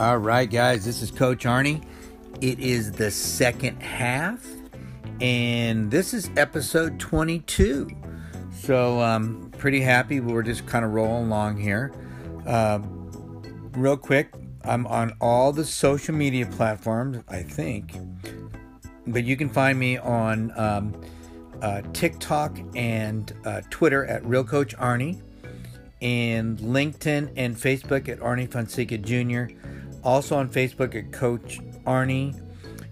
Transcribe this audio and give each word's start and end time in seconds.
All 0.00 0.16
right, 0.16 0.48
guys, 0.50 0.86
this 0.86 1.02
is 1.02 1.10
Coach 1.10 1.44
Arnie. 1.44 1.84
It 2.40 2.58
is 2.58 2.90
the 2.90 3.10
second 3.10 3.82
half, 3.82 4.42
and 5.20 5.90
this 5.90 6.14
is 6.14 6.30
episode 6.38 6.98
22. 6.98 7.90
So, 8.50 8.98
um, 9.02 9.52
pretty 9.58 9.82
happy. 9.82 10.20
We're 10.20 10.42
just 10.42 10.64
kind 10.64 10.86
of 10.86 10.92
rolling 10.92 11.26
along 11.26 11.58
here. 11.58 11.92
Uh, 12.46 12.78
real 13.72 13.98
quick, 13.98 14.32
I'm 14.64 14.86
on 14.86 15.12
all 15.20 15.52
the 15.52 15.66
social 15.66 16.14
media 16.14 16.46
platforms, 16.46 17.18
I 17.28 17.42
think, 17.42 17.94
but 19.06 19.24
you 19.24 19.36
can 19.36 19.50
find 19.50 19.78
me 19.78 19.98
on 19.98 20.50
um, 20.58 20.98
uh, 21.60 21.82
TikTok 21.92 22.58
and 22.74 23.30
uh, 23.44 23.60
Twitter 23.68 24.06
at 24.06 24.24
Real 24.24 24.44
Coach 24.44 24.74
Arnie, 24.78 25.20
and 26.00 26.58
LinkedIn 26.60 27.32
and 27.36 27.54
Facebook 27.54 28.08
at 28.08 28.18
Arnie 28.20 28.50
Fonseca 28.50 28.96
Jr. 28.96 29.54
Also 30.02 30.36
on 30.36 30.48
Facebook 30.48 30.94
at 30.94 31.12
Coach 31.12 31.60
Arnie. 31.86 32.40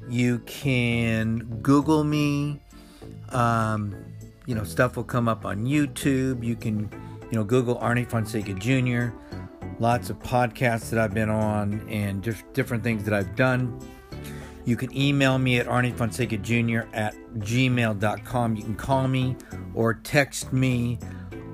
You 0.09 0.39
can 0.41 1.61
Google 1.63 2.05
me. 2.05 2.61
Um, 3.31 3.95
you 4.47 4.55
know, 4.55 4.65
stuff 4.65 4.97
will 4.97 5.05
come 5.05 5.29
up 5.29 5.45
on 5.45 5.65
YouTube. 5.65 6.43
You 6.43 6.57
can, 6.57 6.91
you 7.31 7.39
know, 7.39 7.45
Google 7.45 7.77
Arnie 7.77 8.09
Fonseca 8.09 8.55
Jr. 8.55 9.15
Lots 9.79 10.11
of 10.11 10.19
podcasts 10.19 10.91
that 10.91 10.99
I've 10.99 11.15
been 11.15 11.29
on 11.29 11.87
and 11.89 12.23
just 12.23 12.51
different 12.55 12.83
things 12.83 13.05
that 13.05 13.15
I've 13.15 13.37
done. 13.37 13.79
You 14.65 14.77
can 14.77 14.95
email 14.97 15.39
me 15.39 15.59
at 15.59 15.67
Fonseca 15.97 16.37
Jr. 16.39 16.81
at 16.93 17.15
gmail.com. 17.39 18.57
You 18.57 18.63
can 18.63 18.77
call 18.77 19.09
me 19.09 19.37
or 19.75 19.95
text 19.95 20.53
me 20.53 20.99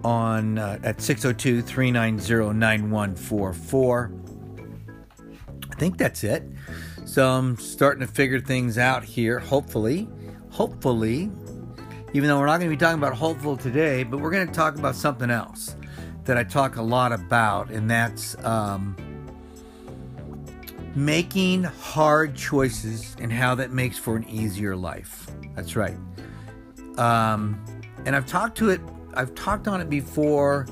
on 0.03 0.59
uh, 0.59 0.79
at 0.83 1.01
602 1.01 1.63
390 1.63 2.59
9144. 2.59 4.24
I 5.75 5.77
think 5.77 5.99
that's 5.99 6.23
it. 6.23 6.45
So 7.05 7.29
I'm 7.29 7.57
starting 7.57 8.07
to 8.07 8.13
figure 8.13 8.39
things 8.39 8.79
out 8.79 9.03
here, 9.03 9.41
hopefully. 9.41 10.09
Hopefully. 10.51 11.33
Even 12.13 12.29
though 12.29 12.39
we're 12.39 12.47
not 12.47 12.61
going 12.61 12.71
to 12.71 12.77
be 12.77 12.81
talking 12.81 12.99
about 12.99 13.15
hopeful 13.15 13.57
today, 13.57 14.05
but 14.05 14.21
we're 14.21 14.31
going 14.31 14.47
to 14.47 14.53
talk 14.53 14.77
about 14.77 14.95
something 14.95 15.33
else 15.33 15.75
that 16.27 16.39
I 16.39 16.45
talk 16.45 16.77
a 16.77 16.83
lot 16.83 17.11
about, 17.11 17.71
and 17.71 17.91
that's 17.91 18.37
um, 18.45 18.97
making 20.95 21.65
hard 21.65 22.37
choices 22.37 23.17
and 23.21 23.33
how 23.33 23.57
that 23.57 23.73
makes 23.73 23.99
for 23.99 24.15
an 24.15 24.29
easier 24.29 24.77
life. 24.77 25.27
That's 25.57 25.75
right. 25.75 25.97
Um, 26.99 27.63
and 28.07 28.15
I've 28.15 28.27
talked 28.27 28.57
to 28.59 28.71
it, 28.71 28.81
I've 29.15 29.35
talked 29.35 29.67
on 29.67 29.81
it 29.81 29.91
before 29.91 30.69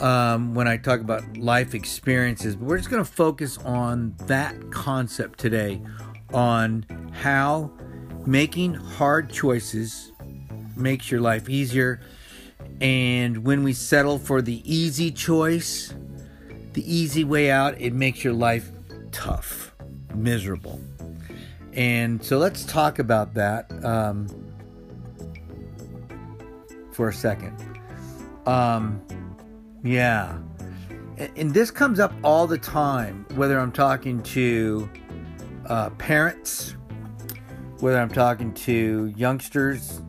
um, 0.00 0.54
when 0.54 0.68
I 0.68 0.76
talk 0.76 1.00
about 1.00 1.36
life 1.36 1.74
experiences, 1.74 2.56
but 2.56 2.66
we're 2.66 2.78
just 2.78 2.90
going 2.90 3.04
to 3.04 3.10
focus 3.10 3.58
on 3.58 4.14
that 4.26 4.70
concept 4.70 5.38
today 5.38 5.80
on 6.32 6.84
how 7.12 7.70
making 8.26 8.74
hard 8.74 9.30
choices 9.30 10.12
makes 10.76 11.10
your 11.10 11.20
life 11.20 11.48
easier. 11.48 12.00
And 12.80 13.44
when 13.44 13.62
we 13.62 13.72
settle 13.72 14.18
for 14.18 14.42
the 14.42 14.62
easy 14.70 15.10
choice, 15.10 15.94
the 16.72 16.92
easy 16.92 17.24
way 17.24 17.50
out, 17.50 17.80
it 17.80 17.92
makes 17.92 18.22
your 18.22 18.34
life 18.34 18.70
tough, 19.12 19.74
miserable. 20.14 20.80
And 21.72 22.22
so 22.24 22.38
let's 22.38 22.64
talk 22.64 22.98
about 22.98 23.34
that 23.34 23.70
um, 23.84 24.28
for 26.92 27.08
a 27.08 27.12
second. 27.12 27.54
Um, 28.46 29.02
yeah. 29.82 30.38
And, 31.18 31.54
this 31.54 31.70
comes 31.70 31.98
up 31.98 32.12
all 32.22 32.46
the 32.46 32.58
time, 32.58 33.24
whether 33.36 33.58
I'm 33.58 33.72
talking 33.72 34.22
to 34.22 34.88
uh, 35.66 35.90
parents, 35.90 36.76
whether 37.80 37.98
I'm 37.98 38.10
talking 38.10 38.52
to 38.54 39.12
youngsters, 39.16 40.02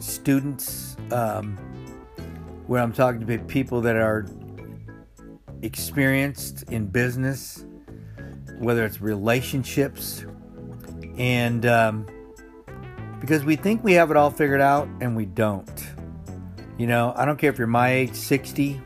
students, 0.00 0.96
um, 1.12 1.56
when 2.66 2.82
I'm 2.82 2.92
talking 2.92 3.26
to 3.26 3.38
people 3.38 3.80
that 3.82 3.96
are 3.96 4.26
experienced 5.62 6.64
in 6.64 6.88
business, 6.88 7.64
whether 8.58 8.84
it's 8.84 9.00
relationships, 9.00 10.26
and 11.16 11.64
um, 11.64 12.06
because 13.20 13.44
we 13.44 13.56
think 13.56 13.82
we 13.82 13.94
have 13.94 14.10
it 14.10 14.16
all 14.18 14.30
figured 14.30 14.60
out 14.60 14.88
and 15.00 15.16
we 15.16 15.24
don't. 15.24 15.86
You 16.76 16.86
know, 16.86 17.14
I 17.16 17.24
don't 17.24 17.38
care 17.38 17.50
if 17.50 17.56
you're 17.56 17.66
my 17.66 17.90
age, 17.90 18.14
60 18.14 18.80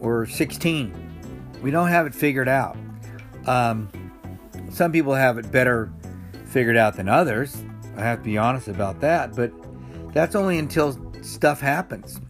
or 0.00 0.26
16, 0.26 0.94
we 1.62 1.70
don't 1.70 1.88
have 1.88 2.06
it 2.06 2.14
figured 2.14 2.48
out. 2.48 2.76
Um, 3.46 3.88
some 4.70 4.92
people 4.92 5.14
have 5.14 5.38
it 5.38 5.50
better 5.50 5.92
figured 6.46 6.76
out 6.76 6.96
than 6.96 7.08
others. 7.08 7.62
I 7.96 8.02
have 8.02 8.18
to 8.18 8.24
be 8.24 8.38
honest 8.38 8.68
about 8.68 9.00
that, 9.00 9.36
but 9.36 9.52
that's 10.12 10.34
only 10.34 10.58
until 10.58 10.98
stuff 11.22 11.60
happens. 11.60 12.20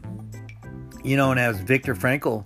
You 1.03 1.17
know, 1.17 1.31
and 1.31 1.41
as 1.41 1.61
Viktor 1.61 1.95
Frankl 1.95 2.45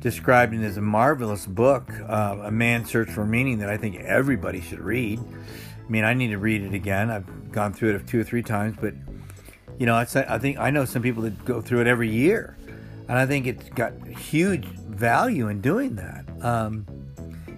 described 0.00 0.52
in 0.52 0.60
his 0.60 0.78
marvelous 0.78 1.46
book, 1.46 1.90
uh, 2.08 2.38
A 2.42 2.50
Man's 2.50 2.90
Search 2.90 3.08
for 3.08 3.24
Meaning, 3.24 3.58
that 3.58 3.70
I 3.70 3.76
think 3.76 3.96
everybody 3.96 4.60
should 4.60 4.80
read. 4.80 5.18
I 5.18 5.90
mean, 5.90 6.04
I 6.04 6.14
need 6.14 6.28
to 6.28 6.38
read 6.38 6.62
it 6.62 6.74
again. 6.74 7.10
I've 7.10 7.52
gone 7.52 7.72
through 7.72 7.94
it 7.94 8.06
two 8.06 8.20
or 8.20 8.24
three 8.24 8.42
times, 8.42 8.76
but 8.80 8.94
you 9.78 9.86
know, 9.86 9.96
I 9.96 10.04
think 10.04 10.58
I 10.58 10.70
know 10.70 10.84
some 10.84 11.02
people 11.02 11.22
that 11.22 11.44
go 11.44 11.60
through 11.60 11.80
it 11.80 11.86
every 11.86 12.08
year, 12.08 12.56
and 13.08 13.18
I 13.18 13.26
think 13.26 13.46
it's 13.46 13.68
got 13.70 13.92
huge 14.06 14.64
value 14.64 15.48
in 15.48 15.60
doing 15.60 15.96
that. 15.96 16.24
Um, 16.42 16.86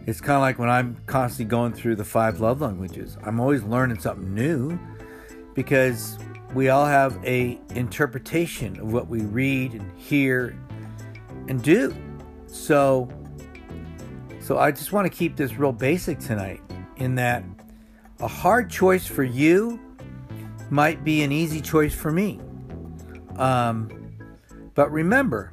it's 0.06 0.20
kind 0.20 0.36
of 0.36 0.40
like 0.40 0.58
when 0.58 0.68
I'm 0.68 0.96
constantly 1.06 1.50
going 1.50 1.72
through 1.72 1.96
the 1.96 2.04
five 2.04 2.40
love 2.40 2.60
languages. 2.60 3.16
I'm 3.24 3.40
always 3.40 3.62
learning 3.64 3.98
something 4.00 4.32
new 4.34 4.78
because 5.54 6.18
we 6.54 6.68
all 6.68 6.86
have 6.86 7.18
a 7.24 7.58
interpretation 7.74 8.78
of 8.80 8.92
what 8.92 9.08
we 9.08 9.22
read 9.22 9.72
and 9.74 9.98
hear 9.98 10.56
and 11.48 11.62
do. 11.62 11.94
So 12.46 13.08
so 14.40 14.58
I 14.58 14.70
just 14.70 14.92
want 14.92 15.10
to 15.10 15.16
keep 15.16 15.36
this 15.36 15.54
real 15.56 15.72
basic 15.72 16.20
tonight 16.20 16.62
in 16.96 17.16
that 17.16 17.42
a 18.20 18.28
hard 18.28 18.70
choice 18.70 19.06
for 19.06 19.24
you 19.24 19.80
might 20.70 21.04
be 21.04 21.22
an 21.22 21.32
easy 21.32 21.60
choice 21.60 21.94
for 21.94 22.12
me. 22.12 22.40
Um, 23.36 24.05
but 24.76 24.92
remember, 24.92 25.52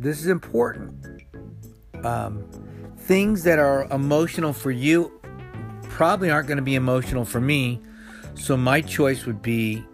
this 0.00 0.18
is 0.18 0.26
important. 0.26 0.92
Um, 2.02 2.42
things 2.96 3.44
that 3.44 3.58
are 3.58 3.84
emotional 3.92 4.52
for 4.52 4.70
you 4.70 5.20
probably 5.82 6.30
aren't 6.30 6.48
going 6.48 6.56
to 6.56 6.62
be 6.62 6.74
emotional 6.74 7.26
for 7.26 7.40
me 7.40 7.80
so 8.34 8.56
my 8.56 8.80
choice 8.80 9.26
would 9.26 9.42
be 9.42 9.84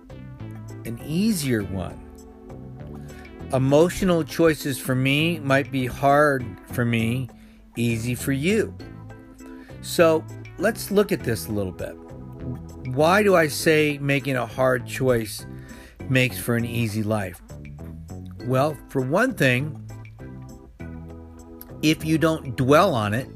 an 0.85 1.01
easier 1.05 1.65
one. 1.65 2.01
Emotional 3.53 4.23
choices 4.23 4.79
for 4.79 4.95
me 4.95 5.41
might 5.41 5.73
be 5.73 5.87
hard 5.87 6.47
for 6.67 6.85
me, 6.85 7.29
easy 7.77 8.15
for 8.15 8.33
you. 8.33 8.73
So 9.83 10.25
let's 10.59 10.93
look 10.93 11.11
at 11.11 11.25
this 11.25 11.49
a 11.49 11.53
little 11.53 11.73
bit. 11.73 11.97
Why 12.95 13.25
do 13.25 13.35
I 13.35 13.49
say 13.49 13.99
making 13.99 14.37
a 14.37 14.47
hard 14.47 14.87
choice 14.87 15.45
makes 16.09 16.39
for 16.39 16.57
an 16.57 16.65
easy 16.65 17.03
life? 17.03 17.41
Well, 18.47 18.77
for 18.89 19.01
one 19.01 19.35
thing, 19.35 19.83
if 21.83 22.05
you 22.05 22.17
don't 22.17 22.57
dwell 22.57 22.95
on 22.95 23.13
it, 23.13 23.29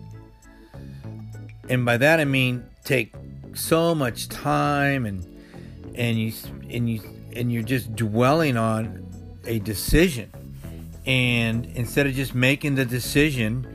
and 1.68 1.84
by 1.84 1.96
that 1.96 2.20
I 2.20 2.24
mean 2.24 2.64
take 2.84 3.12
so 3.54 3.94
much 3.94 4.28
time 4.28 5.06
and 5.06 5.24
and 5.94 6.18
you 6.18 6.32
and 6.68 6.88
you 6.88 7.00
and 7.34 7.52
you're 7.52 7.62
just 7.62 7.94
dwelling 7.96 8.56
on 8.56 9.06
a 9.46 9.58
decision 9.60 10.30
and 11.06 11.66
instead 11.74 12.06
of 12.06 12.14
just 12.14 12.34
making 12.34 12.74
the 12.74 12.84
decision 12.84 13.66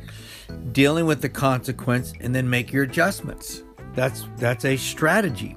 dealing 0.72 1.06
with 1.06 1.22
the 1.22 1.30
consequence 1.30 2.14
and 2.22 2.34
then 2.34 2.50
make 2.50 2.72
your 2.72 2.84
adjustments. 2.84 3.64
That's 3.94 4.26
that's 4.38 4.66
a 4.66 4.78
strategy 4.78 5.56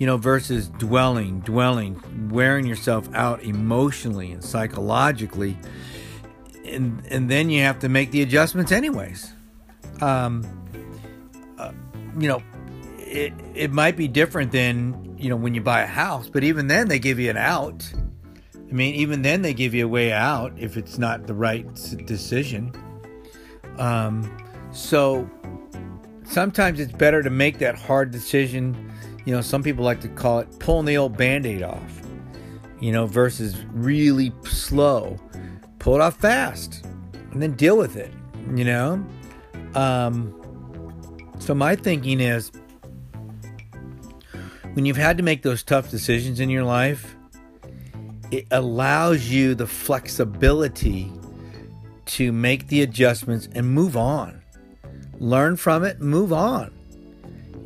you 0.00 0.06
know 0.06 0.16
versus 0.16 0.68
dwelling 0.68 1.40
dwelling 1.40 2.02
wearing 2.30 2.66
yourself 2.66 3.08
out 3.14 3.44
emotionally 3.44 4.32
and 4.32 4.42
psychologically 4.42 5.56
and 6.64 7.04
and 7.10 7.30
then 7.30 7.50
you 7.50 7.62
have 7.62 7.78
to 7.78 7.88
make 7.88 8.10
the 8.10 8.22
adjustments 8.22 8.72
anyways. 8.72 9.32
Um 10.00 10.42
uh, 11.58 11.72
you 12.18 12.28
know 12.28 12.42
it, 12.98 13.34
it 13.54 13.72
might 13.72 13.96
be 13.96 14.08
different 14.08 14.52
than 14.52 15.16
you 15.18 15.28
know 15.28 15.36
when 15.36 15.54
you 15.54 15.60
buy 15.60 15.82
a 15.82 15.86
house 15.86 16.28
but 16.28 16.42
even 16.42 16.66
then 16.66 16.88
they 16.88 16.98
give 16.98 17.20
you 17.20 17.28
an 17.28 17.36
out. 17.36 17.92
I 18.56 18.72
mean 18.72 18.94
even 18.94 19.20
then 19.20 19.42
they 19.42 19.52
give 19.52 19.74
you 19.74 19.84
a 19.84 19.88
way 19.88 20.12
out 20.12 20.54
if 20.56 20.78
it's 20.78 20.96
not 20.96 21.26
the 21.26 21.34
right 21.34 21.66
decision. 22.06 22.72
Um, 23.76 24.34
so 24.72 25.28
sometimes 26.24 26.80
it's 26.80 26.92
better 26.92 27.22
to 27.22 27.30
make 27.30 27.58
that 27.58 27.74
hard 27.74 28.10
decision 28.10 28.90
you 29.30 29.36
know 29.36 29.40
some 29.40 29.62
people 29.62 29.84
like 29.84 30.00
to 30.00 30.08
call 30.08 30.40
it 30.40 30.58
pulling 30.58 30.86
the 30.86 30.96
old 30.96 31.16
band-aid 31.16 31.62
off 31.62 32.02
you 32.80 32.90
know 32.90 33.06
versus 33.06 33.64
really 33.66 34.32
slow 34.42 35.16
pull 35.78 35.94
it 35.94 36.00
off 36.00 36.16
fast 36.16 36.84
and 37.30 37.40
then 37.40 37.52
deal 37.52 37.76
with 37.78 37.96
it 37.96 38.12
you 38.54 38.64
know 38.64 39.00
um, 39.74 40.34
So, 41.38 41.54
my 41.54 41.76
thinking 41.76 42.20
is 42.20 42.50
when 44.74 44.84
you've 44.84 44.96
had 44.96 45.16
to 45.16 45.22
make 45.22 45.42
those 45.42 45.62
tough 45.62 45.90
decisions 45.90 46.40
in 46.40 46.50
your 46.50 46.64
life, 46.64 47.16
it 48.30 48.46
allows 48.50 49.28
you 49.28 49.54
the 49.54 49.66
flexibility 49.66 51.10
to 52.06 52.32
make 52.32 52.68
the 52.68 52.82
adjustments 52.82 53.48
and 53.54 53.70
move 53.70 53.96
on. 53.96 54.42
Learn 55.18 55.56
from 55.56 55.84
it, 55.84 56.00
move 56.00 56.32
on. 56.32 56.72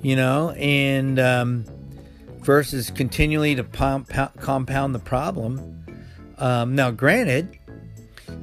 You 0.05 0.17
know, 0.17 0.51
and 0.51 1.19
um, 1.19 1.65
versus 2.45 2.91
continually 2.91 3.55
to 3.55 3.65
compound 3.65 4.95
the 4.95 4.99
problem. 4.99 5.87
Um, 6.37 6.75
now, 6.75 6.91
granted, 6.91 7.59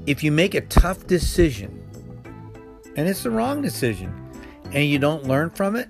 if 0.07 0.23
you 0.23 0.31
make 0.31 0.55
a 0.55 0.61
tough 0.61 1.05
decision 1.05 1.77
and 2.95 3.07
it's 3.07 3.23
the 3.23 3.29
wrong 3.29 3.61
decision 3.61 4.11
and 4.73 4.85
you 4.85 4.97
don't 4.97 5.25
learn 5.25 5.51
from 5.51 5.75
it 5.75 5.87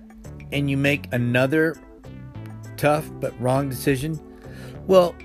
and 0.52 0.70
you 0.70 0.76
make 0.76 1.08
another 1.14 1.78
tough 2.76 3.10
but 3.22 3.40
wrong 3.40 3.70
decision, 3.70 4.20
well, 4.88 5.16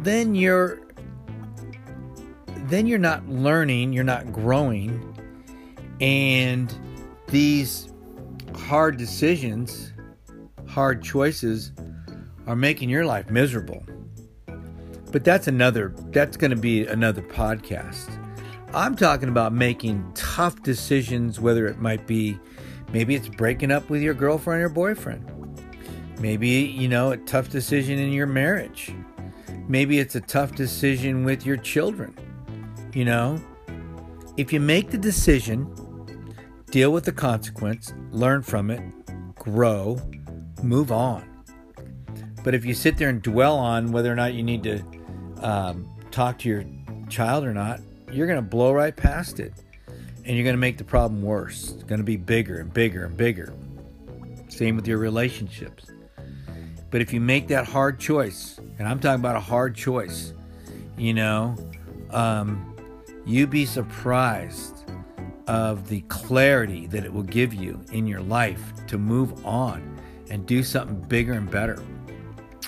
then 0.00 0.34
you're 0.34 0.80
then 2.68 2.86
you're 2.86 2.98
not 2.98 3.28
learning, 3.28 3.92
you're 3.92 4.02
not 4.02 4.32
growing, 4.32 5.14
and 6.00 6.74
these 7.28 7.92
hard 8.64 8.96
decisions, 8.96 9.92
hard 10.66 11.02
choices 11.02 11.72
are 12.46 12.56
making 12.56 12.88
your 12.88 13.04
life 13.04 13.28
miserable. 13.28 13.84
But 15.12 15.22
that's 15.22 15.46
another 15.46 15.94
that's 16.12 16.38
going 16.38 16.50
to 16.50 16.56
be 16.56 16.86
another 16.86 17.20
podcast. 17.20 18.18
I'm 18.72 18.96
talking 18.96 19.28
about 19.28 19.52
making 19.52 20.10
tough 20.14 20.62
decisions 20.62 21.38
whether 21.38 21.66
it 21.66 21.78
might 21.78 22.06
be 22.06 22.38
maybe 22.90 23.14
it's 23.14 23.28
breaking 23.28 23.70
up 23.70 23.90
with 23.90 24.00
your 24.00 24.14
girlfriend 24.14 24.62
or 24.62 24.70
boyfriend. 24.70 25.30
Maybe, 26.18 26.48
you 26.48 26.88
know, 26.88 27.12
a 27.12 27.18
tough 27.18 27.50
decision 27.50 27.98
in 27.98 28.12
your 28.12 28.26
marriage. 28.26 28.94
Maybe 29.68 29.98
it's 29.98 30.14
a 30.14 30.20
tough 30.22 30.54
decision 30.54 31.24
with 31.24 31.44
your 31.44 31.58
children. 31.58 32.16
You 32.94 33.04
know, 33.04 33.40
if 34.38 34.54
you 34.54 34.58
make 34.58 34.90
the 34.90 34.98
decision, 34.98 35.70
deal 36.74 36.90
with 36.90 37.04
the 37.04 37.12
consequence, 37.12 37.94
learn 38.10 38.42
from 38.42 38.68
it, 38.68 38.82
grow, 39.36 39.96
move 40.60 40.90
on. 40.90 41.24
But 42.42 42.52
if 42.52 42.64
you 42.64 42.74
sit 42.74 42.98
there 42.98 43.08
and 43.10 43.22
dwell 43.22 43.56
on 43.56 43.92
whether 43.92 44.10
or 44.10 44.16
not 44.16 44.34
you 44.34 44.42
need 44.42 44.64
to 44.64 44.82
um, 45.38 45.88
talk 46.10 46.36
to 46.40 46.48
your 46.48 46.64
child 47.08 47.44
or 47.44 47.54
not, 47.54 47.78
you're 48.10 48.26
going 48.26 48.40
to 48.40 48.42
blow 48.42 48.72
right 48.72 48.96
past 48.96 49.38
it. 49.38 49.52
And 50.24 50.34
you're 50.34 50.42
going 50.42 50.56
to 50.56 50.60
make 50.60 50.76
the 50.76 50.82
problem 50.82 51.22
worse. 51.22 51.70
It's 51.70 51.84
going 51.84 52.00
to 52.00 52.04
be 52.04 52.16
bigger 52.16 52.58
and 52.58 52.74
bigger 52.74 53.04
and 53.04 53.16
bigger. 53.16 53.54
Same 54.48 54.74
with 54.74 54.88
your 54.88 54.98
relationships. 54.98 55.92
But 56.90 57.00
if 57.00 57.12
you 57.12 57.20
make 57.20 57.46
that 57.48 57.68
hard 57.68 58.00
choice, 58.00 58.58
and 58.80 58.88
I'm 58.88 58.98
talking 58.98 59.20
about 59.20 59.36
a 59.36 59.40
hard 59.40 59.76
choice, 59.76 60.32
you 60.98 61.14
know, 61.14 61.54
um, 62.10 62.74
you'd 63.24 63.50
be 63.50 63.64
surprised 63.64 64.73
of 65.46 65.88
the 65.88 66.00
clarity 66.02 66.86
that 66.86 67.04
it 67.04 67.12
will 67.12 67.22
give 67.22 67.52
you 67.52 67.84
in 67.92 68.06
your 68.06 68.20
life 68.20 68.72
to 68.86 68.98
move 68.98 69.44
on 69.44 69.98
and 70.30 70.46
do 70.46 70.62
something 70.62 71.00
bigger 71.02 71.34
and 71.34 71.50
better. 71.50 71.82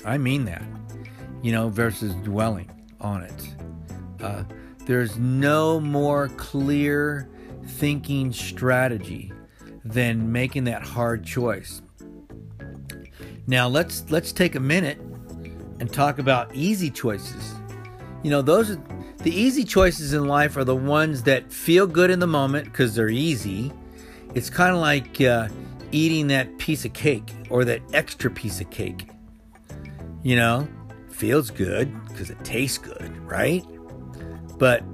I 0.04 0.18
mean 0.18 0.44
that, 0.44 0.62
you 1.42 1.52
know, 1.52 1.68
versus 1.68 2.14
dwelling 2.16 2.70
on 3.00 3.22
it. 3.22 3.54
Uh, 4.20 4.44
there's 4.84 5.16
no 5.16 5.80
more 5.80 6.28
clear 6.36 7.28
thinking 7.64 8.32
strategy 8.32 9.32
than 9.84 10.30
making 10.30 10.64
that 10.64 10.82
hard 10.82 11.24
choice. 11.24 11.82
Now 13.46 13.68
let's 13.68 14.04
let's 14.10 14.32
take 14.32 14.54
a 14.54 14.60
minute 14.60 14.98
and 15.80 15.92
talk 15.92 16.18
about 16.18 16.54
easy 16.54 16.90
choices. 16.90 17.54
You 18.22 18.30
know, 18.30 18.42
those 18.42 18.70
are 18.70 18.82
the 19.26 19.34
easy 19.34 19.64
choices 19.64 20.12
in 20.12 20.28
life 20.28 20.56
are 20.56 20.62
the 20.62 20.76
ones 20.76 21.24
that 21.24 21.52
feel 21.52 21.84
good 21.84 22.12
in 22.12 22.20
the 22.20 22.28
moment 22.28 22.64
because 22.66 22.94
they're 22.94 23.08
easy. 23.08 23.72
It's 24.36 24.48
kind 24.48 24.72
of 24.72 24.80
like 24.80 25.20
uh, 25.20 25.48
eating 25.90 26.28
that 26.28 26.58
piece 26.58 26.84
of 26.84 26.92
cake 26.92 27.34
or 27.50 27.64
that 27.64 27.82
extra 27.92 28.30
piece 28.30 28.60
of 28.60 28.70
cake. 28.70 29.08
You 30.22 30.36
know, 30.36 30.68
feels 31.08 31.50
good 31.50 31.92
because 32.06 32.30
it 32.30 32.38
tastes 32.44 32.78
good, 32.78 33.16
right? 33.26 33.64
But 34.58 34.84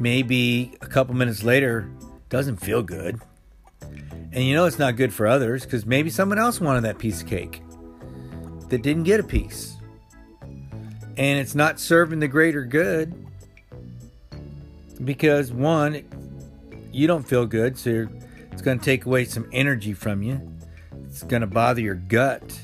maybe 0.00 0.76
a 0.80 0.88
couple 0.88 1.14
minutes 1.14 1.44
later, 1.44 1.88
doesn't 2.30 2.56
feel 2.56 2.82
good. 2.82 3.20
And 3.80 4.42
you 4.42 4.56
know 4.56 4.64
it's 4.64 4.80
not 4.80 4.96
good 4.96 5.14
for 5.14 5.28
others 5.28 5.62
because 5.64 5.86
maybe 5.86 6.10
someone 6.10 6.40
else 6.40 6.60
wanted 6.60 6.80
that 6.80 6.98
piece 6.98 7.22
of 7.22 7.28
cake 7.28 7.62
that 8.70 8.82
didn't 8.82 9.04
get 9.04 9.20
a 9.20 9.24
piece. 9.24 9.76
And 10.42 11.38
it's 11.38 11.54
not 11.54 11.78
serving 11.78 12.18
the 12.18 12.26
greater 12.26 12.64
good 12.64 13.27
because 15.04 15.52
one, 15.52 16.04
you 16.92 17.06
don't 17.06 17.26
feel 17.26 17.46
good, 17.46 17.78
so 17.78 18.08
it's 18.52 18.62
going 18.62 18.78
to 18.78 18.84
take 18.84 19.06
away 19.06 19.24
some 19.24 19.48
energy 19.52 19.92
from 19.92 20.22
you. 20.22 20.40
It's 21.04 21.22
going 21.22 21.42
to 21.42 21.46
bother 21.46 21.80
your 21.80 21.94
gut. 21.94 22.58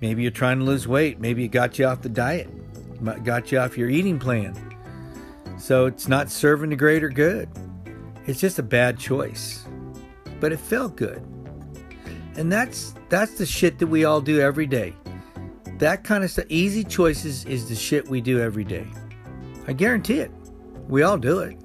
Maybe 0.00 0.22
you're 0.22 0.30
trying 0.30 0.58
to 0.58 0.64
lose 0.64 0.86
weight. 0.86 1.20
Maybe 1.20 1.44
it 1.44 1.48
got 1.48 1.78
you 1.78 1.86
off 1.86 2.02
the 2.02 2.08
diet, 2.08 2.48
got 3.24 3.52
you 3.52 3.58
off 3.58 3.78
your 3.78 3.88
eating 3.88 4.18
plan. 4.18 4.56
So 5.58 5.86
it's 5.86 6.08
not 6.08 6.30
serving 6.30 6.70
the 6.70 6.76
greater 6.76 7.08
good. 7.08 7.48
It's 8.26 8.40
just 8.40 8.58
a 8.58 8.62
bad 8.62 8.98
choice. 8.98 9.64
But 10.40 10.52
it 10.52 10.58
felt 10.58 10.96
good. 10.96 11.22
And 12.36 12.50
that's 12.50 12.94
that's 13.08 13.34
the 13.34 13.46
shit 13.46 13.78
that 13.78 13.86
we 13.86 14.04
all 14.04 14.20
do 14.20 14.40
every 14.40 14.66
day. 14.66 14.94
That 15.78 16.02
kind 16.02 16.24
of 16.24 16.30
stuff, 16.30 16.46
easy 16.48 16.82
choices 16.82 17.44
is 17.44 17.68
the 17.68 17.74
shit 17.74 18.08
we 18.08 18.20
do 18.20 18.40
every 18.40 18.64
day. 18.64 18.86
I 19.66 19.72
guarantee 19.72 20.18
it. 20.18 20.30
We 20.88 21.02
all 21.02 21.18
do 21.18 21.40
it. 21.40 21.56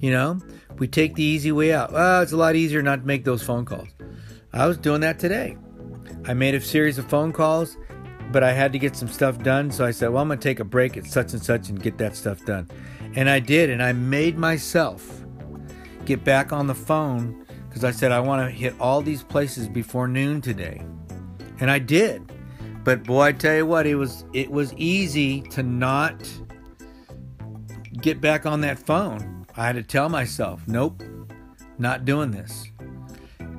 You 0.00 0.10
know, 0.10 0.40
we 0.78 0.88
take 0.88 1.14
the 1.14 1.22
easy 1.22 1.52
way 1.52 1.72
out. 1.72 1.92
Well, 1.92 2.22
it's 2.22 2.32
a 2.32 2.36
lot 2.36 2.54
easier 2.54 2.82
not 2.82 3.00
to 3.00 3.06
make 3.06 3.24
those 3.24 3.42
phone 3.42 3.64
calls. 3.64 3.88
I 4.52 4.66
was 4.66 4.78
doing 4.78 5.00
that 5.02 5.18
today. 5.18 5.56
I 6.26 6.34
made 6.34 6.54
a 6.54 6.60
series 6.60 6.98
of 6.98 7.08
phone 7.08 7.32
calls, 7.32 7.76
but 8.32 8.42
I 8.42 8.52
had 8.52 8.72
to 8.72 8.78
get 8.78 8.96
some 8.96 9.08
stuff 9.08 9.38
done. 9.42 9.70
So 9.70 9.84
I 9.84 9.90
said, 9.90 10.10
well, 10.10 10.22
I'm 10.22 10.28
going 10.28 10.38
to 10.38 10.42
take 10.42 10.60
a 10.60 10.64
break 10.64 10.96
at 10.96 11.06
such 11.06 11.32
and 11.32 11.42
such 11.42 11.68
and 11.68 11.82
get 11.82 11.98
that 11.98 12.16
stuff 12.16 12.44
done. 12.44 12.68
And 13.14 13.30
I 13.30 13.40
did. 13.40 13.70
And 13.70 13.82
I 13.82 13.92
made 13.92 14.38
myself 14.38 15.22
get 16.04 16.24
back 16.24 16.52
on 16.52 16.66
the 16.66 16.74
phone 16.74 17.46
because 17.68 17.84
I 17.84 17.90
said, 17.90 18.12
I 18.12 18.20
want 18.20 18.48
to 18.48 18.50
hit 18.50 18.74
all 18.80 19.02
these 19.02 19.22
places 19.22 19.68
before 19.68 20.08
noon 20.08 20.40
today. 20.40 20.82
And 21.60 21.70
I 21.70 21.78
did. 21.78 22.32
But 22.84 23.04
boy, 23.04 23.22
I 23.22 23.32
tell 23.32 23.56
you 23.56 23.66
what, 23.66 23.86
it 23.86 23.96
was 23.96 24.24
it 24.32 24.50
was 24.50 24.72
easy 24.74 25.40
to 25.42 25.62
not 25.62 26.22
get 28.06 28.20
back 28.20 28.46
on 28.46 28.60
that 28.60 28.78
phone. 28.78 29.44
I 29.56 29.66
had 29.66 29.74
to 29.74 29.82
tell 29.82 30.08
myself, 30.08 30.62
nope, 30.68 31.02
not 31.76 32.04
doing 32.04 32.30
this. 32.30 32.70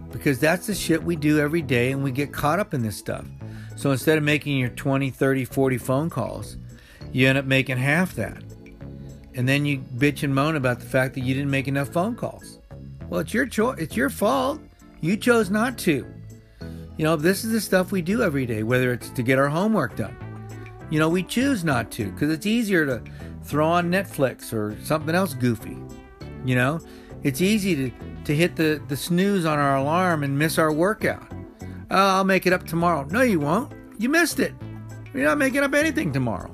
Because 0.09 0.39
that's 0.39 0.67
the 0.67 0.73
shit 0.73 1.03
we 1.03 1.17
do 1.17 1.37
every 1.37 1.61
day 1.61 1.91
and 1.91 2.01
we 2.01 2.13
get 2.13 2.31
caught 2.31 2.57
up 2.57 2.73
in 2.73 2.81
this 2.81 2.95
stuff. 2.95 3.25
So 3.75 3.91
instead 3.91 4.17
of 4.17 4.23
making 4.23 4.57
your 4.57 4.69
20, 4.69 5.09
30, 5.09 5.43
40 5.43 5.77
phone 5.77 6.09
calls, 6.09 6.55
you 7.11 7.27
end 7.27 7.37
up 7.37 7.43
making 7.43 7.75
half 7.75 8.15
that. 8.15 8.41
And 9.33 9.49
then 9.49 9.65
you 9.65 9.79
bitch 9.79 10.23
and 10.23 10.33
moan 10.33 10.55
about 10.55 10.79
the 10.79 10.85
fact 10.85 11.15
that 11.15 11.25
you 11.25 11.33
didn't 11.33 11.51
make 11.51 11.67
enough 11.67 11.89
phone 11.89 12.15
calls. 12.15 12.59
Well, 13.09 13.19
it's 13.19 13.33
your 13.33 13.47
choice. 13.47 13.77
It's 13.79 13.97
your 13.97 14.09
fault. 14.09 14.61
You 15.01 15.17
chose 15.17 15.49
not 15.49 15.77
to. 15.79 16.07
You 16.95 17.03
know, 17.03 17.17
this 17.17 17.43
is 17.43 17.51
the 17.51 17.59
stuff 17.59 17.91
we 17.91 18.01
do 18.01 18.23
every 18.23 18.45
day, 18.45 18.63
whether 18.63 18.93
it's 18.93 19.09
to 19.09 19.23
get 19.23 19.39
our 19.39 19.49
homework 19.49 19.97
done. 19.97 20.15
You 20.89 20.99
know, 20.99 21.09
we 21.09 21.21
choose 21.21 21.65
not 21.65 21.91
to 21.91 22.09
because 22.11 22.31
it's 22.31 22.45
easier 22.45 22.85
to 22.85 23.03
throw 23.47 23.67
on 23.67 23.89
Netflix 23.89 24.53
or 24.53 24.77
something 24.83 25.15
else 25.15 25.33
goofy. 25.33 25.77
You 26.45 26.55
know, 26.55 26.79
it's 27.23 27.41
easy 27.41 27.75
to, 27.75 27.91
to 28.25 28.35
hit 28.35 28.55
the, 28.55 28.81
the 28.87 28.97
snooze 28.97 29.45
on 29.45 29.57
our 29.57 29.77
alarm 29.77 30.23
and 30.23 30.37
miss 30.37 30.57
our 30.57 30.71
workout. 30.71 31.31
Oh, 31.89 32.17
I'll 32.17 32.23
make 32.23 32.45
it 32.45 32.53
up 32.53 32.67
tomorrow. 32.67 33.05
No, 33.09 33.21
you 33.21 33.39
won't. 33.39 33.73
You 33.97 34.09
missed 34.09 34.39
it. 34.39 34.53
You're 35.13 35.23
not 35.23 35.37
making 35.37 35.61
up 35.63 35.73
anything 35.73 36.11
tomorrow. 36.11 36.53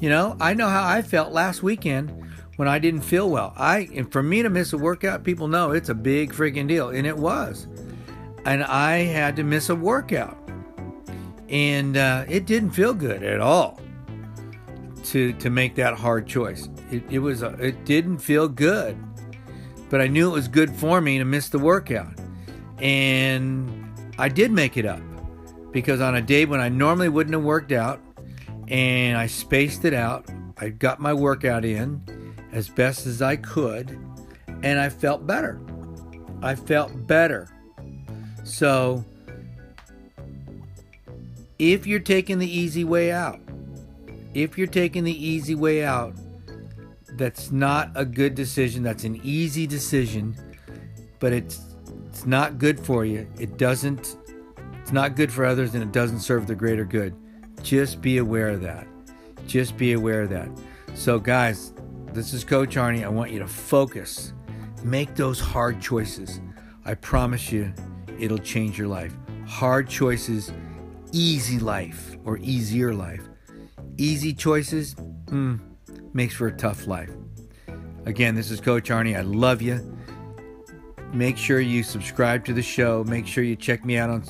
You 0.00 0.08
know, 0.08 0.36
I 0.40 0.54
know 0.54 0.68
how 0.68 0.86
I 0.86 1.02
felt 1.02 1.32
last 1.32 1.62
weekend 1.62 2.12
when 2.56 2.68
I 2.68 2.78
didn't 2.78 3.02
feel 3.02 3.28
well. 3.28 3.52
I 3.56 3.88
and 3.94 4.10
for 4.10 4.22
me 4.22 4.42
to 4.42 4.50
miss 4.50 4.72
a 4.72 4.78
workout, 4.78 5.24
people 5.24 5.48
know 5.48 5.72
it's 5.72 5.88
a 5.88 5.94
big 5.94 6.32
freaking 6.32 6.68
deal, 6.68 6.90
and 6.90 7.06
it 7.06 7.16
was. 7.16 7.66
And 8.44 8.62
I 8.62 8.98
had 8.98 9.36
to 9.36 9.44
miss 9.44 9.70
a 9.70 9.74
workout, 9.74 10.36
and 11.48 11.96
uh, 11.96 12.24
it 12.28 12.46
didn't 12.46 12.70
feel 12.70 12.94
good 12.94 13.22
at 13.22 13.40
all 13.40 13.80
to 15.04 15.32
to 15.34 15.50
make 15.50 15.74
that 15.76 15.94
hard 15.94 16.26
choice. 16.26 16.68
It, 16.90 17.02
it 17.10 17.18
was 17.18 17.42
a, 17.42 17.50
it 17.54 17.84
didn't 17.84 18.18
feel 18.18 18.48
good, 18.48 18.96
but 19.90 20.00
I 20.00 20.06
knew 20.06 20.30
it 20.30 20.32
was 20.32 20.48
good 20.48 20.74
for 20.74 21.00
me 21.00 21.18
to 21.18 21.24
miss 21.24 21.48
the 21.48 21.58
workout, 21.58 22.14
and 22.78 23.92
I 24.18 24.28
did 24.28 24.50
make 24.50 24.76
it 24.76 24.86
up 24.86 25.00
because 25.72 26.00
on 26.00 26.14
a 26.14 26.22
day 26.22 26.44
when 26.44 26.60
I 26.60 26.68
normally 26.68 27.08
wouldn't 27.08 27.34
have 27.34 27.42
worked 27.42 27.72
out, 27.72 28.00
and 28.68 29.18
I 29.18 29.26
spaced 29.26 29.84
it 29.84 29.94
out, 29.94 30.24
I 30.56 30.68
got 30.68 31.00
my 31.00 31.12
workout 31.12 31.64
in 31.64 32.00
as 32.52 32.68
best 32.68 33.06
as 33.06 33.20
I 33.20 33.36
could, 33.36 33.98
and 34.62 34.78
I 34.78 34.88
felt 34.88 35.26
better. 35.26 35.60
I 36.42 36.54
felt 36.54 37.06
better. 37.06 37.50
So, 38.44 39.04
if 41.58 41.86
you're 41.86 42.00
taking 42.00 42.38
the 42.38 42.50
easy 42.50 42.84
way 42.84 43.10
out, 43.10 43.40
if 44.34 44.58
you're 44.58 44.66
taking 44.66 45.04
the 45.04 45.26
easy 45.26 45.54
way 45.54 45.84
out, 45.84 46.14
that's 47.12 47.52
not 47.52 47.90
a 47.94 48.04
good 48.04 48.34
decision. 48.34 48.82
That's 48.82 49.04
an 49.04 49.20
easy 49.22 49.66
decision, 49.66 50.36
but 51.20 51.32
it's 51.32 51.60
it's 52.08 52.26
not 52.26 52.58
good 52.58 52.78
for 52.78 53.04
you. 53.04 53.26
It 53.38 53.56
doesn't 53.56 54.16
it's 54.82 54.92
not 54.92 55.16
good 55.16 55.32
for 55.32 55.44
others 55.44 55.74
and 55.74 55.82
it 55.82 55.92
doesn't 55.92 56.20
serve 56.20 56.46
the 56.46 56.54
greater 56.54 56.84
good. 56.84 57.14
Just 57.62 58.02
be 58.02 58.18
aware 58.18 58.50
of 58.50 58.60
that. 58.62 58.86
Just 59.46 59.76
be 59.76 59.92
aware 59.92 60.22
of 60.22 60.30
that. 60.30 60.48
So 60.94 61.18
guys, 61.18 61.72
this 62.12 62.34
is 62.34 62.44
Coach 62.44 62.76
Arnie. 62.76 63.04
I 63.04 63.08
want 63.08 63.30
you 63.30 63.38
to 63.38 63.48
focus. 63.48 64.32
Make 64.82 65.14
those 65.14 65.40
hard 65.40 65.80
choices. 65.80 66.40
I 66.84 66.94
promise 66.94 67.50
you 67.50 67.72
it'll 68.18 68.38
change 68.38 68.78
your 68.78 68.88
life. 68.88 69.14
Hard 69.46 69.88
choices, 69.88 70.52
easy 71.12 71.58
life 71.58 72.16
or 72.24 72.38
easier 72.38 72.92
life. 72.92 73.22
Easy 73.96 74.32
choices, 74.32 74.94
mm, 75.26 75.60
makes 76.12 76.34
for 76.34 76.48
a 76.48 76.52
tough 76.52 76.86
life. 76.86 77.10
Again, 78.06 78.34
this 78.34 78.50
is 78.50 78.60
Coach 78.60 78.90
Arnie. 78.90 79.16
I 79.16 79.22
love 79.22 79.62
you. 79.62 79.80
Make 81.12 81.36
sure 81.36 81.60
you 81.60 81.82
subscribe 81.82 82.44
to 82.46 82.52
the 82.52 82.62
show. 82.62 83.04
Make 83.04 83.26
sure 83.26 83.44
you 83.44 83.56
check 83.56 83.84
me 83.84 83.96
out 83.96 84.10
on 84.10 84.24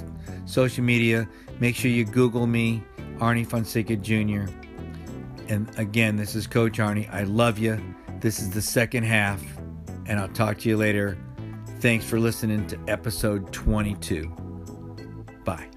social 0.46 0.84
media. 0.84 1.28
Make 1.60 1.74
sure 1.74 1.90
you 1.90 2.04
Google 2.04 2.46
me, 2.46 2.82
Arnie 3.18 3.46
Fonseca 3.46 3.96
Jr. 3.96 4.44
And 5.48 5.70
again, 5.78 6.16
this 6.16 6.34
is 6.34 6.46
Coach 6.46 6.78
Arnie. 6.78 7.12
I 7.12 7.24
love 7.24 7.58
you. 7.58 7.80
This 8.20 8.40
is 8.40 8.50
the 8.50 8.62
second 8.62 9.04
half, 9.04 9.42
and 10.06 10.18
I'll 10.18 10.28
talk 10.28 10.58
to 10.58 10.68
you 10.68 10.76
later. 10.76 11.18
Thanks 11.80 12.04
for 12.04 12.18
listening 12.18 12.66
to 12.68 12.78
episode 12.88 13.52
22. 13.52 14.26
Bye. 15.44 15.73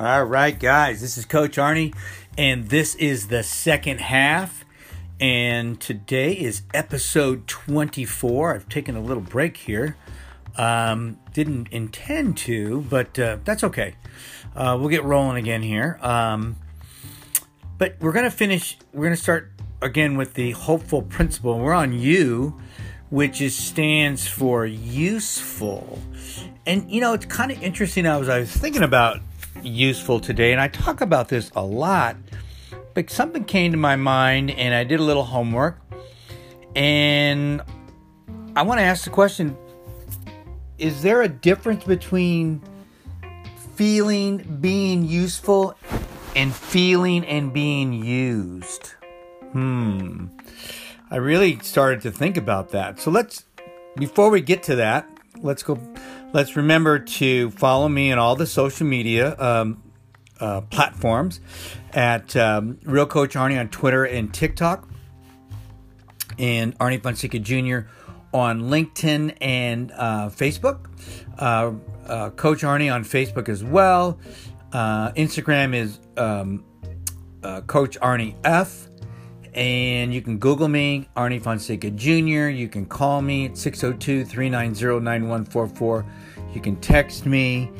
All 0.00 0.24
right, 0.24 0.58
guys, 0.58 1.02
this 1.02 1.18
is 1.18 1.26
Coach 1.26 1.58
Arnie, 1.58 1.94
and 2.38 2.70
this 2.70 2.94
is 2.94 3.28
the 3.28 3.42
second 3.42 4.00
half. 4.00 4.64
And 5.20 5.78
today 5.78 6.32
is 6.32 6.62
episode 6.72 7.46
24. 7.46 8.54
I've 8.54 8.68
taken 8.70 8.96
a 8.96 9.02
little 9.02 9.22
break 9.22 9.58
here. 9.58 9.98
Um, 10.56 11.18
didn't 11.34 11.68
intend 11.68 12.38
to, 12.38 12.80
but 12.88 13.18
uh, 13.18 13.36
that's 13.44 13.62
okay. 13.62 13.96
Uh, 14.56 14.78
we'll 14.80 14.88
get 14.88 15.04
rolling 15.04 15.36
again 15.36 15.60
here. 15.60 15.98
Um, 16.00 16.56
but 17.76 17.96
we're 18.00 18.12
going 18.12 18.24
to 18.24 18.30
finish, 18.30 18.78
we're 18.94 19.04
going 19.04 19.14
to 19.14 19.22
start 19.22 19.52
again 19.82 20.16
with 20.16 20.32
the 20.32 20.52
hopeful 20.52 21.02
principle. 21.02 21.58
We're 21.58 21.74
on 21.74 21.92
U, 21.92 22.58
which 23.10 23.42
is 23.42 23.54
stands 23.54 24.26
for 24.26 24.64
useful. 24.64 25.98
And 26.64 26.90
you 26.90 27.02
know, 27.02 27.12
it's 27.12 27.26
kind 27.26 27.52
of 27.52 27.62
interesting. 27.62 28.06
I 28.06 28.16
was 28.16 28.30
I 28.30 28.40
was 28.40 28.50
thinking 28.50 28.82
about 28.82 29.20
useful 29.64 30.20
today, 30.20 30.52
and 30.52 30.60
I 30.60 30.68
talk 30.68 31.00
about 31.00 31.28
this 31.28 31.50
a 31.54 31.62
lot. 31.62 32.16
But 32.94 33.10
something 33.10 33.44
came 33.44 33.72
to 33.72 33.78
my 33.78 33.96
mind, 33.96 34.50
and 34.50 34.74
I 34.74 34.84
did 34.84 35.00
a 35.00 35.02
little 35.02 35.24
homework, 35.24 35.80
and 36.74 37.62
I 38.56 38.62
want 38.62 38.78
to 38.80 38.84
ask 38.84 39.04
the 39.04 39.10
question: 39.10 39.56
Is 40.78 41.02
there 41.02 41.22
a 41.22 41.28
difference 41.28 41.84
between 41.84 42.62
feeling 43.74 44.58
being 44.60 45.06
useful 45.06 45.76
and 46.36 46.54
feeling 46.54 47.24
and 47.24 47.52
being 47.52 47.92
used? 47.92 48.94
Hmm. 49.52 50.26
I 51.10 51.16
really 51.16 51.58
started 51.60 52.02
to 52.02 52.12
think 52.12 52.36
about 52.36 52.70
that. 52.70 53.00
So 53.00 53.10
let's, 53.10 53.44
before 53.96 54.30
we 54.30 54.40
get 54.40 54.62
to 54.64 54.76
that, 54.76 55.08
let's 55.38 55.62
go 55.62 55.76
Let's 56.32 56.54
remember 56.54 57.00
to 57.00 57.50
follow 57.50 57.88
me 57.88 58.12
on 58.12 58.20
all 58.20 58.36
the 58.36 58.46
social 58.46 58.86
media 58.86 59.36
um, 59.40 59.82
uh, 60.38 60.60
platforms 60.60 61.40
at 61.92 62.36
um, 62.36 62.78
Real 62.84 63.06
Coach 63.06 63.34
Arnie 63.34 63.58
on 63.58 63.68
Twitter 63.68 64.04
and 64.04 64.32
TikTok, 64.32 64.88
and 66.38 66.78
Arnie 66.78 67.02
Fonseca 67.02 67.40
Jr. 67.40 67.88
on 68.32 68.62
LinkedIn 68.70 69.38
and 69.40 69.90
uh, 69.90 70.28
Facebook. 70.28 70.86
Uh, 71.36 71.72
uh, 72.06 72.30
Coach 72.30 72.62
Arnie 72.62 72.94
on 72.94 73.02
Facebook 73.02 73.48
as 73.48 73.64
well. 73.64 74.20
Uh, 74.72 75.10
Instagram 75.12 75.74
is 75.74 75.98
um, 76.16 76.64
uh, 77.42 77.60
Coach 77.62 77.98
Arnie 77.98 78.36
F 78.44 78.89
and 79.54 80.14
you 80.14 80.22
can 80.22 80.38
Google 80.38 80.68
me, 80.68 81.08
Arnie 81.16 81.42
Fonseca 81.42 81.90
Jr. 81.90 82.48
You 82.48 82.68
can 82.68 82.86
call 82.86 83.22
me 83.22 83.46
at 83.46 83.56
602 83.56 84.24
390 84.24 85.04
9144. 85.04 86.04
You 86.54 86.60
can 86.60 86.76
text 86.76 87.26
me, 87.26 87.70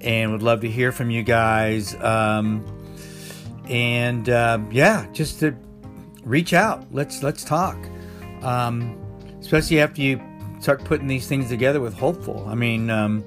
and 0.00 0.32
would 0.32 0.42
love 0.42 0.60
to 0.62 0.68
hear 0.68 0.92
from 0.92 1.10
you 1.10 1.22
guys. 1.22 1.94
Um, 1.96 2.64
and 3.68 4.28
uh, 4.28 4.58
yeah, 4.70 5.06
just 5.12 5.40
to 5.40 5.56
reach 6.24 6.52
out. 6.52 6.84
Let's 6.92 7.22
let's 7.22 7.44
talk. 7.44 7.76
Um, 8.42 8.98
especially 9.40 9.80
after 9.80 10.02
you 10.02 10.20
start 10.60 10.84
putting 10.84 11.06
these 11.06 11.26
things 11.26 11.48
together 11.48 11.80
with 11.80 11.94
hopeful. 11.94 12.46
I 12.48 12.54
mean, 12.54 12.90
um, 12.90 13.24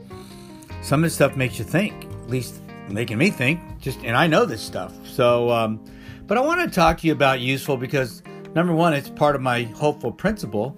some 0.81 1.01
of 1.01 1.03
this 1.03 1.15
stuff 1.15 1.35
makes 1.35 1.59
you 1.59 1.65
think. 1.65 2.05
At 2.05 2.29
least 2.29 2.61
making 2.89 3.17
me 3.17 3.29
think. 3.29 3.59
Just 3.79 3.99
and 4.03 4.15
I 4.15 4.27
know 4.27 4.45
this 4.45 4.61
stuff. 4.61 4.93
So 5.05 5.49
um, 5.51 5.83
but 6.27 6.38
I 6.38 6.41
want 6.41 6.62
to 6.62 6.74
talk 6.74 7.00
to 7.00 7.08
you 7.08 7.13
about 7.13 7.39
useful 7.39 7.77
because 7.77 8.24
number 8.53 8.74
one, 8.74 8.94
it's 8.94 9.10
part 9.10 9.36
of 9.36 9.41
my 9.41 9.63
hopeful 9.63 10.12
principle, 10.12 10.77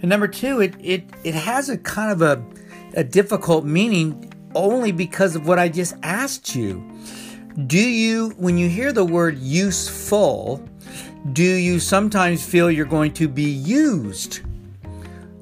and 0.00 0.08
number 0.08 0.28
two, 0.28 0.60
it 0.60 0.74
it 0.80 1.04
it 1.24 1.34
has 1.34 1.68
a 1.68 1.78
kind 1.78 2.12
of 2.12 2.22
a 2.22 2.44
a 2.94 3.04
difficult 3.04 3.64
meaning 3.64 4.32
only 4.54 4.90
because 4.90 5.36
of 5.36 5.46
what 5.46 5.58
I 5.58 5.68
just 5.68 5.94
asked 6.02 6.54
you. 6.54 6.82
Do 7.66 7.78
you, 7.78 8.30
when 8.36 8.58
you 8.58 8.68
hear 8.68 8.92
the 8.92 9.04
word 9.04 9.38
useful, 9.38 10.66
do 11.32 11.42
you 11.42 11.80
sometimes 11.80 12.44
feel 12.44 12.70
you're 12.70 12.84
going 12.84 13.12
to 13.14 13.28
be 13.28 13.44
used? 13.44 14.40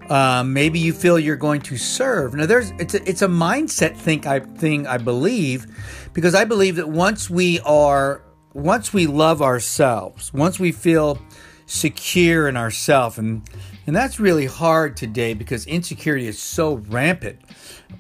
Uh, 0.08 0.44
maybe 0.44 0.78
you 0.78 0.92
feel 0.92 1.18
you're 1.18 1.34
going 1.34 1.60
to 1.62 1.76
serve. 1.76 2.34
Now, 2.34 2.46
there's 2.46 2.70
it's 2.72 2.94
a, 2.94 3.08
it's 3.08 3.22
a 3.22 3.28
mindset 3.28 3.96
thing 3.96 4.26
I 4.26 4.40
thing 4.40 4.86
I 4.86 4.98
believe, 4.98 5.66
because 6.12 6.34
I 6.34 6.44
believe 6.44 6.76
that 6.76 6.88
once 6.88 7.30
we 7.30 7.60
are 7.60 8.22
once 8.54 8.92
we 8.92 9.06
love 9.06 9.42
ourselves, 9.42 10.32
once 10.32 10.58
we 10.58 10.72
feel 10.72 11.18
secure 11.66 12.48
in 12.48 12.56
ourselves, 12.56 13.18
and 13.18 13.42
and 13.86 13.94
that's 13.94 14.18
really 14.18 14.46
hard 14.46 14.96
today 14.96 15.34
because 15.34 15.66
insecurity 15.66 16.26
is 16.26 16.40
so 16.40 16.76
rampant 16.88 17.40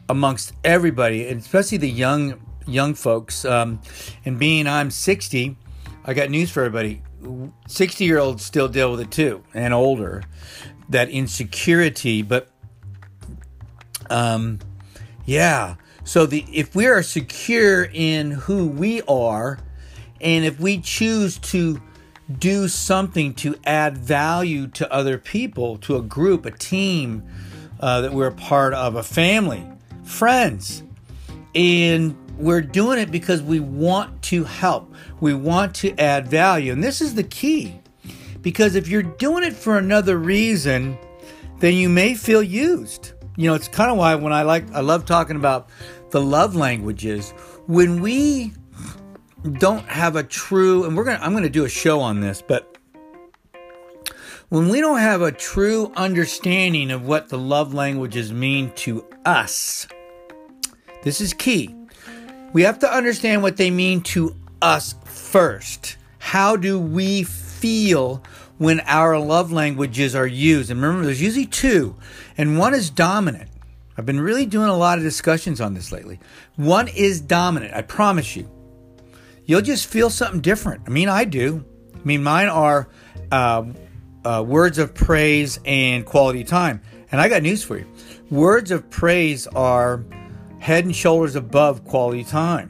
amongst 0.08 0.52
everybody, 0.64 1.26
and 1.28 1.40
especially 1.40 1.78
the 1.78 1.90
young 1.90 2.40
young 2.66 2.94
folks. 2.94 3.44
Um, 3.44 3.82
and 4.24 4.38
being 4.38 4.66
I'm 4.66 4.90
60, 4.90 5.56
I 6.04 6.14
got 6.14 6.30
news 6.30 6.50
for 6.50 6.60
everybody. 6.60 7.02
60 7.66 8.04
year 8.04 8.18
olds 8.18 8.44
still 8.44 8.68
deal 8.68 8.90
with 8.92 9.00
it 9.00 9.10
too, 9.10 9.42
and 9.52 9.74
older. 9.74 10.22
That 10.90 11.08
insecurity, 11.08 12.22
but 12.22 12.48
um, 14.08 14.60
yeah. 15.24 15.76
So 16.04 16.26
the 16.26 16.44
if 16.52 16.76
we 16.76 16.86
are 16.86 17.02
secure 17.02 17.88
in 17.92 18.30
who 18.30 18.68
we 18.68 19.00
are 19.02 19.58
and 20.20 20.44
if 20.44 20.58
we 20.58 20.80
choose 20.80 21.38
to 21.38 21.80
do 22.38 22.68
something 22.68 23.34
to 23.34 23.54
add 23.64 23.98
value 23.98 24.66
to 24.68 24.90
other 24.92 25.18
people, 25.18 25.76
to 25.78 25.96
a 25.96 26.02
group, 26.02 26.46
a 26.46 26.50
team 26.50 27.22
uh, 27.80 28.00
that 28.00 28.12
we're 28.12 28.28
a 28.28 28.32
part 28.32 28.72
of, 28.72 28.96
a 28.96 29.02
family, 29.02 29.66
friends, 30.04 30.82
and 31.54 32.16
we're 32.38 32.62
doing 32.62 32.98
it 32.98 33.10
because 33.10 33.42
we 33.42 33.60
want 33.60 34.22
to 34.22 34.44
help, 34.44 34.94
we 35.20 35.34
want 35.34 35.74
to 35.76 35.96
add 35.98 36.26
value. 36.26 36.72
And 36.72 36.82
this 36.82 37.00
is 37.00 37.14
the 37.14 37.22
key 37.22 37.80
because 38.40 38.74
if 38.74 38.88
you're 38.88 39.02
doing 39.02 39.44
it 39.44 39.54
for 39.54 39.78
another 39.78 40.18
reason, 40.18 40.98
then 41.58 41.74
you 41.74 41.88
may 41.88 42.14
feel 42.14 42.42
used. 42.42 43.12
You 43.36 43.48
know, 43.48 43.54
it's 43.54 43.68
kind 43.68 43.90
of 43.90 43.96
why 43.96 44.14
when 44.14 44.32
I 44.32 44.42
like, 44.42 44.70
I 44.72 44.80
love 44.80 45.06
talking 45.06 45.36
about 45.36 45.68
the 46.10 46.20
love 46.20 46.54
languages. 46.54 47.30
When 47.66 48.00
we 48.00 48.52
don't 49.52 49.86
have 49.86 50.16
a 50.16 50.22
true 50.22 50.84
and 50.84 50.96
we're 50.96 51.04
going 51.04 51.18
to 51.18 51.24
I'm 51.24 51.32
going 51.32 51.44
to 51.44 51.50
do 51.50 51.64
a 51.64 51.68
show 51.68 52.00
on 52.00 52.20
this, 52.20 52.42
but 52.42 52.78
when 54.48 54.68
we 54.68 54.80
don't 54.80 54.98
have 54.98 55.22
a 55.22 55.32
true 55.32 55.92
understanding 55.96 56.90
of 56.90 57.06
what 57.06 57.28
the 57.28 57.38
love 57.38 57.74
languages 57.74 58.32
mean 58.32 58.70
to 58.76 59.04
us, 59.24 59.86
this 61.02 61.20
is 61.20 61.32
key. 61.34 61.74
We 62.52 62.62
have 62.62 62.78
to 62.80 62.92
understand 62.92 63.42
what 63.42 63.56
they 63.56 63.70
mean 63.70 64.00
to 64.02 64.36
us 64.62 64.94
first. 65.04 65.96
How 66.18 66.56
do 66.56 66.78
we 66.78 67.24
feel 67.24 68.22
when 68.58 68.80
our 68.80 69.18
love 69.18 69.50
languages 69.50 70.14
are 70.14 70.26
used? 70.26 70.70
And 70.70 70.80
remember, 70.80 71.04
there's 71.04 71.20
usually 71.20 71.46
two, 71.46 71.96
and 72.38 72.58
one 72.58 72.74
is 72.74 72.90
dominant. 72.90 73.50
I've 73.96 74.06
been 74.06 74.20
really 74.20 74.46
doing 74.46 74.68
a 74.68 74.76
lot 74.76 74.98
of 74.98 75.04
discussions 75.04 75.60
on 75.60 75.74
this 75.74 75.92
lately. 75.92 76.20
One 76.56 76.88
is 76.88 77.20
dominant, 77.20 77.74
I 77.74 77.82
promise 77.82 78.36
you. 78.36 78.48
You'll 79.44 79.62
just 79.62 79.86
feel 79.86 80.10
something 80.10 80.40
different. 80.40 80.82
I 80.86 80.90
mean, 80.90 81.08
I 81.08 81.24
do. 81.24 81.64
I 81.94 82.00
mean, 82.04 82.22
mine 82.22 82.48
are 82.48 82.88
uh, 83.30 83.64
uh, 84.24 84.44
words 84.46 84.78
of 84.78 84.94
praise 84.94 85.58
and 85.64 86.04
quality 86.04 86.44
time. 86.44 86.80
And 87.12 87.20
I 87.20 87.28
got 87.28 87.42
news 87.42 87.62
for 87.62 87.78
you 87.78 87.86
words 88.30 88.70
of 88.70 88.88
praise 88.90 89.46
are 89.48 90.04
head 90.58 90.84
and 90.84 90.96
shoulders 90.96 91.36
above 91.36 91.84
quality 91.84 92.24
time. 92.24 92.68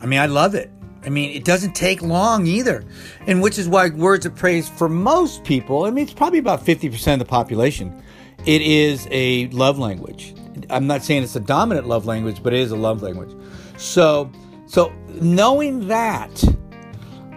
I 0.00 0.06
mean, 0.06 0.18
I 0.18 0.26
love 0.26 0.54
it. 0.54 0.70
I 1.04 1.08
mean, 1.08 1.30
it 1.30 1.44
doesn't 1.44 1.74
take 1.74 2.02
long 2.02 2.46
either. 2.46 2.84
And 3.26 3.42
which 3.42 3.58
is 3.58 3.68
why 3.68 3.88
words 3.90 4.26
of 4.26 4.34
praise 4.34 4.68
for 4.68 4.88
most 4.88 5.44
people, 5.44 5.84
I 5.84 5.90
mean, 5.90 6.04
it's 6.04 6.14
probably 6.14 6.38
about 6.38 6.64
50% 6.64 7.12
of 7.14 7.18
the 7.18 7.24
population, 7.24 8.02
it 8.46 8.62
is 8.62 9.06
a 9.10 9.48
love 9.48 9.78
language. 9.78 10.34
I'm 10.68 10.86
not 10.86 11.02
saying 11.02 11.22
it's 11.22 11.36
a 11.36 11.40
dominant 11.40 11.86
love 11.86 12.06
language, 12.06 12.42
but 12.42 12.52
it 12.52 12.60
is 12.60 12.70
a 12.70 12.76
love 12.76 13.02
language. 13.02 13.34
So, 13.76 14.30
so 14.66 14.92
knowing 15.20 15.88
that, 15.88 16.44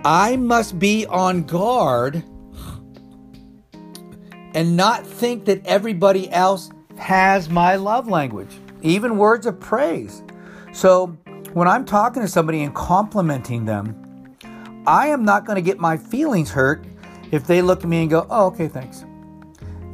I 0.05 0.35
must 0.35 0.79
be 0.79 1.05
on 1.05 1.43
guard 1.43 2.23
and 4.53 4.75
not 4.75 5.05
think 5.05 5.45
that 5.45 5.65
everybody 5.65 6.29
else 6.31 6.69
has 6.97 7.49
my 7.49 7.75
love 7.75 8.07
language, 8.07 8.55
even 8.81 9.17
words 9.17 9.45
of 9.45 9.59
praise. 9.59 10.21
So 10.73 11.07
when 11.53 11.67
I'm 11.67 11.85
talking 11.85 12.21
to 12.21 12.27
somebody 12.27 12.63
and 12.63 12.73
complimenting 12.75 13.65
them, 13.65 14.35
I 14.85 15.07
am 15.07 15.23
not 15.23 15.45
going 15.45 15.55
to 15.55 15.61
get 15.61 15.79
my 15.79 15.97
feelings 15.97 16.51
hurt 16.51 16.85
if 17.31 17.47
they 17.47 17.61
look 17.61 17.83
at 17.83 17.89
me 17.89 18.01
and 18.01 18.09
go, 18.09 18.27
oh, 18.29 18.47
okay, 18.47 18.67
thanks. 18.67 19.05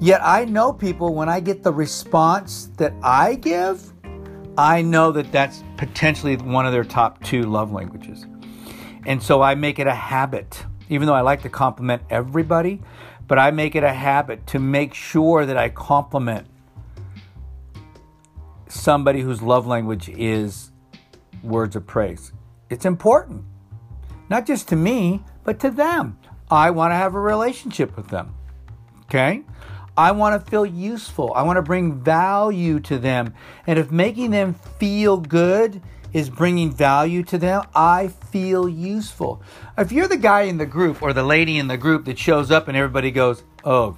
Yet 0.01 0.21
I 0.24 0.45
know 0.45 0.74
people, 0.74 1.13
when 1.13 1.29
I 1.29 1.39
get 1.39 1.62
the 1.62 1.71
response 1.74 2.69
that 2.77 2.93
I 3.03 3.36
give, 3.36 3.93
I 4.59 4.81
know 4.81 5.13
that 5.13 5.31
that's 5.31 5.63
potentially 5.77 6.35
one 6.35 6.65
of 6.65 6.73
their 6.73 6.83
top 6.83 7.23
two 7.23 7.43
love 7.43 7.71
languages. 7.71 8.25
And 9.05 9.23
so 9.23 9.41
I 9.41 9.55
make 9.55 9.79
it 9.79 9.87
a 9.87 9.95
habit, 9.95 10.65
even 10.89 11.07
though 11.07 11.13
I 11.13 11.21
like 11.21 11.43
to 11.43 11.49
compliment 11.49 12.01
everybody, 12.09 12.81
but 13.25 13.39
I 13.39 13.51
make 13.51 13.75
it 13.75 13.85
a 13.85 13.93
habit 13.93 14.45
to 14.47 14.59
make 14.59 14.93
sure 14.93 15.45
that 15.45 15.55
I 15.55 15.69
compliment 15.69 16.45
somebody 18.67 19.21
whose 19.21 19.41
love 19.41 19.65
language 19.65 20.09
is 20.09 20.71
words 21.41 21.77
of 21.77 21.87
praise. 21.87 22.33
It's 22.69 22.83
important, 22.83 23.45
not 24.29 24.45
just 24.45 24.67
to 24.67 24.75
me, 24.75 25.23
but 25.45 25.61
to 25.61 25.71
them. 25.71 26.19
I 26.51 26.71
want 26.71 26.91
to 26.91 26.95
have 26.95 27.15
a 27.15 27.19
relationship 27.21 27.95
with 27.95 28.09
them. 28.09 28.35
Okay? 29.03 29.43
I 30.00 30.12
want 30.12 30.41
to 30.46 30.50
feel 30.50 30.65
useful. 30.65 31.34
I 31.36 31.44
want 31.44 31.58
to 31.58 31.62
bring 31.62 32.01
value 32.01 32.79
to 32.79 32.98
them. 32.98 33.34
And 33.68 33.77
if 33.77 33.91
making 33.91 34.32
them 34.32 34.53
feel 34.53 35.18
good 35.18 35.82
is 36.13 36.29
bringing 36.29 36.72
value 36.72 37.22
to 37.24 37.38
them, 37.38 37.63
I 37.75 38.08
feel 38.08 38.70
useful. 38.70 39.44
If 39.77 39.91
you're 39.91 40.08
the 40.08 40.15
guy 40.15 40.44
in 40.44 40.58
the 40.58 40.65
group 40.65 41.01
or 41.01 41.12
the 41.12 41.24
lady 41.24 41.58
in 41.58 41.68
the 41.68 41.75
group 41.75 42.06
that 42.06 42.18
shows 42.18 42.50
up 42.50 42.70
and 42.70 42.77
everybody 42.77 43.12
goes, 43.12 43.44
oh, 43.65 43.98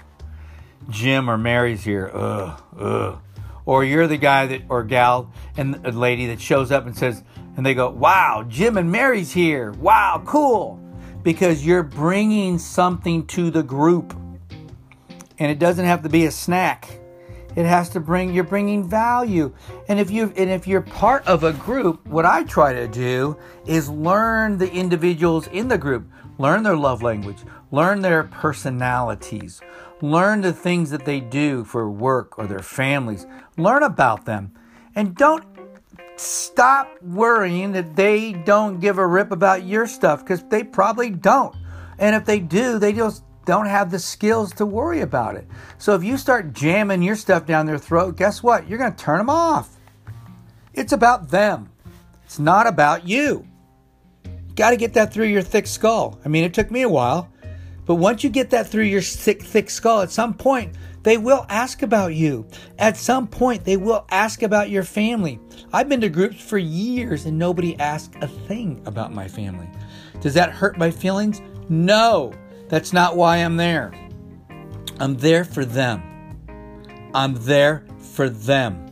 Jim 0.90 1.30
or 1.30 1.38
Mary's 1.38 1.84
here, 1.84 2.10
ugh, 2.12 2.64
ugh. 2.80 3.20
Or 3.66 3.84
you're 3.84 4.08
the 4.08 4.18
guy 4.18 4.48
that, 4.48 4.64
or 4.70 4.84
gal 4.84 5.32
and 5.56 5.96
lady 5.96 6.26
that 6.28 6.42
shows 6.42 6.72
up 6.72 6.88
and 6.88 6.98
says, 6.98 7.24
and 7.56 7.64
they 7.64 7.76
go, 7.76 7.92
wow, 7.92 8.44
Jim 8.50 8.76
and 8.76 8.92
Mary's 8.92 9.32
here. 9.32 9.72
Wow, 9.74 10.24
cool. 10.26 10.80
Because 11.22 11.64
you're 11.64 11.84
bringing 11.84 12.58
something 12.58 13.28
to 13.28 13.52
the 13.52 13.62
group. 13.62 14.16
And 15.42 15.50
it 15.50 15.58
doesn't 15.58 15.86
have 15.86 16.04
to 16.04 16.10
be 16.10 16.26
a 16.28 16.32
snack 16.32 17.02
it 17.56 17.66
has 17.66 17.90
to 17.90 18.00
bring 18.00 18.34
you're 18.34 18.44
bringing 18.44 18.88
value. 18.88 19.54
And 19.88 20.00
if 20.00 20.10
you 20.10 20.32
and 20.38 20.50
if 20.50 20.68
you're 20.68 20.82
part 20.82 21.28
of 21.28 21.44
a 21.44 21.54
group, 21.54 22.06
what 22.08 22.26
I 22.26 22.44
try 22.44 22.74
to 22.74 22.88
do 22.88 23.38
is 23.66 23.90
learn 23.90 24.58
the 24.58 24.72
individuals 24.72 25.48
in 25.48 25.68
the 25.68 25.78
group, 25.78 26.10
learn 26.38 26.64
their 26.64 26.78
love 26.78 27.04
language, 27.04 27.40
learn 27.72 28.02
their 28.02 28.24
personalities, 28.24 29.60
learn 30.02 30.42
the 30.42 30.54
things 30.54 30.90
that 30.92 31.06
they 31.06 31.20
do 31.20 31.66
for 31.66 31.90
work 31.90 32.40
or 32.40 32.48
their 32.48 32.60
families. 32.60 33.28
Learn 33.58 33.84
about 33.84 34.26
them. 34.26 34.54
And 34.96 35.16
don't 35.16 35.44
stop 36.16 36.90
worrying 37.02 37.74
that 37.74 37.96
they 37.96 38.32
don't 38.32 38.80
give 38.80 38.98
a 38.98 39.08
rip 39.08 39.32
about 39.32 39.64
your 39.64 39.88
stuff 39.88 40.22
because 40.22 40.44
they 40.44 40.64
probably 40.64 41.10
don't. 41.10 41.56
And 42.00 42.16
if 42.16 42.26
they 42.26 42.40
do, 42.40 42.80
they 42.80 42.94
just 42.94 43.24
don't 43.52 43.66
have 43.66 43.92
the 43.92 44.00
skills 44.00 44.54
to 44.54 44.66
worry 44.66 45.02
about 45.02 45.36
it. 45.36 45.46
So 45.78 45.94
if 45.94 46.06
you 46.06 46.16
start 46.16 46.54
jamming 46.54 47.02
your 47.02 47.18
stuff 47.18 47.46
down 47.46 47.66
their 47.66 47.78
throat, 47.78 48.16
guess 48.16 48.42
what? 48.42 48.66
You're 48.66 48.78
going 48.78 48.94
to 48.94 48.98
turn 48.98 49.18
them 49.18 49.30
off. 49.30 49.76
It's 50.74 50.94
about 50.94 51.32
them. 51.32 51.70
It's 52.24 52.40
not 52.40 52.66
about 52.66 53.06
you. 53.06 53.46
you 54.24 54.32
Got 54.56 54.70
to 54.70 54.78
get 54.78 54.94
that 54.94 55.12
through 55.12 55.26
your 55.26 55.42
thick 55.42 55.68
skull. 55.68 56.18
I 56.24 56.30
mean, 56.30 56.46
it 56.46 56.54
took 56.54 56.72
me 56.72 56.84
a 56.84 56.88
while, 56.88 57.30
but 57.86 57.96
once 57.96 58.24
you 58.24 58.30
get 58.30 58.52
that 58.52 58.68
through 58.68 58.86
your 58.86 59.02
thick 59.02 59.42
thick 59.42 59.70
skull, 59.70 60.00
at 60.00 60.12
some 60.12 60.34
point 60.34 60.74
they 61.04 61.18
will 61.18 61.46
ask 61.50 61.82
about 61.82 62.16
you. 62.16 62.48
At 62.80 62.96
some 62.96 63.28
point 63.28 63.66
they 63.66 63.76
will 63.76 64.06
ask 64.12 64.44
about 64.44 64.70
your 64.70 64.84
family. 64.84 65.42
I've 65.74 65.90
been 65.90 66.00
to 66.00 66.10
groups 66.10 66.40
for 66.40 66.58
years 66.58 67.26
and 67.26 67.38
nobody 67.38 67.78
asked 67.82 68.16
a 68.22 68.30
thing 68.30 68.82
about 68.86 69.14
my 69.14 69.28
family. 69.28 69.68
Does 70.22 70.36
that 70.36 70.52
hurt 70.52 70.78
my 70.78 70.90
feelings? 70.90 71.42
No. 71.68 72.32
That's 72.72 72.94
not 72.94 73.18
why 73.18 73.40
I'm 73.40 73.58
there. 73.58 73.92
I'm 74.98 75.18
there 75.18 75.44
for 75.44 75.66
them. 75.66 76.02
I'm 77.14 77.36
there 77.44 77.84
for 78.00 78.30
them. 78.30 78.90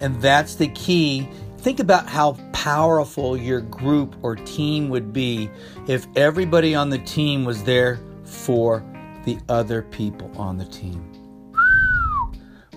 And 0.00 0.22
that's 0.22 0.54
the 0.54 0.68
key. 0.68 1.28
Think 1.58 1.80
about 1.80 2.08
how 2.08 2.38
powerful 2.54 3.36
your 3.36 3.60
group 3.60 4.16
or 4.22 4.36
team 4.36 4.88
would 4.88 5.12
be 5.12 5.50
if 5.86 6.06
everybody 6.16 6.74
on 6.74 6.88
the 6.88 6.96
team 6.96 7.44
was 7.44 7.62
there 7.64 8.00
for 8.24 8.82
the 9.26 9.38
other 9.50 9.82
people 9.82 10.32
on 10.38 10.56
the 10.56 10.64
team. 10.64 11.12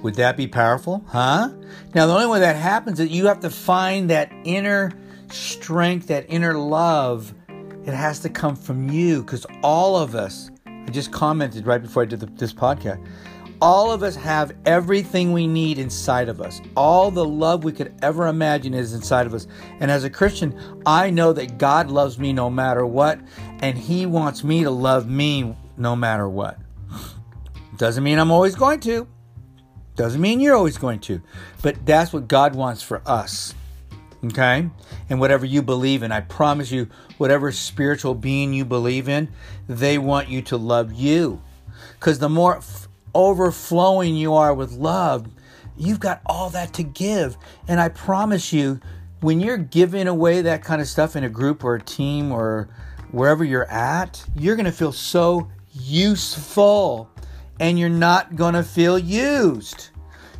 Would 0.01 0.15
that 0.15 0.35
be 0.35 0.47
powerful? 0.47 1.05
Huh? 1.07 1.51
Now, 1.95 2.05
the 2.05 2.13
only 2.13 2.27
way 2.27 2.41
that 2.41 2.57
happens 2.57 2.99
is 2.99 3.09
you 3.11 3.27
have 3.27 3.39
to 3.39 3.49
find 3.49 4.09
that 4.09 4.29
inner 4.43 4.91
strength, 5.29 6.07
that 6.07 6.25
inner 6.27 6.57
love 6.57 7.33
it 7.87 7.93
has 7.93 8.19
to 8.19 8.29
come 8.29 8.55
from 8.57 8.89
you 8.89 9.23
because 9.23 9.45
all 9.63 9.95
of 9.95 10.13
us, 10.13 10.51
I 10.65 10.89
just 10.91 11.13
commented 11.13 11.65
right 11.65 11.81
before 11.81 12.03
I 12.03 12.05
did 12.05 12.19
the, 12.19 12.25
this 12.25 12.51
podcast, 12.51 13.01
all 13.61 13.91
of 13.91 14.03
us 14.03 14.13
have 14.17 14.51
everything 14.65 15.31
we 15.31 15.47
need 15.47 15.79
inside 15.79 16.27
of 16.27 16.41
us. 16.41 16.61
All 16.75 17.09
the 17.11 17.23
love 17.23 17.63
we 17.63 17.71
could 17.71 17.95
ever 18.01 18.27
imagine 18.27 18.73
is 18.73 18.93
inside 18.93 19.25
of 19.25 19.33
us. 19.33 19.47
And 19.79 19.89
as 19.89 20.03
a 20.03 20.09
Christian, 20.09 20.83
I 20.85 21.09
know 21.09 21.31
that 21.31 21.57
God 21.57 21.89
loves 21.89 22.19
me 22.19 22.33
no 22.33 22.49
matter 22.49 22.85
what, 22.85 23.21
and 23.59 23.77
He 23.77 24.05
wants 24.05 24.43
me 24.43 24.63
to 24.63 24.69
love 24.69 25.09
me 25.09 25.55
no 25.77 25.95
matter 25.95 26.27
what. 26.27 26.59
Doesn't 27.77 28.03
mean 28.03 28.19
I'm 28.19 28.31
always 28.31 28.55
going 28.55 28.81
to. 28.81 29.07
Doesn't 29.95 30.19
mean 30.19 30.41
you're 30.41 30.55
always 30.55 30.77
going 30.77 30.99
to. 31.01 31.21
But 31.61 31.83
that's 31.85 32.11
what 32.11 32.27
God 32.27 32.53
wants 32.53 32.83
for 32.83 33.01
us. 33.05 33.55
Okay? 34.23 34.69
And 35.09 35.19
whatever 35.19 35.45
you 35.45 35.61
believe 35.61 36.03
in, 36.03 36.11
I 36.11 36.21
promise 36.21 36.71
you, 36.71 36.87
whatever 37.17 37.51
spiritual 37.51 38.15
being 38.15 38.53
you 38.53 38.65
believe 38.65 39.07
in, 39.07 39.29
they 39.67 39.97
want 39.97 40.29
you 40.29 40.41
to 40.43 40.57
love 40.57 40.93
you. 40.93 41.41
Because 41.99 42.19
the 42.19 42.29
more 42.29 42.57
f- 42.57 42.87
overflowing 43.13 44.15
you 44.15 44.33
are 44.33 44.53
with 44.53 44.71
love, 44.71 45.27
you've 45.77 45.99
got 45.99 46.21
all 46.25 46.49
that 46.51 46.73
to 46.73 46.83
give. 46.83 47.37
And 47.67 47.79
I 47.79 47.89
promise 47.89 48.51
you, 48.51 48.79
when 49.21 49.39
you're 49.39 49.57
giving 49.57 50.07
away 50.07 50.41
that 50.41 50.63
kind 50.63 50.81
of 50.81 50.87
stuff 50.87 51.15
in 51.15 51.23
a 51.23 51.29
group 51.29 51.63
or 51.63 51.75
a 51.75 51.81
team 51.81 52.31
or 52.31 52.69
wherever 53.11 53.43
you're 53.43 53.69
at, 53.71 54.23
you're 54.35 54.55
going 54.55 54.65
to 54.65 54.71
feel 54.71 54.91
so 54.91 55.49
useful 55.73 57.09
and 57.59 57.79
you're 57.79 57.89
not 57.89 58.35
going 58.35 58.53
to 58.53 58.63
feel 58.63 58.97
used. 58.97 59.89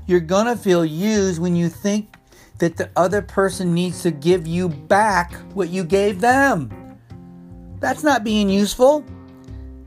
You're 0.06 0.20
going 0.20 0.46
to 0.46 0.56
feel 0.56 0.86
used 0.86 1.42
when 1.42 1.56
you 1.56 1.70
think 1.70 2.17
that 2.60 2.78
the 2.78 2.90
other 2.96 3.22
person 3.22 3.74
needs 3.74 4.02
to 4.04 4.12
give 4.12 4.48
you 4.48 4.70
back 4.70 5.34
what 5.54 5.70
you 5.70 5.84
gave 5.84 6.22
them. 6.22 6.72
That's 7.80 8.04
not 8.04 8.24
being 8.24 8.50
useful. 8.50 9.06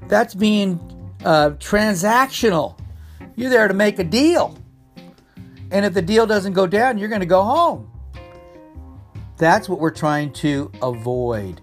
That's 0.06 0.35
being 0.35 0.78
uh, 1.24 1.50
transactional. 1.59 2.78
You're 3.37 3.50
there 3.50 3.68
to 3.68 3.74
make 3.74 3.98
a 3.98 4.04
deal. 4.04 4.56
And 5.70 5.85
if 5.85 5.94
the 5.94 6.02
deal 6.02 6.26
doesn't 6.26 6.52
go 6.52 6.66
down, 6.66 6.98
you're 6.98 7.09
going 7.09 7.20
to 7.20 7.26
go 7.26 7.42
home. 7.42 7.90
That's 9.37 9.68
what 9.68 9.80
we're 9.80 9.90
trying 9.90 10.33
to 10.35 10.70
avoid. 10.83 11.61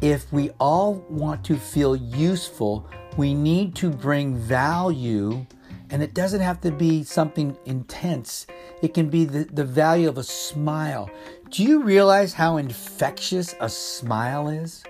If 0.00 0.32
we 0.32 0.50
all 0.60 1.04
want 1.08 1.44
to 1.44 1.56
feel 1.56 1.96
useful, 1.96 2.88
we 3.16 3.34
need 3.34 3.74
to 3.76 3.90
bring 3.90 4.36
value 4.36 5.46
and 5.92 6.02
it 6.02 6.14
doesn't 6.14 6.40
have 6.40 6.60
to 6.62 6.72
be 6.72 7.04
something 7.04 7.56
intense, 7.66 8.46
it 8.80 8.94
can 8.94 9.10
be 9.10 9.26
the, 9.26 9.44
the 9.44 9.64
value 9.64 10.08
of 10.08 10.16
a 10.16 10.24
smile. 10.24 11.08
Do 11.50 11.62
you 11.62 11.82
realize 11.82 12.32
how 12.32 12.56
infectious 12.56 13.54
a 13.60 13.68
smile 13.68 14.48
is? 14.48 14.82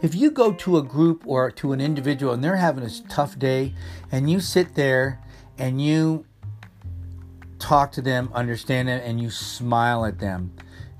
If 0.00 0.14
you 0.14 0.30
go 0.30 0.52
to 0.52 0.78
a 0.78 0.82
group 0.82 1.24
or 1.26 1.50
to 1.50 1.72
an 1.72 1.80
individual 1.80 2.32
and 2.32 2.42
they're 2.42 2.54
having 2.54 2.84
a 2.84 3.02
tough 3.08 3.36
day, 3.36 3.74
and 4.12 4.30
you 4.30 4.38
sit 4.38 4.76
there 4.76 5.20
and 5.58 5.82
you 5.82 6.24
talk 7.58 7.90
to 7.92 8.02
them, 8.02 8.30
understand 8.32 8.86
them, 8.86 9.00
and 9.04 9.20
you 9.20 9.30
smile 9.30 10.06
at 10.06 10.20
them, 10.20 10.52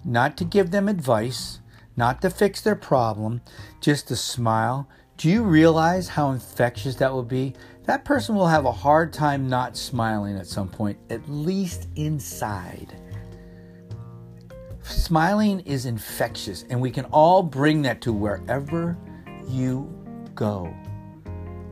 not 0.04 0.36
to 0.38 0.44
give 0.44 0.72
them 0.72 0.88
advice, 0.88 1.60
not 1.96 2.20
to 2.22 2.28
fix 2.28 2.60
their 2.60 2.74
problem, 2.74 3.40
just 3.80 4.08
to 4.08 4.16
smile. 4.16 4.88
Do 5.16 5.30
you 5.30 5.44
realize 5.44 6.08
how 6.08 6.32
infectious 6.32 6.96
that 6.96 7.12
will 7.12 7.22
be? 7.22 7.54
That 7.84 8.06
person 8.06 8.34
will 8.34 8.46
have 8.46 8.64
a 8.64 8.72
hard 8.72 9.12
time 9.12 9.48
not 9.48 9.76
smiling 9.76 10.36
at 10.36 10.46
some 10.46 10.68
point, 10.68 10.98
at 11.10 11.28
least 11.28 11.88
inside. 11.96 12.96
Smiling 14.82 15.60
is 15.60 15.84
infectious, 15.84 16.64
and 16.70 16.80
we 16.80 16.90
can 16.90 17.04
all 17.06 17.42
bring 17.42 17.82
that 17.82 18.00
to 18.02 18.12
wherever 18.12 18.96
you 19.48 19.92
go, 20.34 20.74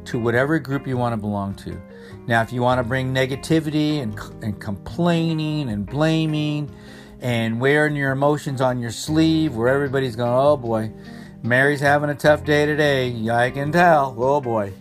to 0.05 0.18
whatever 0.18 0.59
group 0.59 0.87
you 0.87 0.98
want 0.98 1.14
to 1.14 1.16
belong 1.16 1.55
to. 1.55 1.81
Now, 2.27 2.42
if 2.42 2.53
you 2.53 2.61
want 2.61 2.79
to 2.79 2.85
bring 2.85 3.14
negativity 3.14 4.03
and, 4.03 4.18
and 4.42 4.61
complaining 4.61 5.70
and 5.70 5.87
blaming 5.87 6.70
and 7.20 7.59
wearing 7.59 7.96
your 7.96 8.12
emotions 8.12 8.61
on 8.61 8.81
your 8.81 8.90
sleeve 8.90 9.57
where 9.57 9.68
everybody's 9.68 10.16
going, 10.16 10.31
oh 10.31 10.59
boy, 10.59 10.92
Mary's 11.42 11.81
having 11.81 12.11
a 12.11 12.14
tough 12.14 12.44
day 12.44 12.66
today, 12.66 13.31
I 13.31 13.51
can 13.51 13.72
tell, 13.72 14.14
oh 14.18 14.40
boy, 14.40 14.72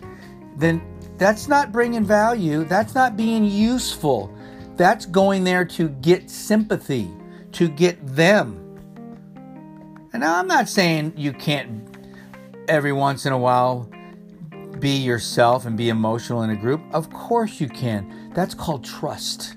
then 0.56 0.91
that's 1.22 1.46
not 1.46 1.70
bringing 1.70 2.04
value. 2.04 2.64
That's 2.64 2.94
not 2.94 3.16
being 3.16 3.44
useful. 3.44 4.34
That's 4.76 5.06
going 5.06 5.44
there 5.44 5.64
to 5.66 5.88
get 5.88 6.28
sympathy, 6.28 7.08
to 7.52 7.68
get 7.68 8.04
them. 8.04 8.58
And 10.12 10.20
now 10.20 10.38
I'm 10.38 10.48
not 10.48 10.68
saying 10.68 11.14
you 11.16 11.32
can't 11.32 11.88
every 12.68 12.92
once 12.92 13.24
in 13.24 13.32
a 13.32 13.38
while 13.38 13.88
be 14.78 14.96
yourself 14.96 15.64
and 15.64 15.76
be 15.76 15.90
emotional 15.90 16.42
in 16.42 16.50
a 16.50 16.56
group? 16.56 16.80
Of 16.92 17.08
course 17.10 17.60
you 17.60 17.68
can. 17.68 18.30
That's 18.34 18.54
called 18.54 18.84
trust. 18.84 19.54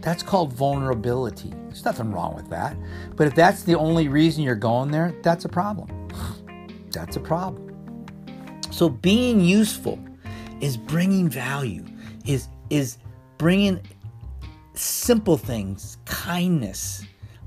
That's 0.00 0.24
called 0.24 0.52
vulnerability. 0.52 1.52
There's 1.66 1.84
nothing 1.84 2.12
wrong 2.12 2.34
with 2.34 2.50
that. 2.50 2.76
But 3.14 3.28
if 3.28 3.34
that's 3.36 3.62
the 3.62 3.76
only 3.76 4.08
reason 4.08 4.42
you're 4.42 4.56
going 4.56 4.90
there, 4.90 5.14
that's 5.22 5.44
a 5.44 5.48
problem. 5.48 5.88
That's 6.90 7.16
a 7.16 7.20
problem. 7.20 7.76
So 8.70 8.88
being 8.88 9.38
useful 9.38 9.98
is 10.60 10.76
bringing 10.76 11.28
value, 11.28 11.84
is 12.24 12.48
is 12.70 12.98
bringing 13.38 13.80
simple 14.74 15.36
things, 15.36 15.98
kindness, 16.04 17.04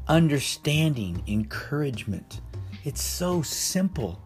understanding, 0.07 1.23
encouragement. 1.27 2.41
It's 2.83 3.01
so 3.01 3.41
simple. 3.41 4.21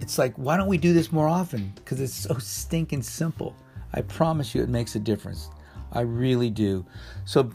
It's 0.00 0.18
like, 0.18 0.34
why 0.36 0.56
don't 0.56 0.68
we 0.68 0.78
do 0.78 0.92
this 0.92 1.10
more 1.10 1.28
often? 1.28 1.72
Because 1.74 2.00
it's 2.00 2.12
so 2.12 2.36
stinking 2.38 3.02
simple. 3.02 3.56
I 3.94 4.02
promise 4.02 4.54
you 4.54 4.62
it 4.62 4.68
makes 4.68 4.94
a 4.94 4.98
difference. 4.98 5.48
I 5.92 6.00
really 6.02 6.50
do. 6.50 6.84
So 7.24 7.50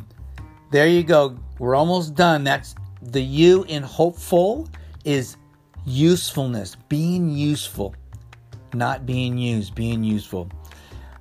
there 0.71 0.87
you 0.87 1.03
go. 1.03 1.37
We're 1.59 1.75
almost 1.75 2.15
done. 2.15 2.43
That's 2.43 2.73
the 3.01 3.21
U 3.21 3.63
in 3.67 3.83
hopeful 3.83 4.69
is 5.05 5.37
usefulness, 5.85 6.75
being 6.89 7.29
useful, 7.29 7.95
not 8.73 9.05
being 9.05 9.37
used, 9.37 9.75
being 9.75 10.03
useful. 10.03 10.49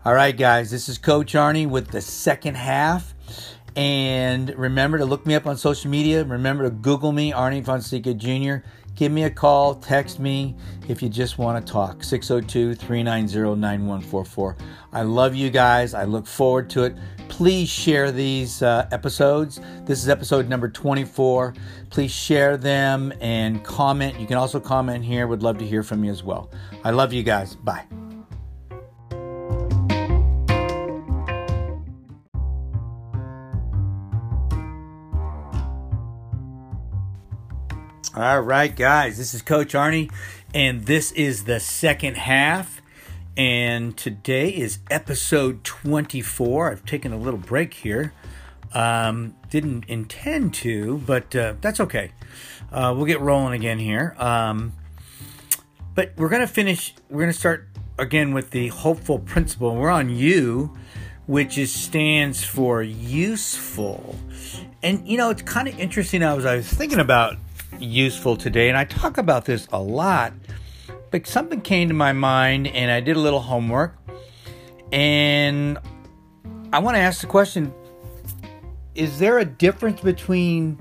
All 0.04 0.14
right, 0.14 0.36
guys, 0.36 0.70
this 0.70 0.88
is 0.88 0.98
Coach 0.98 1.34
Arnie 1.34 1.68
with 1.68 1.88
the 1.88 2.00
second 2.00 2.56
half. 2.56 3.14
And 3.76 4.50
remember 4.58 4.98
to 4.98 5.04
look 5.04 5.26
me 5.26 5.34
up 5.34 5.46
on 5.46 5.56
social 5.56 5.90
media. 5.90 6.24
Remember 6.24 6.64
to 6.64 6.70
Google 6.70 7.12
me, 7.12 7.32
Arnie 7.32 7.64
Fonseca 7.64 8.14
Jr 8.14 8.66
give 9.00 9.10
me 9.10 9.24
a 9.24 9.30
call, 9.30 9.74
text 9.76 10.20
me 10.20 10.54
if 10.86 11.02
you 11.02 11.08
just 11.08 11.38
want 11.38 11.66
to 11.66 11.72
talk. 11.72 12.04
602 12.04 12.74
390 12.74 13.58
9144. 13.58 14.56
I 14.92 15.02
love 15.02 15.34
you 15.34 15.48
guys. 15.48 15.94
I 15.94 16.04
look 16.04 16.26
forward 16.26 16.68
to 16.70 16.84
it. 16.84 16.96
Please 17.30 17.70
share 17.70 18.12
these 18.12 18.60
uh, 18.60 18.86
episodes. 18.92 19.60
This 19.86 20.02
is 20.02 20.10
episode 20.10 20.48
number 20.48 20.68
24. 20.68 21.54
Please 21.88 22.10
share 22.10 22.58
them 22.58 23.14
and 23.20 23.64
comment. 23.64 24.20
You 24.20 24.26
can 24.26 24.36
also 24.36 24.60
comment 24.60 25.04
here. 25.04 25.26
Would 25.26 25.42
love 25.42 25.56
to 25.58 25.66
hear 25.66 25.82
from 25.82 26.04
you 26.04 26.10
as 26.10 26.22
well. 26.22 26.50
I 26.84 26.90
love 26.90 27.14
you 27.14 27.22
guys. 27.22 27.54
Bye. 27.54 27.86
All 38.14 38.40
right, 38.40 38.74
guys, 38.74 39.16
this 39.16 39.32
is 39.32 39.40
Coach 39.40 39.72
Arnie, 39.72 40.12
and 40.52 40.84
this 40.84 41.12
is 41.12 41.44
the 41.44 41.60
second 41.60 42.16
half. 42.16 42.79
And 43.36 43.96
today 43.96 44.50
is 44.50 44.80
episode 44.90 45.64
24. 45.64 46.72
I've 46.72 46.84
taken 46.84 47.12
a 47.12 47.16
little 47.16 47.38
break 47.38 47.74
here. 47.74 48.12
Um, 48.72 49.34
didn't 49.50 49.84
intend 49.86 50.54
to, 50.54 50.98
but 50.98 51.34
uh, 51.34 51.54
that's 51.60 51.80
okay. 51.80 52.12
Uh, 52.72 52.92
we'll 52.96 53.06
get 53.06 53.20
rolling 53.20 53.54
again 53.54 53.78
here. 53.78 54.14
Um, 54.18 54.72
but 55.94 56.12
we're 56.16 56.28
going 56.28 56.42
to 56.42 56.52
finish, 56.52 56.94
we're 57.08 57.20
going 57.20 57.32
to 57.32 57.38
start 57.38 57.68
again 57.98 58.32
with 58.32 58.50
the 58.50 58.68
hopeful 58.68 59.18
principle. 59.18 59.76
We're 59.76 59.90
on 59.90 60.10
U, 60.10 60.76
which 61.26 61.58
is 61.58 61.72
stands 61.72 62.42
for 62.44 62.82
useful. 62.82 64.16
And 64.82 65.06
you 65.06 65.16
know, 65.16 65.30
it's 65.30 65.42
kind 65.42 65.68
of 65.68 65.78
interesting. 65.78 66.22
I 66.22 66.34
was 66.34 66.44
I 66.44 66.56
was 66.56 66.68
thinking 66.68 66.98
about 66.98 67.36
useful 67.78 68.36
today, 68.36 68.68
and 68.68 68.76
I 68.76 68.84
talk 68.84 69.18
about 69.18 69.44
this 69.44 69.68
a 69.72 69.80
lot, 69.80 70.32
but 71.10 71.26
something 71.26 71.60
came 71.60 71.88
to 71.88 71.94
my 71.94 72.12
mind, 72.12 72.66
and 72.68 72.90
I 72.90 73.00
did 73.00 73.16
a 73.16 73.20
little 73.20 73.40
homework, 73.40 73.96
and 74.92 75.78
I 76.72 76.78
want 76.78 76.96
to 76.96 77.00
ask 77.00 77.20
the 77.20 77.26
question 77.26 77.72
Is 78.94 79.18
there 79.18 79.38
a 79.38 79.44
difference 79.44 80.00
between 80.00 80.78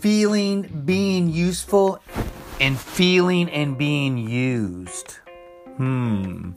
feeling 0.00 0.82
being 0.84 1.28
useful 1.28 2.00
and 2.60 2.78
feeling 2.78 3.50
and 3.50 3.76
being 3.76 4.18
used? 4.18 5.18
Hmm. 5.76 6.52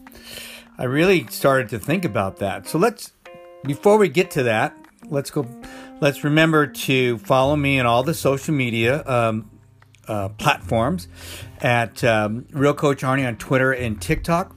I 0.78 0.86
really 0.86 1.28
started 1.28 1.69
to 1.69 1.80
think 1.80 2.06
about 2.06 2.38
that. 2.38 2.67
So 2.67 2.80
let's, 2.80 3.12
before 3.63 3.97
we 3.97 4.10
get 4.10 4.32
to 4.32 4.43
that, 4.43 4.76
let's 5.10 5.30
go 5.30 5.45
Let's 6.02 6.24
remember 6.24 6.65
to 6.65 7.19
follow 7.19 7.56
me 7.56 7.80
on 7.80 7.86
all 7.86 8.02
the 8.02 8.15
social 8.15 8.56
media 8.56 9.04
um, 9.06 9.51
uh, 10.08 10.30
platforms 10.30 11.08
at 11.60 12.04
um, 12.04 12.46
Real 12.52 12.74
Coach 12.74 13.02
Arnie 13.02 13.28
on 13.28 13.38
Twitter 13.38 13.72
and 13.72 14.02
TikTok, 14.02 14.56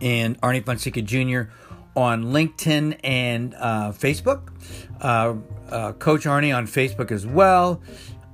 and 0.00 0.40
Arnie 0.40 0.64
Fonseca 0.64 1.02
Jr. 1.02 1.50
on 1.96 2.24
LinkedIn 2.24 2.98
and 3.02 3.54
uh, 3.54 3.92
Facebook. 3.92 4.52
Uh, 5.00 5.34
uh, 5.70 5.92
Coach 5.92 6.24
Arnie 6.24 6.56
on 6.56 6.66
Facebook 6.66 7.10
as 7.10 7.26
well. 7.26 7.82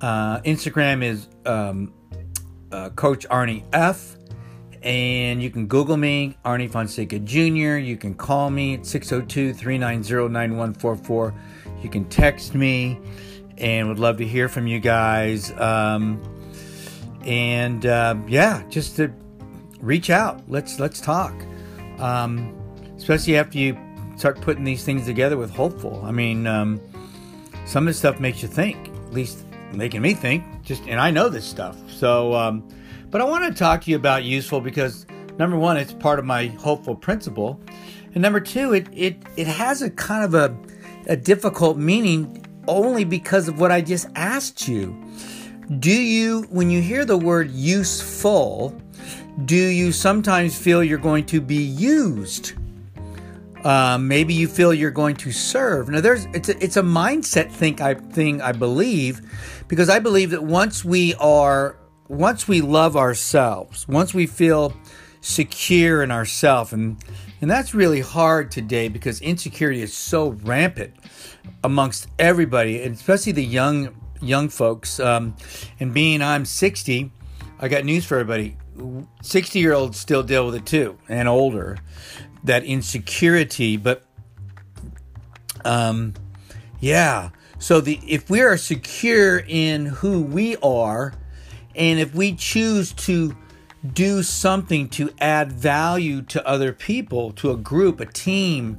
Uh, 0.00 0.40
Instagram 0.40 1.02
is 1.02 1.28
um, 1.46 1.92
uh, 2.72 2.90
Coach 2.90 3.26
Arnie 3.28 3.64
F 3.72 4.16
and 4.82 5.42
you 5.42 5.50
can 5.50 5.66
Google 5.66 5.96
me, 5.96 6.36
Arnie 6.44 6.70
Fonseca 6.70 7.18
Jr. 7.20 7.78
You 7.78 7.96
can 7.96 8.14
call 8.14 8.50
me 8.50 8.74
at 8.74 8.86
602 8.86 9.54
390 9.54 10.28
9144. 10.32 11.34
You 11.82 11.88
can 11.88 12.04
text 12.06 12.54
me, 12.54 12.98
and 13.62 13.88
would 13.88 13.98
love 13.98 14.18
to 14.18 14.26
hear 14.26 14.48
from 14.48 14.66
you 14.66 14.80
guys. 14.80 15.52
Um, 15.52 16.20
and 17.24 17.86
uh, 17.86 18.16
yeah, 18.26 18.64
just 18.68 18.96
to 18.96 19.12
reach 19.80 20.10
out. 20.10 20.42
Let's 20.48 20.78
let's 20.78 21.00
talk. 21.00 21.32
Um, 21.98 22.54
especially 22.96 23.36
after 23.36 23.58
you 23.58 23.78
start 24.16 24.40
putting 24.40 24.64
these 24.64 24.84
things 24.84 25.06
together 25.06 25.36
with 25.36 25.50
hopeful. 25.50 26.02
I 26.04 26.10
mean, 26.10 26.46
um, 26.46 26.80
some 27.64 27.86
of 27.86 27.94
the 27.94 27.98
stuff 27.98 28.20
makes 28.20 28.42
you 28.42 28.48
think. 28.48 28.88
At 28.88 29.12
least 29.12 29.44
making 29.72 30.02
me 30.02 30.14
think. 30.14 30.44
Just 30.62 30.82
and 30.88 31.00
I 31.00 31.10
know 31.10 31.28
this 31.28 31.46
stuff. 31.46 31.76
So 31.90 32.34
um, 32.34 32.68
but 33.10 33.20
I 33.20 33.24
want 33.24 33.44
to 33.44 33.56
talk 33.56 33.82
to 33.82 33.90
you 33.90 33.96
about 33.96 34.24
useful 34.24 34.60
because 34.60 35.06
number 35.38 35.56
one, 35.56 35.76
it's 35.76 35.92
part 35.92 36.18
of 36.18 36.24
my 36.24 36.46
hopeful 36.46 36.96
principle. 36.96 37.60
And 38.14 38.22
number 38.22 38.40
two, 38.40 38.74
it 38.74 38.88
it, 38.92 39.22
it 39.36 39.46
has 39.46 39.82
a 39.82 39.90
kind 39.90 40.24
of 40.24 40.34
a, 40.34 40.56
a 41.06 41.16
difficult 41.16 41.76
meaning 41.76 42.41
only 42.68 43.04
because 43.04 43.48
of 43.48 43.60
what 43.60 43.72
I 43.72 43.80
just 43.80 44.08
asked 44.14 44.68
you. 44.68 44.96
Do 45.78 45.92
you, 45.92 46.42
when 46.50 46.70
you 46.70 46.82
hear 46.82 47.04
the 47.04 47.16
word 47.16 47.50
useful, 47.50 48.78
do 49.44 49.56
you 49.56 49.92
sometimes 49.92 50.56
feel 50.56 50.84
you're 50.84 50.98
going 50.98 51.24
to 51.26 51.40
be 51.40 51.62
used? 51.62 52.52
Uh, 53.64 53.96
maybe 53.96 54.34
you 54.34 54.48
feel 54.48 54.74
you're 54.74 54.90
going 54.90 55.16
to 55.16 55.30
serve. 55.30 55.88
Now, 55.88 56.00
there's 56.00 56.26
it's 56.34 56.48
a, 56.48 56.62
it's 56.62 56.76
a 56.76 56.82
mindset 56.82 57.50
think 57.50 57.80
I 57.80 57.94
thing 57.94 58.42
I 58.42 58.52
believe, 58.52 59.20
because 59.68 59.88
I 59.88 60.00
believe 60.00 60.30
that 60.30 60.42
once 60.42 60.84
we 60.84 61.14
are 61.14 61.76
once 62.08 62.48
we 62.48 62.60
love 62.60 62.96
ourselves, 62.96 63.86
once 63.86 64.12
we 64.12 64.26
feel 64.26 64.74
secure 65.20 66.02
in 66.02 66.10
ourselves, 66.10 66.72
and 66.72 66.96
and 67.40 67.48
that's 67.50 67.72
really 67.72 68.00
hard 68.00 68.50
today 68.50 68.88
because 68.88 69.20
insecurity 69.20 69.80
is 69.80 69.96
so 69.96 70.30
rampant 70.42 70.94
amongst 71.64 72.08
everybody, 72.18 72.82
and 72.82 72.94
especially 72.94 73.32
the 73.32 73.44
young 73.44 73.94
young 74.20 74.48
folks. 74.48 75.00
Um, 75.00 75.36
and 75.80 75.92
being 75.92 76.22
I'm 76.22 76.44
60, 76.44 77.10
I 77.58 77.68
got 77.68 77.84
news 77.84 78.04
for 78.04 78.18
everybody. 78.18 78.56
60 79.22 79.58
year 79.58 79.74
olds 79.74 79.98
still 79.98 80.22
deal 80.22 80.46
with 80.46 80.54
it 80.54 80.66
too, 80.66 80.98
and 81.08 81.28
older. 81.28 81.78
That 82.44 82.64
insecurity, 82.64 83.76
but 83.76 84.04
um, 85.64 86.14
yeah. 86.80 87.30
So 87.58 87.80
the 87.80 88.00
if 88.06 88.28
we 88.28 88.40
are 88.40 88.56
secure 88.56 89.44
in 89.46 89.86
who 89.86 90.22
we 90.22 90.56
are, 90.56 91.14
and 91.76 92.00
if 92.00 92.14
we 92.14 92.34
choose 92.34 92.92
to 92.92 93.36
do 93.92 94.22
something 94.22 94.88
to 94.88 95.10
add 95.20 95.52
value 95.52 96.22
to 96.22 96.46
other 96.46 96.72
people, 96.72 97.32
to 97.32 97.50
a 97.50 97.56
group, 97.56 98.00
a 98.00 98.06
team 98.06 98.78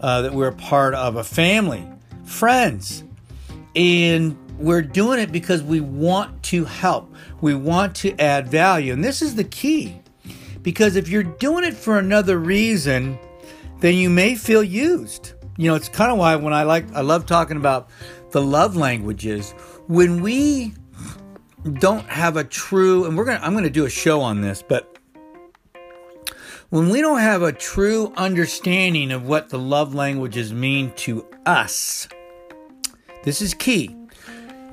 uh, 0.00 0.22
that 0.22 0.32
we're 0.32 0.48
a 0.48 0.52
part 0.52 0.94
of, 0.94 1.16
a 1.16 1.24
family, 1.24 1.86
friends, 2.24 3.04
and 3.74 4.36
we're 4.58 4.82
doing 4.82 5.18
it 5.18 5.30
because 5.30 5.62
we 5.62 5.80
want 5.80 6.42
to 6.44 6.64
help, 6.64 7.14
we 7.40 7.54
want 7.54 7.94
to 7.96 8.18
add 8.20 8.48
value, 8.48 8.92
and 8.92 9.04
this 9.04 9.22
is 9.22 9.34
the 9.34 9.44
key. 9.44 10.00
Because 10.62 10.96
if 10.96 11.08
you're 11.08 11.22
doing 11.22 11.64
it 11.64 11.74
for 11.74 11.98
another 11.98 12.38
reason, 12.38 13.18
then 13.80 13.94
you 13.94 14.10
may 14.10 14.34
feel 14.34 14.62
used. 14.62 15.32
You 15.56 15.70
know, 15.70 15.76
it's 15.76 15.88
kind 15.88 16.10
of 16.10 16.18
why 16.18 16.36
when 16.36 16.52
I 16.52 16.64
like, 16.64 16.92
I 16.92 17.00
love 17.00 17.26
talking 17.26 17.56
about 17.56 17.88
the 18.32 18.42
love 18.42 18.76
languages. 18.76 19.52
When 19.86 20.20
we 20.20 20.74
don't 21.74 22.06
have 22.08 22.36
a 22.36 22.44
true, 22.44 23.06
and 23.06 23.16
we're 23.16 23.24
gonna, 23.24 23.40
I'm 23.42 23.54
gonna 23.54 23.70
do 23.70 23.84
a 23.84 23.90
show 23.90 24.20
on 24.20 24.40
this, 24.40 24.62
but 24.62 24.97
when 26.70 26.90
we 26.90 27.00
don't 27.00 27.20
have 27.20 27.42
a 27.42 27.52
true 27.52 28.12
understanding 28.16 29.10
of 29.10 29.26
what 29.26 29.48
the 29.48 29.58
love 29.58 29.94
languages 29.94 30.52
mean 30.52 30.92
to 30.96 31.26
us, 31.46 32.08
this 33.24 33.40
is 33.40 33.54
key. 33.54 33.96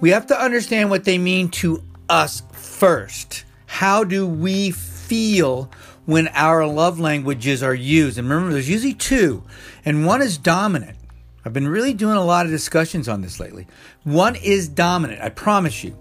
We 0.02 0.10
have 0.10 0.28
to 0.28 0.40
understand 0.40 0.90
what 0.90 1.06
they 1.06 1.18
mean 1.18 1.50
to 1.50 1.82
us 2.10 2.44
first. 2.52 3.46
How 3.66 4.04
do 4.04 4.28
we 4.28 4.72
feel 4.72 5.72
when 6.06 6.28
our 6.30 6.68
love 6.68 7.00
languages 7.00 7.64
are 7.64 7.74
used? 7.74 8.18
And 8.18 8.30
remember, 8.30 8.52
there's 8.52 8.70
usually 8.70 8.94
two, 8.94 9.44
and 9.86 10.06
one 10.06 10.22
is 10.22 10.38
dominant. 10.38 10.98
I've 11.46 11.54
been 11.54 11.68
really 11.68 11.94
doing 11.94 12.18
a 12.18 12.26
lot 12.26 12.46
of 12.46 12.52
discussions 12.52 13.08
on 13.08 13.22
this 13.22 13.40
lately. 13.40 13.68
One 14.04 14.36
is 14.36 14.68
dominant, 14.68 15.22
I 15.22 15.30
promise 15.30 15.84
you. 15.84 15.98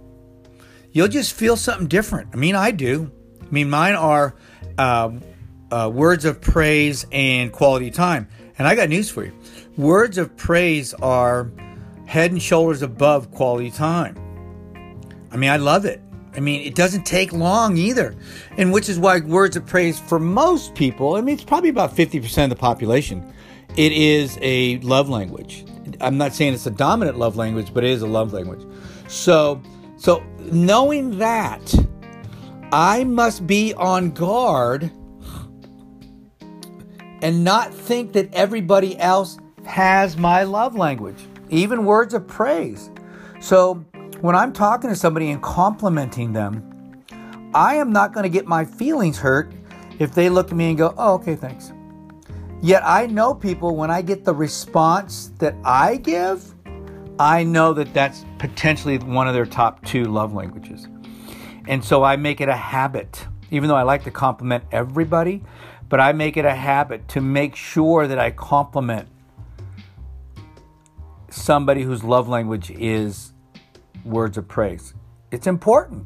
You'll 0.91 1.09
just 1.09 1.35
feel 1.35 1.57
something 1.57 1.87
different. 1.87 2.31
I 2.33 2.37
mean, 2.37 2.57
I 2.57 2.73
do. 2.73 3.13
I 3.43 3.47
mean, 3.51 3.71
mine 3.71 3.95
are 3.95 4.35
uh, 4.79 5.11
uh, 5.75 5.89
words 5.89 6.25
of 6.25 6.41
praise 6.41 7.05
and 7.11 7.51
quality 7.51 7.91
time. 7.91 8.29
And 8.59 8.69
I 8.69 8.77
got 8.77 8.89
news 8.89 9.11
for 9.11 9.25
you 9.25 9.33
words 9.77 10.19
of 10.19 10.37
praise 10.37 10.95
are 10.95 11.51
head 12.07 12.31
and 12.31 12.41
shoulders 12.41 12.83
above 12.83 13.33
quality 13.33 13.73
time. 13.73 14.17
I 15.33 15.37
mean, 15.37 15.51
I 15.51 15.57
love 15.57 15.85
it. 15.85 16.01
I 16.37 16.41
mean, 16.41 16.61
it 16.65 16.77
doesn't 16.77 17.05
take 17.05 17.33
long 17.33 17.77
either. 17.77 18.15
And 18.57 18.73
which 18.73 18.89
is 18.89 19.01
why 19.01 19.19
words 19.19 19.57
of 19.57 19.67
praise 19.67 19.99
for 19.99 20.21
most 20.21 20.77
people, 20.77 21.17
I 21.17 21.23
mean, 21.23 21.35
it's 21.35 21.45
probably 21.45 21.71
about 21.71 21.95
50% 21.97 22.45
of 22.45 22.51
the 22.51 22.57
population, 22.57 23.33
it 23.77 23.91
is 23.91 24.39
a 24.43 24.79
love 24.79 25.09
language. 25.09 25.65
I'm 26.01 26.19
not 26.19 26.35
saying 26.35 26.55
it's 26.55 26.67
a 26.67 26.71
dominant 26.71 27.19
love 27.19 27.37
language, 27.37 27.75
but 27.75 27.83
it 27.83 27.91
is 27.91 28.03
a 28.03 28.07
love 28.07 28.33
language. 28.33 28.65
So, 29.09 29.61
so 29.97 30.23
knowing 30.39 31.19
that, 31.19 31.75
I 32.71 33.03
must 33.03 33.45
be 33.49 33.75
on 33.75 34.13
guard 34.13 34.93
and 37.25 37.43
not 37.43 37.73
think 37.73 38.13
that 38.13 38.29
everybody 38.35 38.99
else 38.99 39.39
has 39.65 40.19
my 40.19 40.43
love 40.43 40.77
language, 40.77 41.25
even 41.49 41.87
words 41.87 42.13
of 42.13 42.29
praise. 42.29 42.91
So, 43.41 43.77
when 44.21 44.37
I'm 44.37 44.53
talking 44.53 44.91
to 44.91 44.97
somebody 44.97 45.31
and 45.31 45.43
complimenting 45.43 46.35
them, 46.35 47.03
I 47.55 47.77
am 47.77 47.93
not 47.93 48.13
going 48.13 48.25
to 48.25 48.29
get 48.29 48.47
my 48.47 48.67
feelings 48.67 49.17
hurt 49.17 49.55
if 49.99 50.15
they 50.15 50.29
look 50.29 50.51
at 50.51 50.57
me 50.57 50.69
and 50.69 50.77
go, 50.77 50.95
oh, 50.99 51.15
okay, 51.15 51.35
thanks. 51.35 51.73
Yet 52.61 52.83
I 52.85 53.07
know 53.07 53.35
people, 53.35 53.75
when 53.75 53.91
I 53.91 54.03
get 54.03 54.25
the 54.25 54.35
response 54.35 55.33
that 55.39 55.55
I 55.65 55.97
give, 55.97 56.55
I 57.19 57.43
know 57.43 57.73
that 57.73 57.95
that's 57.95 58.27
potentially 58.39 58.99
one 58.99 59.29
of 59.29 59.35
their 59.35 59.47
top 59.47 59.83
two 59.87 60.05
love 60.05 60.35
languages. 60.35 60.89
And 61.69 61.83
so 61.83 62.03
I 62.03 62.17
make 62.17 62.43
it 62.43 62.51
a 62.51 62.57
habit, 62.57 63.27
even 63.51 63.69
though 63.71 63.77
I 63.77 63.83
like 63.83 64.05
to 64.05 64.11
compliment 64.11 64.65
everybody, 64.73 65.43
but 65.95 66.01
I 66.01 66.13
make 66.13 66.37
it 66.37 66.45
a 66.45 66.57
habit 66.57 67.07
to 67.11 67.21
make 67.21 67.55
sure 67.55 68.09
that 68.09 68.19
I 68.19 68.33
compliment 68.33 69.07
somebody 71.31 71.83
whose 71.83 72.03
love 72.03 72.27
language 72.27 72.73
is 72.73 73.33
words 74.05 74.37
of 74.37 74.49
praise. 74.49 74.93
It's 75.31 75.47
important, 75.47 76.05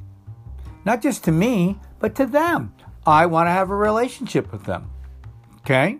not 0.85 1.01
just 1.01 1.25
to 1.25 1.33
me, 1.33 1.81
but 2.01 2.15
to 2.17 2.27
them. 2.27 2.75
I 3.07 3.25
want 3.25 3.47
to 3.47 3.51
have 3.51 3.71
a 3.71 3.75
relationship 3.75 4.53
with 4.53 4.65
them. 4.65 4.91
Okay? 5.61 5.97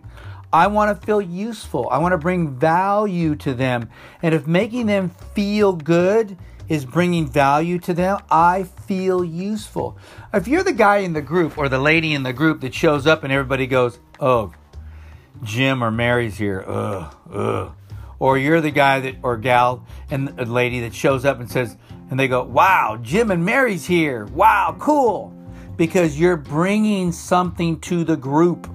I 0.53 0.67
want 0.67 1.01
to 1.01 1.07
feel 1.07 1.23
useful. 1.23 1.89
I 1.91 1.97
want 1.97 2.13
to 2.13 2.19
bring 2.19 2.59
value 2.59 3.37
to 3.37 3.55
them. 3.55 3.89
And 4.21 4.35
if 4.35 4.47
making 4.47 4.85
them 4.85 5.09
feel 5.35 5.73
good 5.73 6.37
is 6.69 6.85
bringing 6.85 7.27
value 7.27 7.79
to 7.81 7.95
them, 7.95 8.19
I 8.31 8.65
feel 8.65 9.25
useful. 9.25 9.97
If 10.33 10.47
you're 10.47 10.63
the 10.63 10.73
guy 10.73 10.99
in 10.99 11.13
the 11.13 11.23
group 11.23 11.57
or 11.57 11.69
the 11.69 11.79
lady 11.79 12.15
in 12.15 12.23
the 12.23 12.33
group 12.33 12.61
that 12.61 12.75
shows 12.75 13.07
up 13.07 13.25
and 13.25 13.33
everybody 13.33 13.67
goes, 13.67 13.99
oh, 14.21 14.53
Jim 15.43 15.83
or 15.83 15.91
Mary's 15.91 16.37
here, 16.37 16.65
ugh, 16.67 17.15
ugh. 17.33 17.73
Or 18.19 18.37
you're 18.37 18.61
the 18.61 18.73
guy 18.73 19.01
that, 19.01 19.17
or 19.23 19.37
gal 19.37 19.87
and 20.11 20.39
a 20.41 20.45
lady 20.45 20.81
that 20.81 20.93
shows 20.95 21.25
up 21.25 21.39
and 21.39 21.51
says, 21.51 21.77
and 22.11 22.19
they 22.19 22.27
go, 22.27 22.43
wow, 22.43 22.99
Jim 23.01 23.31
and 23.31 23.45
Mary's 23.45 23.87
here. 23.87 24.27
Wow, 24.27 24.77
cool. 24.79 25.33
Because 25.77 26.19
you're 26.19 26.37
bringing 26.37 27.13
something 27.13 27.79
to 27.81 28.03
the 28.03 28.17
group 28.17 28.69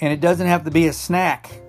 and 0.00 0.12
it 0.12 0.20
doesn't 0.20 0.46
have 0.46 0.64
to 0.64 0.70
be 0.70 0.88
a 0.88 0.92
snack. 0.92 1.62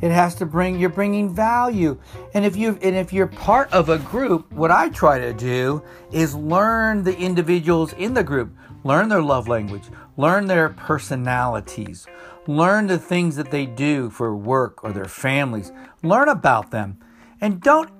It 0.00 0.10
has 0.10 0.34
to 0.36 0.46
bring 0.46 0.78
you're 0.78 0.88
bringing 0.88 1.34
value. 1.34 1.98
And 2.34 2.44
if 2.44 2.56
you 2.56 2.78
and 2.82 2.96
if 2.96 3.12
you're 3.12 3.26
part 3.26 3.72
of 3.72 3.88
a 3.88 3.98
group, 3.98 4.50
what 4.52 4.70
I 4.70 4.88
try 4.88 5.18
to 5.18 5.32
do 5.32 5.82
is 6.10 6.34
learn 6.34 7.04
the 7.04 7.16
individuals 7.16 7.92
in 7.94 8.14
the 8.14 8.24
group, 8.24 8.56
learn 8.84 9.08
their 9.08 9.22
love 9.22 9.48
language, 9.48 9.84
learn 10.16 10.46
their 10.46 10.70
personalities, 10.70 12.06
learn 12.46 12.86
the 12.86 12.98
things 12.98 13.36
that 13.36 13.50
they 13.50 13.66
do 13.66 14.10
for 14.10 14.34
work 14.36 14.82
or 14.82 14.92
their 14.92 15.04
families. 15.04 15.72
Learn 16.02 16.28
about 16.28 16.70
them. 16.70 16.98
And 17.40 17.60
don't 17.60 17.90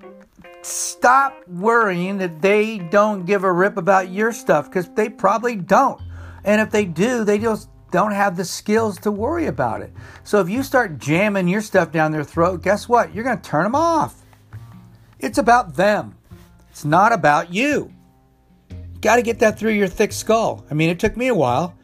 stop 0.63 1.47
worrying 1.49 2.19
that 2.19 2.43
they 2.43 2.79
don't 2.79 3.25
give 3.25 3.45
a 3.45 3.53
rip 3.53 3.77
about 3.77 4.11
your 4.11 4.33
stuff 4.33 4.67
because 4.67 4.89
they 4.91 5.09
probably 5.09 5.57
don't. 5.57 6.01
And 6.45 6.61
if 6.61 6.71
they 6.71 6.85
do, 6.85 7.25
they 7.25 7.39
just 7.39 7.69
don't 7.91 8.13
have 8.13 8.37
the 8.37 8.45
skills 8.45 8.99
to 9.01 9.11
worry 9.11 9.47
about 9.47 9.83
it. 9.83 9.93
So 10.25 10.41
if 10.41 10.49
you 10.49 10.63
start 10.63 10.99
jamming 10.99 11.49
your 11.49 11.61
stuff 11.61 11.93
down 11.93 12.13
their 12.13 12.25
throat, 12.25 12.63
guess 12.63 12.89
what? 12.89 13.15
You're 13.15 13.25
going 13.25 13.41
to 13.41 13.49
turn 13.49 13.65
them 13.65 13.75
off. 13.75 14.25
It's 15.19 15.39
about 15.39 15.75
them. 15.77 16.17
It's 16.71 16.85
not 16.85 17.13
about 17.13 17.53
you. 17.53 17.93
You 18.71 19.01
got 19.01 19.17
to 19.17 19.23
get 19.23 19.39
that 19.41 19.59
through 19.59 19.73
your 19.73 19.89
thick 19.89 20.13
skull. 20.13 20.65
I 20.71 20.75
mean, 20.75 20.89
it 20.89 20.99
took 20.99 21.17
me 21.17 21.29
a 21.29 21.35
while, 21.35 21.75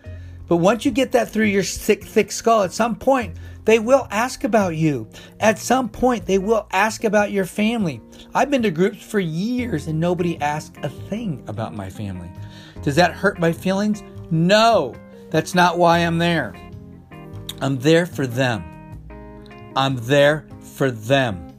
but 0.49 0.57
once 0.57 0.85
you 0.85 0.91
get 0.91 1.13
that 1.13 1.29
through 1.29 1.47
your 1.47 1.63
thick, 1.63 2.05
thick 2.05 2.31
skull, 2.31 2.63
at 2.63 2.73
some 2.73 2.95
point, 2.95 3.37
they 3.65 3.81
will 3.81 4.07
ask 4.13 4.45
about 4.45 4.77
you. 4.77 5.09
At 5.41 5.59
some 5.59 5.89
point, 5.89 6.25
they 6.25 6.39
will 6.39 6.69
ask 6.71 7.03
about 7.03 7.33
your 7.33 7.45
family. 7.45 8.01
I've 8.33 8.51
been 8.51 8.63
to 8.63 8.71
groups 8.71 9.03
for 9.03 9.19
years 9.19 9.89
and 9.89 9.99
nobody 9.99 10.41
asked 10.41 10.77
a 10.83 10.89
thing 10.89 11.43
about 11.49 11.75
my 11.75 11.91
family. 11.91 12.31
Does 12.83 12.95
that 12.95 13.13
hurt 13.13 13.41
my 13.41 13.51
feelings? 13.51 14.05
No. 14.31 14.95
That's 15.31 15.55
not 15.55 15.79
why 15.79 15.99
I'm 15.99 16.19
there. 16.19 16.55
I'm 17.61 17.79
there 17.79 18.07
for 18.07 18.27
them. 18.27 18.65
I'm 19.75 19.97
there 20.07 20.47
for 20.61 20.91
them. 20.91 21.53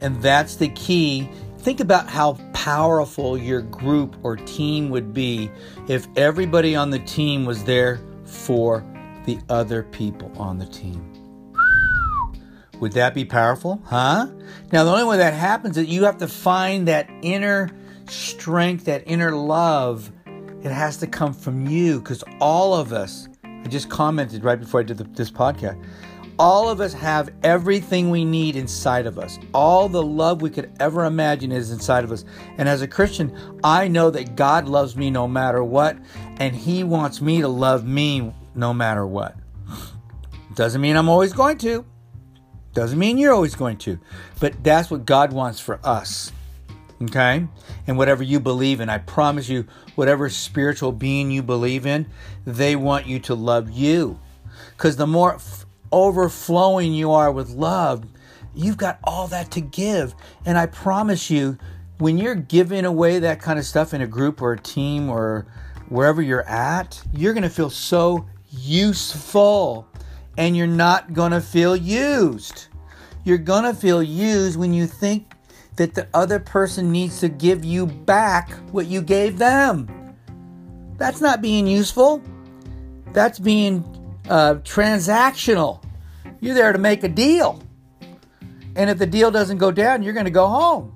And 0.00 0.22
that's 0.22 0.56
the 0.56 0.68
key. 0.68 1.28
Think 1.58 1.80
about 1.80 2.08
how 2.08 2.34
powerful 2.52 3.36
your 3.36 3.62
group 3.62 4.16
or 4.22 4.36
team 4.36 4.90
would 4.90 5.12
be 5.12 5.50
if 5.88 6.06
everybody 6.16 6.76
on 6.76 6.90
the 6.90 6.98
team 7.00 7.44
was 7.44 7.64
there 7.64 8.00
for 8.24 8.84
the 9.26 9.38
other 9.48 9.82
people 9.82 10.32
on 10.36 10.58
the 10.58 10.66
team. 10.66 11.04
Would 12.80 12.92
that 12.92 13.12
be 13.12 13.24
powerful? 13.24 13.82
Huh? 13.84 14.28
Now, 14.72 14.84
the 14.84 14.92
only 14.92 15.04
way 15.04 15.16
that 15.18 15.34
happens 15.34 15.76
is 15.76 15.88
you 15.88 16.04
have 16.04 16.18
to 16.18 16.28
find 16.28 16.86
that 16.88 17.10
inner 17.22 17.70
strength, 18.08 18.84
that 18.84 19.02
inner 19.06 19.32
love 19.32 20.12
it 20.62 20.72
has 20.72 20.96
to 20.98 21.06
come 21.06 21.32
from 21.32 21.66
you 21.66 22.00
because 22.00 22.24
all 22.40 22.74
of 22.74 22.92
us, 22.92 23.28
I 23.44 23.68
just 23.68 23.88
commented 23.88 24.42
right 24.42 24.58
before 24.58 24.80
I 24.80 24.82
did 24.82 24.98
the, 24.98 25.04
this 25.04 25.30
podcast, 25.30 25.82
all 26.38 26.68
of 26.68 26.80
us 26.80 26.92
have 26.92 27.30
everything 27.42 28.10
we 28.10 28.24
need 28.24 28.54
inside 28.54 29.06
of 29.06 29.18
us. 29.18 29.38
All 29.52 29.88
the 29.88 30.02
love 30.02 30.40
we 30.40 30.50
could 30.50 30.72
ever 30.78 31.04
imagine 31.04 31.50
is 31.50 31.70
inside 31.70 32.04
of 32.04 32.12
us. 32.12 32.24
And 32.58 32.68
as 32.68 32.80
a 32.80 32.88
Christian, 32.88 33.36
I 33.64 33.88
know 33.88 34.10
that 34.10 34.36
God 34.36 34.68
loves 34.68 34.96
me 34.96 35.10
no 35.10 35.26
matter 35.26 35.64
what, 35.64 35.98
and 36.38 36.54
He 36.54 36.84
wants 36.84 37.20
me 37.20 37.40
to 37.40 37.48
love 37.48 37.84
me 37.84 38.32
no 38.54 38.72
matter 38.72 39.06
what. 39.06 39.36
Doesn't 40.54 40.80
mean 40.80 40.96
I'm 40.96 41.08
always 41.08 41.32
going 41.32 41.58
to. 41.58 41.84
Doesn't 42.72 42.98
mean 42.98 43.18
you're 43.18 43.32
always 43.32 43.54
going 43.56 43.78
to. 43.78 43.98
But 44.40 44.62
that's 44.62 44.90
what 44.90 45.04
God 45.04 45.32
wants 45.32 45.58
for 45.58 45.80
us 45.84 46.32
okay? 47.02 47.46
And 47.86 47.98
whatever 47.98 48.22
you 48.22 48.40
believe 48.40 48.80
in, 48.80 48.88
I 48.88 48.98
promise 48.98 49.48
you, 49.48 49.66
whatever 49.94 50.28
spiritual 50.28 50.92
being 50.92 51.30
you 51.30 51.42
believe 51.42 51.86
in, 51.86 52.06
they 52.46 52.76
want 52.76 53.06
you 53.06 53.18
to 53.20 53.34
love 53.34 53.70
you. 53.70 54.18
Because 54.76 54.96
the 54.96 55.06
more 55.06 55.36
f- 55.36 55.66
overflowing 55.92 56.92
you 56.92 57.12
are 57.12 57.32
with 57.32 57.50
love, 57.50 58.04
You've 58.58 58.76
got 58.76 58.98
all 59.04 59.28
that 59.28 59.52
to 59.52 59.60
give. 59.60 60.16
And 60.44 60.58
I 60.58 60.66
promise 60.66 61.30
you, 61.30 61.58
when 61.98 62.18
you're 62.18 62.34
giving 62.34 62.84
away 62.84 63.20
that 63.20 63.40
kind 63.40 63.56
of 63.56 63.64
stuff 63.64 63.94
in 63.94 64.00
a 64.00 64.06
group 64.06 64.42
or 64.42 64.52
a 64.52 64.58
team 64.58 65.08
or 65.08 65.46
wherever 65.88 66.20
you're 66.20 66.48
at, 66.48 67.00
you're 67.12 67.34
going 67.34 67.44
to 67.44 67.50
feel 67.50 67.70
so 67.70 68.26
useful 68.50 69.86
and 70.36 70.56
you're 70.56 70.66
not 70.66 71.12
going 71.12 71.30
to 71.30 71.40
feel 71.40 71.76
used. 71.76 72.66
You're 73.22 73.38
going 73.38 73.62
to 73.62 73.74
feel 73.74 74.02
used 74.02 74.58
when 74.58 74.72
you 74.72 74.88
think 74.88 75.34
that 75.78 75.94
the 75.94 76.08
other 76.12 76.40
person 76.40 76.90
needs 76.90 77.20
to 77.20 77.28
give 77.28 77.64
you 77.64 77.86
back 77.86 78.50
what 78.72 78.86
you 78.86 79.00
gave 79.00 79.38
them. 79.38 79.88
That's 80.96 81.20
not 81.20 81.40
being 81.40 81.68
useful. 81.68 82.20
That's 83.12 83.38
being 83.38 83.84
uh, 84.28 84.56
transactional. 84.56 85.82
You're 86.40 86.56
there 86.56 86.72
to 86.72 86.78
make 86.78 87.04
a 87.04 87.08
deal. 87.08 87.62
And 88.74 88.90
if 88.90 88.98
the 88.98 89.06
deal 89.06 89.30
doesn't 89.30 89.58
go 89.58 89.70
down, 89.70 90.02
you're 90.02 90.12
going 90.12 90.24
to 90.24 90.30
go 90.30 90.48
home. 90.48 90.94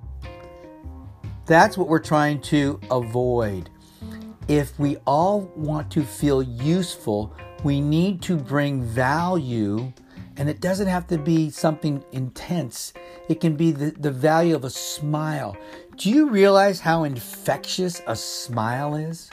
That's 1.47 1.79
what 1.79 1.89
we're 1.89 2.01
trying 2.01 2.41
to 2.43 2.81
avoid. 2.91 3.71
If 4.49 4.77
we 4.81 4.97
all 5.07 5.43
want 5.55 5.93
to 5.93 6.03
feel 6.03 6.43
useful, 6.43 7.33
we 7.63 7.81
need 7.81 8.21
to 8.23 8.37
bring 8.37 8.83
value, 8.83 9.93
and 10.37 10.49
it 10.49 10.61
doesn't 10.61 10.87
have 10.87 11.07
to 11.09 11.19
be 11.19 11.51
something 11.51 12.05
intense. 12.13 12.93
It 13.29 13.41
can 13.41 13.57
be 13.57 13.71
the, 13.71 13.91
the 13.91 14.11
value 14.11 14.55
of 14.55 14.65
a 14.65 14.71
smile. 14.71 15.57
Do 15.97 16.11
you 16.11 16.31
realize 16.31 16.81
how 16.81 17.05
infectious 17.05 18.01
a 18.07 18.17
smile 18.17 18.95
is? 18.95 19.31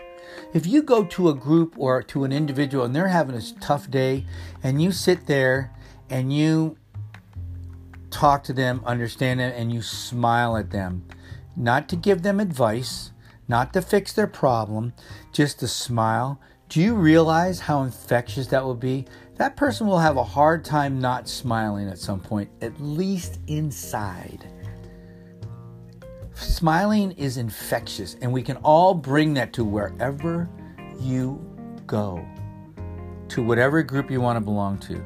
If 0.53 0.65
you 0.65 0.83
go 0.83 1.03
to 1.05 1.29
a 1.29 1.33
group 1.33 1.75
or 1.77 2.03
to 2.03 2.23
an 2.23 2.31
individual 2.31 2.85
and 2.85 2.95
they're 2.95 3.07
having 3.07 3.35
a 3.35 3.59
tough 3.59 3.89
day, 3.89 4.25
and 4.63 4.81
you 4.81 4.91
sit 4.91 5.25
there 5.25 5.71
and 6.09 6.33
you 6.33 6.77
talk 8.11 8.43
to 8.43 8.53
them, 8.53 8.81
understand 8.85 9.39
them, 9.39 9.53
and 9.55 9.71
you 9.71 9.81
smile 9.81 10.57
at 10.57 10.71
them, 10.71 11.05
not 11.55 11.87
to 11.89 11.95
give 11.95 12.21
them 12.21 12.39
advice, 12.39 13.11
not 13.47 13.73
to 13.73 13.81
fix 13.81 14.13
their 14.13 14.27
problem, 14.27 14.93
just 15.31 15.59
to 15.59 15.67
smile. 15.67 16.39
Do 16.67 16.79
you 16.79 16.95
realize 16.95 17.61
how 17.61 17.81
infectious 17.81 18.47
that 18.47 18.63
will 18.63 18.75
be? 18.75 19.05
That 19.39 19.55
person 19.55 19.87
will 19.87 19.99
have 19.99 20.17
a 20.17 20.23
hard 20.23 20.65
time 20.65 20.99
not 20.99 21.29
smiling 21.29 21.87
at 21.87 21.97
some 21.97 22.19
point, 22.19 22.49
at 22.59 22.77
least 22.81 23.39
inside. 23.47 24.45
Smiling 26.33 27.13
is 27.13 27.37
infectious, 27.37 28.17
and 28.21 28.33
we 28.33 28.43
can 28.43 28.57
all 28.57 28.93
bring 28.93 29.33
that 29.35 29.53
to 29.53 29.63
wherever 29.63 30.49
you 30.99 31.39
go, 31.87 32.25
to 33.29 33.41
whatever 33.41 33.81
group 33.81 34.11
you 34.11 34.19
want 34.19 34.35
to 34.35 34.41
belong 34.41 34.77
to. 34.79 35.01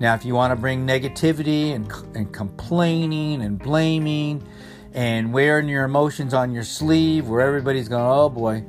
Now, 0.00 0.14
if 0.14 0.22
you 0.22 0.34
want 0.34 0.50
to 0.50 0.56
bring 0.60 0.86
negativity 0.86 1.74
and, 1.74 1.90
and 2.14 2.30
complaining 2.30 3.40
and 3.40 3.58
blaming 3.58 4.46
and 4.92 5.32
wearing 5.32 5.66
your 5.66 5.84
emotions 5.84 6.34
on 6.34 6.52
your 6.52 6.62
sleeve, 6.62 7.26
where 7.26 7.40
everybody's 7.40 7.88
going, 7.88 8.04
oh 8.04 8.28
boy, 8.28 8.62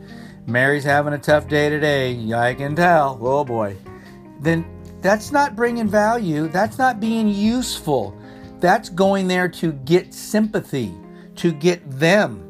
Mary's 0.48 0.86
having 0.86 1.12
a 1.12 1.18
tough 1.20 1.50
day 1.50 1.70
today, 1.70 2.34
I 2.34 2.54
can 2.54 2.74
tell, 2.74 3.20
oh 3.22 3.44
boy, 3.44 3.76
then 4.40 4.79
that's 5.02 5.32
not 5.32 5.56
bringing 5.56 5.88
value. 5.88 6.48
That's 6.48 6.78
not 6.78 7.00
being 7.00 7.30
useful. 7.30 8.18
That's 8.60 8.90
going 8.90 9.28
there 9.28 9.48
to 9.50 9.72
get 9.72 10.14
sympathy 10.14 10.94
to 11.38 11.54
get 11.54 11.90
them. 11.90 12.46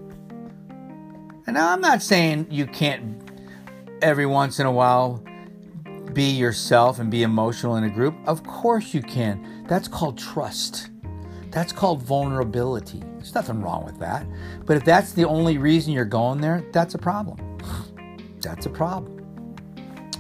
And 1.46 1.56
now 1.56 1.72
I'm 1.72 1.82
not 1.82 2.02
saying 2.02 2.48
you 2.50 2.66
can't 2.66 3.30
every 4.02 4.26
once 4.26 4.60
in 4.60 4.66
a 4.66 4.72
while 4.72 5.24
be 6.14 6.24
yourself 6.24 7.00
and 7.00 7.12
be 7.12 7.22
emotional 7.22 7.76
in 7.76 7.84
a 7.84 7.90
group. 7.90 8.16
Of 8.26 8.44
course 8.44 8.94
you 8.94 9.02
can. 9.02 9.66
That's 9.68 9.88
called 9.88 10.18
trust. 10.18 10.90
That's 11.52 11.72
called 11.72 12.02
vulnerability. 12.02 13.02
There's 13.16 13.36
nothing 13.36 13.62
wrong 13.62 13.86
with 13.86 14.00
that. 14.00 14.26
But 14.66 14.78
if 14.78 14.86
that's 14.86 15.14
the 15.14 15.26
only 15.26 15.60
reason 15.60 15.94
you're 15.94 16.06
going 16.06 16.42
there, 16.42 16.64
that's 16.72 16.96
a 16.96 17.00
problem. 17.00 17.58
That's 18.42 18.68
a 18.68 18.70
problem. 18.70 19.58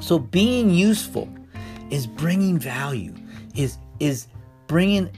So 0.01 0.19
being 0.19 0.69
useful 0.69 1.29
is 1.89 2.07
bringing 2.07 2.57
value, 2.57 3.13
is 3.55 3.77
is 3.99 4.27
bringing 4.67 5.09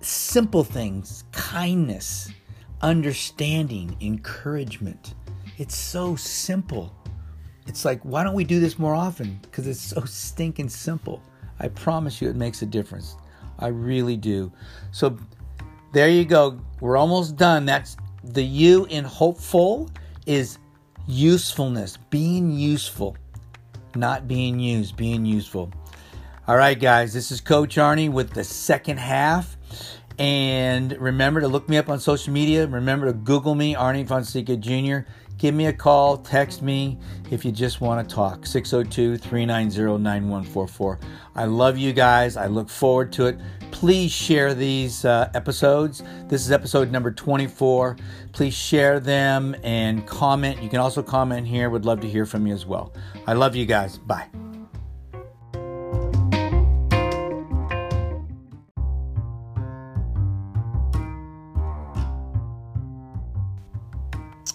simple 0.00 0.64
things, 0.64 1.24
kindness, 1.32 2.30
understanding, 2.82 3.96
encouragement. 4.00 5.14
It's 5.58 5.76
so 5.76 6.16
simple. 6.16 6.94
It's 7.66 7.84
like, 7.84 8.00
why 8.02 8.22
don't 8.22 8.34
we 8.34 8.44
do 8.44 8.60
this 8.60 8.78
more 8.78 8.94
often? 8.94 9.38
Because 9.42 9.66
it's 9.66 9.80
so 9.80 10.04
stinking 10.04 10.68
simple. 10.68 11.22
I 11.58 11.68
promise 11.68 12.20
you 12.20 12.28
it 12.28 12.36
makes 12.36 12.62
a 12.62 12.66
difference. 12.66 13.16
I 13.58 13.68
really 13.68 14.16
do. 14.16 14.52
So 14.92 15.16
there 15.92 16.08
you 16.08 16.24
go. 16.24 16.60
We're 16.80 16.96
almost 16.96 17.36
done. 17.36 17.64
That's 17.64 17.96
the 18.22 18.44
U 18.44 18.86
in 18.86 19.04
hopeful 19.04 19.90
is 20.26 20.58
usefulness, 21.06 21.96
being 22.10 22.50
useful, 22.50 23.16
not 23.96 24.28
being 24.28 24.60
used, 24.60 24.96
being 24.96 25.26
useful. 25.26 25.72
All 26.48 26.56
right, 26.56 26.78
guys, 26.78 27.12
this 27.12 27.32
is 27.32 27.40
Coach 27.40 27.76
Arnie 27.76 28.10
with 28.10 28.30
the 28.30 28.44
second 28.44 28.98
half. 28.98 29.56
And 30.18 30.92
remember 30.98 31.40
to 31.40 31.48
look 31.48 31.68
me 31.68 31.76
up 31.76 31.88
on 31.88 32.00
social 32.00 32.32
media. 32.32 32.66
Remember 32.66 33.06
to 33.06 33.12
Google 33.12 33.54
me, 33.54 33.74
Arnie 33.74 34.06
Fonseca 34.06 34.56
Jr. 34.56 35.10
Give 35.38 35.54
me 35.54 35.66
a 35.66 35.72
call, 35.72 36.16
text 36.16 36.62
me 36.62 36.98
if 37.30 37.44
you 37.44 37.52
just 37.52 37.82
want 37.82 38.08
to 38.08 38.14
talk. 38.14 38.46
602 38.46 39.18
390 39.18 40.02
9144. 40.02 40.98
I 41.34 41.44
love 41.44 41.76
you 41.76 41.92
guys. 41.92 42.38
I 42.38 42.46
look 42.46 42.70
forward 42.70 43.12
to 43.14 43.26
it. 43.26 43.38
Please 43.70 44.10
share 44.10 44.54
these 44.54 45.04
uh, 45.04 45.30
episodes. 45.34 46.02
This 46.28 46.42
is 46.42 46.52
episode 46.52 46.90
number 46.90 47.10
24. 47.10 47.98
Please 48.32 48.54
share 48.54 48.98
them 48.98 49.54
and 49.62 50.06
comment. 50.06 50.62
You 50.62 50.70
can 50.70 50.78
also 50.78 51.02
comment 51.02 51.46
here. 51.46 51.68
Would 51.68 51.84
love 51.84 52.00
to 52.00 52.08
hear 52.08 52.24
from 52.24 52.46
you 52.46 52.54
as 52.54 52.64
well. 52.64 52.94
I 53.26 53.32
love 53.32 53.56
you 53.56 53.66
guys. 53.66 53.98
Bye. 53.98 54.28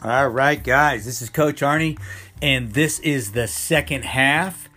All 0.04 0.30
right, 0.30 0.64
guys, 0.64 1.06
this 1.06 1.22
is 1.22 1.30
Coach 1.30 1.62
Arnie, 1.62 2.00
and 2.42 2.74
this 2.74 2.98
is 3.00 3.34
the 3.34 3.48
second 3.48 4.04
half. 4.04 4.68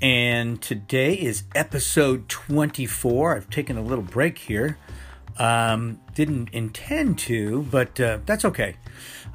And 0.00 0.62
today 0.62 1.14
is 1.14 1.42
episode 1.52 2.28
24. 2.28 3.34
I've 3.34 3.50
taken 3.50 3.76
a 3.76 3.82
little 3.82 4.04
break 4.04 4.38
here. 4.38 4.78
Um, 5.36 6.00
didn't 6.14 6.50
intend 6.50 7.18
to, 7.20 7.62
but 7.62 7.98
uh, 7.98 8.18
that's 8.24 8.44
okay. 8.44 8.76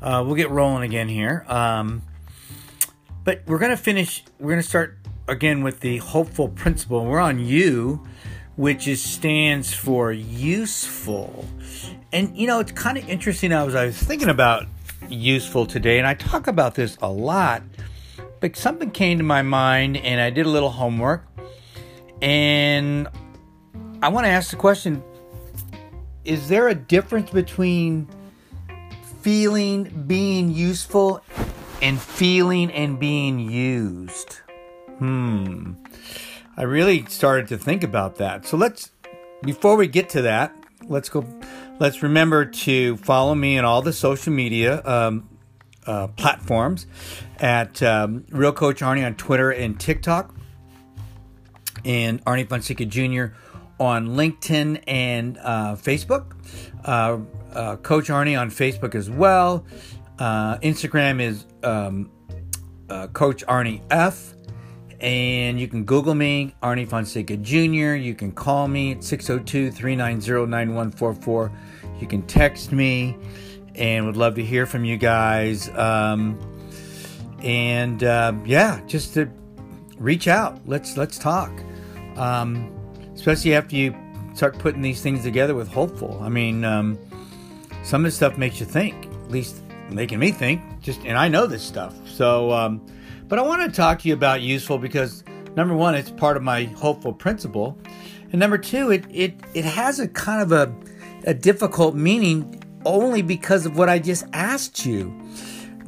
Uh, 0.01 0.23
we'll 0.25 0.35
get 0.35 0.49
rolling 0.49 0.83
again 0.83 1.09
here. 1.09 1.45
Um, 1.49 2.03
but 3.23 3.41
we're 3.45 3.59
going 3.59 3.71
to 3.71 3.77
finish, 3.77 4.23
we're 4.39 4.49
going 4.49 4.61
to 4.61 4.67
start 4.67 4.97
again 5.27 5.63
with 5.63 5.79
the 5.79 5.97
hopeful 5.97 6.49
principle. 6.49 7.05
We're 7.05 7.19
on 7.19 7.39
U, 7.39 8.05
which 8.55 8.87
is 8.87 9.01
stands 9.01 9.73
for 9.73 10.11
useful. 10.11 11.45
And 12.11 12.37
you 12.37 12.47
know, 12.47 12.59
it's 12.59 12.71
kind 12.71 12.97
of 12.97 13.07
interesting. 13.09 13.53
I 13.53 13.63
was 13.63 13.75
I 13.75 13.85
was 13.85 13.97
thinking 13.97 14.29
about 14.29 14.67
useful 15.09 15.65
today, 15.65 15.97
and 15.97 16.07
I 16.07 16.13
talk 16.13 16.47
about 16.47 16.75
this 16.75 16.97
a 17.01 17.09
lot, 17.09 17.63
but 18.39 18.55
something 18.55 18.91
came 18.91 19.17
to 19.17 19.23
my 19.23 19.41
mind, 19.41 19.97
and 19.97 20.19
I 20.21 20.29
did 20.29 20.45
a 20.45 20.49
little 20.49 20.69
homework, 20.69 21.25
and 22.21 23.07
I 24.01 24.09
want 24.09 24.25
to 24.25 24.29
ask 24.29 24.51
the 24.51 24.57
question 24.57 25.03
Is 26.25 26.49
there 26.49 26.67
a 26.67 26.75
difference 26.75 27.31
between 27.31 28.07
feeling 29.21 30.03
being 30.05 30.51
useful 30.51 31.23
and 31.81 31.99
feeling 31.99 32.71
and 32.71 32.99
being 32.99 33.39
used? 33.39 34.39
Hmm. 34.97 35.73
I 36.55 36.63
really 36.63 37.05
started 37.05 37.47
to 37.49 37.57
think 37.57 37.83
about 37.83 38.17
that. 38.17 38.45
So 38.45 38.57
let's, 38.57 38.91
before 39.41 39.75
we 39.75 39.87
get 39.87 40.09
to 40.09 40.21
that, 40.21 40.55
let's 40.87 41.09
go 41.09 41.25
Let's 41.79 42.03
remember 42.03 42.45
to 42.45 42.97
follow 42.97 43.33
me 43.33 43.57
on 43.57 43.65
all 43.65 43.81
the 43.81 43.93
social 43.93 44.31
media 44.31 44.81
um, 44.85 45.27
uh, 45.87 46.07
platforms 46.07 46.85
at 47.39 47.81
um, 47.81 48.25
Real 48.29 48.53
Coach 48.53 48.81
Arnie 48.81 49.03
on 49.03 49.15
Twitter 49.15 49.49
and 49.49 49.79
TikTok, 49.79 50.35
and 51.83 52.23
Arnie 52.25 52.47
Fonseca 52.47 52.85
Jr. 52.85 53.35
on 53.79 54.09
LinkedIn 54.09 54.83
and 54.85 55.39
uh, 55.39 55.75
Facebook. 55.75 56.35
Uh, 56.85 57.17
uh, 57.53 57.75
Coach 57.77 58.09
Arnie 58.09 58.39
on 58.39 58.51
Facebook 58.51 58.93
as 58.93 59.09
well. 59.09 59.65
Uh, 60.19 60.57
Instagram 60.59 61.21
is 61.21 61.45
um, 61.63 62.11
uh, 62.89 63.07
Coach 63.07 63.45
Arnie 63.47 63.81
F 63.89 64.33
and 65.03 65.59
you 65.59 65.67
can 65.67 65.83
Google 65.83 66.15
me, 66.15 66.55
Arnie 66.63 66.87
Fonseca 66.87 67.35
Jr. 67.35 67.95
You 67.95 68.15
can 68.15 68.31
call 68.31 68.69
me 68.69 68.93
at 68.93 69.03
602 69.03 69.69
390 69.69 70.49
9144. 70.49 71.51
You 71.99 72.07
can 72.07 72.21
text 72.23 72.71
me, 72.71 73.17
and 73.75 74.05
would 74.05 74.15
love 74.15 74.35
to 74.35 74.43
hear 74.43 74.65
from 74.65 74.85
you 74.85 74.95
guys. 74.95 75.69
Um, 75.77 76.39
and 77.39 78.01
uh, 78.01 78.33
yeah, 78.45 78.79
just 78.87 79.13
to 79.15 79.29
reach 79.97 80.29
out. 80.29 80.65
Let's 80.65 80.95
let's 80.95 81.17
talk. 81.17 81.51
Um, 82.15 82.73
especially 83.13 83.55
after 83.55 83.75
you 83.75 83.93
start 84.35 84.57
putting 84.57 84.81
these 84.81 85.01
things 85.01 85.23
together 85.23 85.53
with 85.53 85.67
hopeful. 85.67 86.17
I 86.23 86.29
mean, 86.29 86.63
um, 86.63 86.97
some 87.83 88.05
of 88.05 88.05
this 88.05 88.15
stuff 88.15 88.37
makes 88.37 88.61
you 88.61 88.65
think, 88.65 89.05
at 89.05 89.31
least 89.31 89.62
making 89.95 90.19
me 90.19 90.31
think. 90.31 90.61
Just 90.81 91.01
and 91.05 91.17
I 91.17 91.27
know 91.27 91.47
this 91.47 91.63
stuff. 91.63 91.95
So, 92.07 92.51
um, 92.51 92.85
but 93.27 93.39
I 93.39 93.41
want 93.41 93.69
to 93.69 93.75
talk 93.75 93.99
to 93.99 94.07
you 94.07 94.13
about 94.13 94.41
useful 94.41 94.77
because 94.77 95.23
number 95.55 95.75
one, 95.75 95.95
it's 95.95 96.11
part 96.11 96.37
of 96.37 96.43
my 96.43 96.65
hopeful 96.65 97.13
principle, 97.13 97.77
and 98.31 98.39
number 98.39 98.57
two, 98.57 98.91
it 98.91 99.05
it 99.09 99.35
it 99.53 99.65
has 99.65 99.99
a 99.99 100.07
kind 100.07 100.41
of 100.41 100.51
a 100.51 100.73
a 101.25 101.33
difficult 101.33 101.95
meaning 101.95 102.61
only 102.85 103.21
because 103.21 103.65
of 103.65 103.77
what 103.77 103.89
I 103.89 103.99
just 103.99 104.25
asked 104.33 104.85
you. 104.85 105.13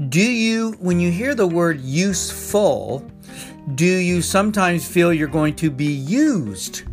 Do 0.09 0.21
you, 0.21 0.71
when 0.79 0.99
you 0.99 1.11
hear 1.11 1.35
the 1.35 1.47
word 1.47 1.79
useful, 1.81 3.09
do 3.75 3.85
you 3.85 4.21
sometimes 4.21 4.87
feel 4.87 5.13
you're 5.13 5.27
going 5.27 5.55
to 5.55 5.71
be 5.71 5.85
used? 5.85 6.83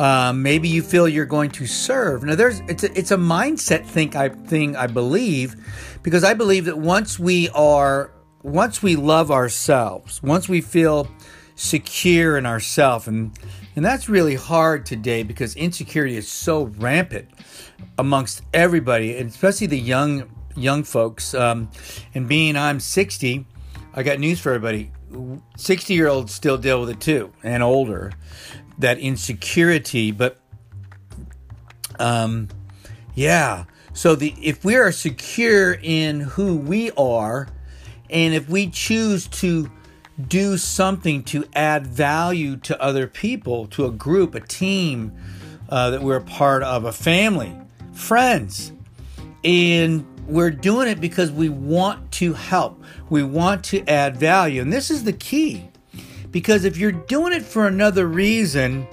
Uh, 0.00 0.32
maybe 0.32 0.66
you 0.66 0.80
feel 0.80 1.06
you're 1.06 1.26
going 1.26 1.50
to 1.50 1.66
serve. 1.66 2.24
Now, 2.24 2.34
there's 2.34 2.60
it's 2.60 2.84
a, 2.84 2.98
it's 2.98 3.10
a 3.10 3.18
mindset 3.18 3.84
think 3.84 4.16
I 4.16 4.30
thing 4.30 4.74
I 4.74 4.86
believe, 4.86 5.54
because 6.02 6.24
I 6.24 6.32
believe 6.32 6.64
that 6.64 6.78
once 6.78 7.18
we 7.18 7.50
are 7.50 8.10
once 8.42 8.82
we 8.82 8.96
love 8.96 9.30
ourselves, 9.30 10.22
once 10.22 10.48
we 10.48 10.62
feel 10.62 11.06
secure 11.54 12.38
in 12.38 12.46
ourselves, 12.46 13.08
and 13.08 13.38
and 13.76 13.84
that's 13.84 14.08
really 14.08 14.36
hard 14.36 14.86
today 14.86 15.22
because 15.22 15.54
insecurity 15.54 16.16
is 16.16 16.26
so 16.26 16.64
rampant 16.78 17.28
amongst 17.98 18.40
everybody, 18.54 19.18
and 19.18 19.28
especially 19.28 19.66
the 19.66 19.78
young 19.78 20.34
young 20.56 20.82
folks. 20.82 21.34
Um, 21.34 21.70
and 22.14 22.26
being 22.26 22.56
I'm 22.56 22.80
60, 22.80 23.44
I 23.92 24.02
got 24.02 24.18
news 24.18 24.40
for 24.40 24.48
everybody. 24.48 24.92
60 25.56 25.94
year 25.94 26.08
olds 26.08 26.32
still 26.32 26.58
deal 26.58 26.80
with 26.80 26.90
it 26.90 27.00
too, 27.00 27.32
and 27.42 27.62
older 27.62 28.12
that 28.80 28.98
insecurity, 28.98 30.10
but 30.10 30.38
um, 31.98 32.48
yeah. 33.14 33.64
So 33.92 34.14
the 34.14 34.34
if 34.40 34.64
we 34.64 34.76
are 34.76 34.92
secure 34.92 35.78
in 35.82 36.20
who 36.20 36.56
we 36.56 36.90
are, 36.92 37.48
and 38.08 38.34
if 38.34 38.48
we 38.48 38.68
choose 38.70 39.26
to 39.28 39.70
do 40.28 40.56
something 40.56 41.22
to 41.24 41.44
add 41.54 41.86
value 41.86 42.56
to 42.56 42.80
other 42.82 43.06
people, 43.06 43.66
to 43.68 43.86
a 43.86 43.90
group, 43.90 44.34
a 44.34 44.40
team 44.40 45.12
uh, 45.68 45.90
that 45.90 46.02
we're 46.02 46.16
a 46.16 46.22
part 46.22 46.62
of, 46.62 46.84
a 46.84 46.92
family, 46.92 47.56
friends, 47.92 48.72
and 49.44 50.06
we're 50.30 50.50
doing 50.50 50.88
it 50.88 51.00
because 51.00 51.30
we 51.30 51.48
want 51.48 52.10
to 52.12 52.32
help, 52.32 52.82
we 53.08 53.22
want 53.22 53.64
to 53.64 53.86
add 53.88 54.16
value, 54.16 54.62
and 54.62 54.72
this 54.72 54.90
is 54.90 55.04
the 55.04 55.12
key. 55.12 55.68
Because 56.30 56.64
if 56.64 56.76
you're 56.76 56.92
doing 56.92 57.32
it 57.32 57.42
for 57.42 57.66
another 57.66 58.06
reason, 58.06 58.86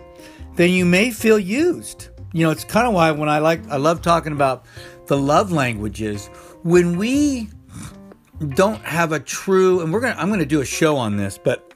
then 0.55 0.71
you 0.71 0.85
may 0.85 1.11
feel 1.11 1.37
used. 1.37 2.09
You 2.33 2.45
know, 2.45 2.51
it's 2.51 2.63
kind 2.63 2.87
of 2.87 2.93
why 2.93 3.11
when 3.11 3.29
I 3.29 3.39
like, 3.39 3.67
I 3.69 3.77
love 3.77 4.01
talking 4.01 4.33
about 4.33 4.65
the 5.05 5.17
love 5.17 5.51
languages. 5.51 6.27
When 6.63 6.97
we 6.97 7.49
don't 8.55 8.83
have 8.83 9.11
a 9.11 9.19
true, 9.19 9.81
and 9.81 9.93
we're 9.93 10.01
gonna, 10.01 10.19
I'm 10.19 10.29
gonna 10.29 10.45
do 10.45 10.61
a 10.61 10.65
show 10.65 10.97
on 10.97 11.17
this, 11.17 11.37
but 11.37 11.73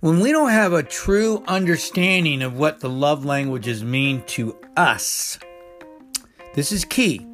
when 0.00 0.20
we 0.20 0.32
don't 0.32 0.50
have 0.50 0.72
a 0.72 0.82
true 0.82 1.44
understanding 1.46 2.42
of 2.42 2.58
what 2.58 2.80
the 2.80 2.88
love 2.88 3.24
languages 3.24 3.84
mean 3.84 4.22
to 4.28 4.56
us, 4.76 5.38
this 6.54 6.72
is 6.72 6.84
key. 6.84 7.26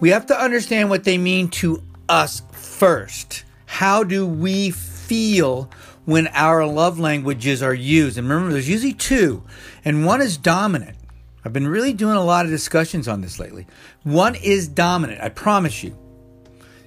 We 0.00 0.10
have 0.10 0.26
to 0.26 0.40
understand 0.40 0.90
what 0.90 1.04
they 1.04 1.18
mean 1.18 1.48
to 1.48 1.82
us 2.08 2.42
first. 2.52 3.44
How 3.66 4.04
do 4.04 4.26
we 4.26 4.70
feel 4.70 5.70
when 6.04 6.26
our 6.28 6.64
love 6.64 6.98
languages 6.98 7.62
are 7.62 7.74
used. 7.74 8.16
And 8.16 8.26
remember, 8.26 8.52
there's 8.52 8.68
usually 8.68 8.94
two, 8.94 9.42
and 9.84 10.06
one 10.06 10.22
is 10.22 10.38
dominant. 10.38 10.96
I've 11.44 11.52
been 11.52 11.68
really 11.68 11.92
doing 11.92 12.16
a 12.16 12.24
lot 12.24 12.46
of 12.46 12.50
discussions 12.50 13.08
on 13.08 13.20
this 13.20 13.38
lately. 13.38 13.66
One 14.04 14.34
is 14.34 14.68
dominant, 14.68 15.20
I 15.20 15.28
promise 15.28 15.82
you. 15.82 15.96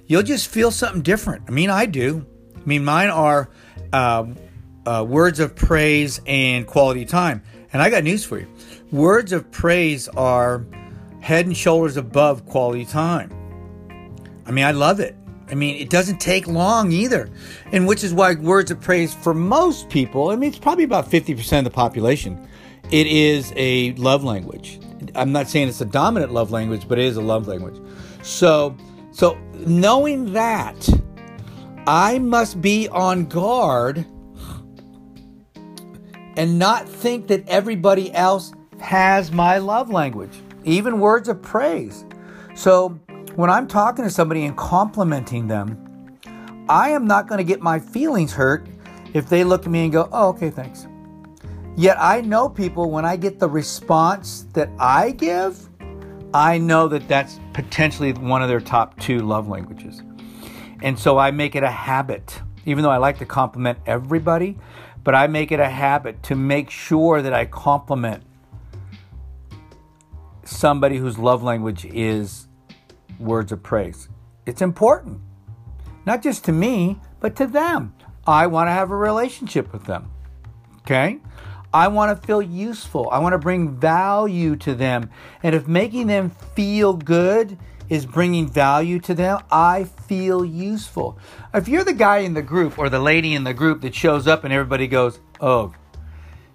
You'll 0.06 0.24
just 0.24 0.48
feel 0.48 0.72
something 0.72 1.02
different. 1.02 1.44
I 1.46 1.52
mean, 1.52 1.70
I 1.70 1.86
do. 1.86 2.26
I 2.56 2.64
mean, 2.64 2.84
mine 2.84 3.10
are 3.10 3.48
uh, 3.92 4.26
uh, 4.86 5.04
words 5.08 5.38
of 5.38 5.54
praise 5.54 6.20
and 6.26 6.66
quality 6.66 7.04
time. 7.04 7.42
And 7.72 7.80
I 7.80 7.90
got 7.90 8.02
news 8.02 8.24
for 8.24 8.38
you 8.38 8.48
words 8.90 9.32
of 9.32 9.50
praise 9.50 10.08
are 10.08 10.66
head 11.22 11.46
and 11.46 11.56
shoulders 11.56 11.96
above 11.96 12.44
quality 12.44 12.84
time. 12.84 13.30
I 14.44 14.50
mean, 14.50 14.64
I 14.64 14.72
love 14.72 15.00
it. 15.00 15.16
I 15.48 15.54
mean, 15.54 15.76
it 15.76 15.88
doesn't 15.88 16.18
take 16.18 16.46
long 16.46 16.92
either. 16.92 17.30
And 17.72 17.86
which 17.86 18.02
is 18.02 18.12
why 18.12 18.34
words 18.34 18.70
of 18.70 18.80
praise 18.80 19.14
for 19.14 19.32
most 19.32 19.88
people, 19.88 20.30
I 20.30 20.36
mean, 20.36 20.50
it's 20.50 20.58
probably 20.58 20.84
about 20.84 21.08
50% 21.08 21.58
of 21.58 21.64
the 21.64 21.70
population, 21.70 22.48
it 22.90 23.06
is 23.06 23.52
a 23.56 23.92
love 23.94 24.24
language. 24.24 24.80
I'm 25.14 25.32
not 25.32 25.48
saying 25.48 25.68
it's 25.68 25.80
a 25.80 25.86
dominant 25.86 26.32
love 26.32 26.50
language, 26.50 26.88
but 26.88 26.98
it 26.98 27.04
is 27.04 27.16
a 27.16 27.22
love 27.22 27.46
language. 27.46 27.80
So, 28.22 28.76
so 29.12 29.38
knowing 29.66 30.32
that, 30.32 30.88
I 31.86 32.18
must 32.18 32.60
be 32.60 32.88
on 32.88 33.26
guard 33.26 34.06
and 36.36 36.58
not 36.58 36.88
think 36.88 37.28
that 37.28 37.46
everybody 37.48 38.12
else 38.12 38.52
has 38.80 39.30
my 39.30 39.58
love 39.58 39.90
language, 39.90 40.36
even 40.64 41.00
words 41.00 41.28
of 41.28 41.42
praise. 41.42 42.04
So, 42.54 43.00
when 43.36 43.48
I'm 43.48 43.66
talking 43.66 44.04
to 44.04 44.10
somebody 44.10 44.44
and 44.44 44.56
complimenting 44.56 45.48
them, 45.48 46.18
I 46.68 46.90
am 46.90 47.06
not 47.06 47.28
going 47.28 47.38
to 47.38 47.44
get 47.44 47.60
my 47.60 47.78
feelings 47.78 48.32
hurt 48.32 48.66
if 49.14 49.28
they 49.28 49.44
look 49.44 49.64
at 49.64 49.70
me 49.70 49.84
and 49.84 49.92
go, 49.92 50.08
oh, 50.12 50.28
okay, 50.28 50.50
thanks. 50.50 50.86
Yet 51.76 51.96
I 51.98 52.20
know 52.20 52.48
people, 52.48 52.90
when 52.90 53.04
I 53.04 53.16
get 53.16 53.38
the 53.38 53.48
response 53.48 54.46
that 54.52 54.70
I 54.78 55.12
give, 55.12 55.68
I 56.34 56.58
know 56.58 56.88
that 56.88 57.08
that's 57.08 57.40
potentially 57.54 58.12
one 58.12 58.42
of 58.42 58.48
their 58.48 58.60
top 58.60 58.98
two 59.00 59.20
love 59.20 59.48
languages. 59.48 60.02
And 60.82 60.98
so 60.98 61.18
I 61.18 61.30
make 61.30 61.54
it 61.54 61.62
a 61.62 61.70
habit, 61.70 62.40
even 62.66 62.82
though 62.82 62.90
I 62.90 62.98
like 62.98 63.18
to 63.18 63.26
compliment 63.26 63.78
everybody, 63.86 64.58
but 65.04 65.14
I 65.14 65.26
make 65.26 65.52
it 65.52 65.60
a 65.60 65.68
habit 65.68 66.22
to 66.24 66.36
make 66.36 66.70
sure 66.70 67.22
that 67.22 67.32
I 67.32 67.46
compliment 67.46 68.22
somebody 70.44 70.96
whose 70.96 71.18
love 71.18 71.42
language 71.42 71.84
is 71.84 72.48
words 73.18 73.52
of 73.52 73.62
praise. 73.62 74.08
It's 74.46 74.62
important, 74.62 75.20
not 76.04 76.22
just 76.22 76.44
to 76.44 76.52
me, 76.52 76.98
but 77.20 77.36
to 77.36 77.46
them. 77.46 77.94
I 78.26 78.46
want 78.46 78.68
to 78.68 78.72
have 78.72 78.90
a 78.90 78.96
relationship 78.96 79.72
with 79.72 79.84
them. 79.84 80.10
Okay? 80.80 81.18
I 81.74 81.88
want 81.88 82.20
to 82.20 82.26
feel 82.26 82.42
useful. 82.42 83.08
I 83.10 83.18
want 83.18 83.32
to 83.32 83.38
bring 83.38 83.76
value 83.76 84.56
to 84.56 84.74
them. 84.74 85.10
And 85.42 85.54
if 85.54 85.66
making 85.66 86.06
them 86.06 86.30
feel 86.54 86.92
good 86.94 87.56
is 87.88 88.04
bringing 88.04 88.48
value 88.48 88.98
to 89.00 89.14
them, 89.14 89.40
I 89.50 89.84
feel 89.84 90.44
useful. 90.44 91.18
If 91.54 91.68
you're 91.68 91.84
the 91.84 91.92
guy 91.92 92.18
in 92.18 92.34
the 92.34 92.42
group 92.42 92.78
or 92.78 92.88
the 92.88 92.98
lady 92.98 93.34
in 93.34 93.44
the 93.44 93.54
group 93.54 93.80
that 93.82 93.94
shows 93.94 94.26
up 94.26 94.44
and 94.44 94.52
everybody 94.52 94.86
goes, 94.86 95.18
oh, 95.40 95.72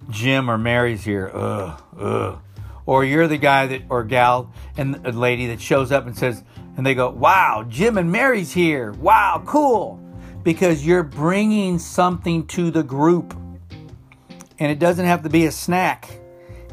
Jim 0.08 0.50
or 0.50 0.56
Mary's 0.56 1.04
here, 1.04 1.30
ugh, 1.34 1.82
ugh. 1.98 2.38
Or 2.88 3.04
you're 3.04 3.28
the 3.28 3.36
guy 3.36 3.66
that, 3.66 3.82
or 3.90 4.02
gal 4.02 4.50
and 4.78 5.06
a 5.06 5.12
lady 5.12 5.48
that 5.48 5.60
shows 5.60 5.92
up 5.92 6.06
and 6.06 6.16
says, 6.16 6.42
and 6.78 6.86
they 6.86 6.94
go, 6.94 7.10
wow, 7.10 7.66
Jim 7.68 7.98
and 7.98 8.10
Mary's 8.10 8.50
here. 8.50 8.92
Wow, 8.92 9.42
cool. 9.44 10.00
Because 10.42 10.86
you're 10.86 11.02
bringing 11.02 11.78
something 11.78 12.46
to 12.46 12.70
the 12.70 12.82
group. 12.82 13.34
And 14.58 14.72
it 14.72 14.78
doesn't 14.78 15.04
have 15.04 15.22
to 15.24 15.28
be 15.28 15.44
a 15.44 15.52
snack. 15.52 16.18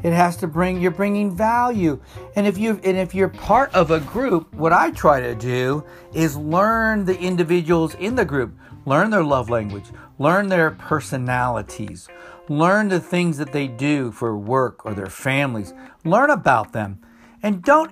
It 0.04 0.14
has 0.14 0.38
to 0.38 0.48
bring 0.48 0.80
you're 0.80 0.92
bringing 0.92 1.36
value. 1.36 2.00
And 2.38 2.48
if 2.48 2.58
you 2.58 2.80
and 2.86 2.96
if 2.96 3.14
you're 3.14 3.28
part 3.28 3.74
of 3.74 3.92
a 3.92 4.00
group, 4.00 4.54
what 4.54 4.72
I 4.72 4.92
try 4.92 5.20
to 5.20 5.36
do 5.36 5.84
is 6.14 6.38
learn 6.38 7.04
the 7.04 7.20
individuals 7.20 7.94
in 7.96 8.16
the 8.16 8.24
group, 8.24 8.58
learn 8.86 9.10
their 9.10 9.24
love 9.24 9.50
language, 9.50 9.86
learn 10.18 10.48
their 10.48 10.72
personalities, 10.72 12.08
learn 12.48 12.88
the 12.88 13.00
things 13.00 13.38
that 13.38 13.52
they 13.52 13.68
do 13.68 14.12
for 14.12 14.38
work 14.38 14.86
or 14.86 14.94
their 14.94 15.10
families. 15.10 15.74
Learn 16.06 16.30
about 16.30 16.72
them. 16.72 17.00
And 17.44 17.62
don't 17.62 17.92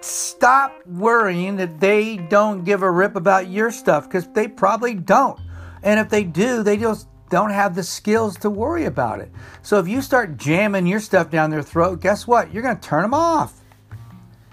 stop 0.00 0.74
worrying 0.86 1.56
that 1.56 1.80
they 1.80 2.16
don't 2.16 2.64
give 2.64 2.82
a 2.82 2.90
rip 2.90 3.16
about 3.16 3.48
your 3.48 3.70
stuff 3.70 4.04
because 4.04 4.26
they 4.28 4.48
probably 4.48 4.94
don't. 4.94 5.38
And 5.82 6.00
if 6.00 6.08
they 6.08 6.24
do, 6.24 6.62
they 6.62 6.76
just 6.76 7.08
don't 7.30 7.50
have 7.50 7.74
the 7.74 7.82
skills 7.82 8.36
to 8.38 8.50
worry 8.50 8.84
about 8.84 9.20
it. 9.20 9.30
So 9.62 9.78
if 9.78 9.88
you 9.88 10.02
start 10.02 10.36
jamming 10.36 10.86
your 10.86 11.00
stuff 11.00 11.30
down 11.30 11.50
their 11.50 11.62
throat, 11.62 12.00
guess 12.00 12.26
what? 12.26 12.52
You're 12.52 12.62
going 12.62 12.76
to 12.76 12.88
turn 12.88 13.02
them 13.02 13.14
off. 13.14 13.60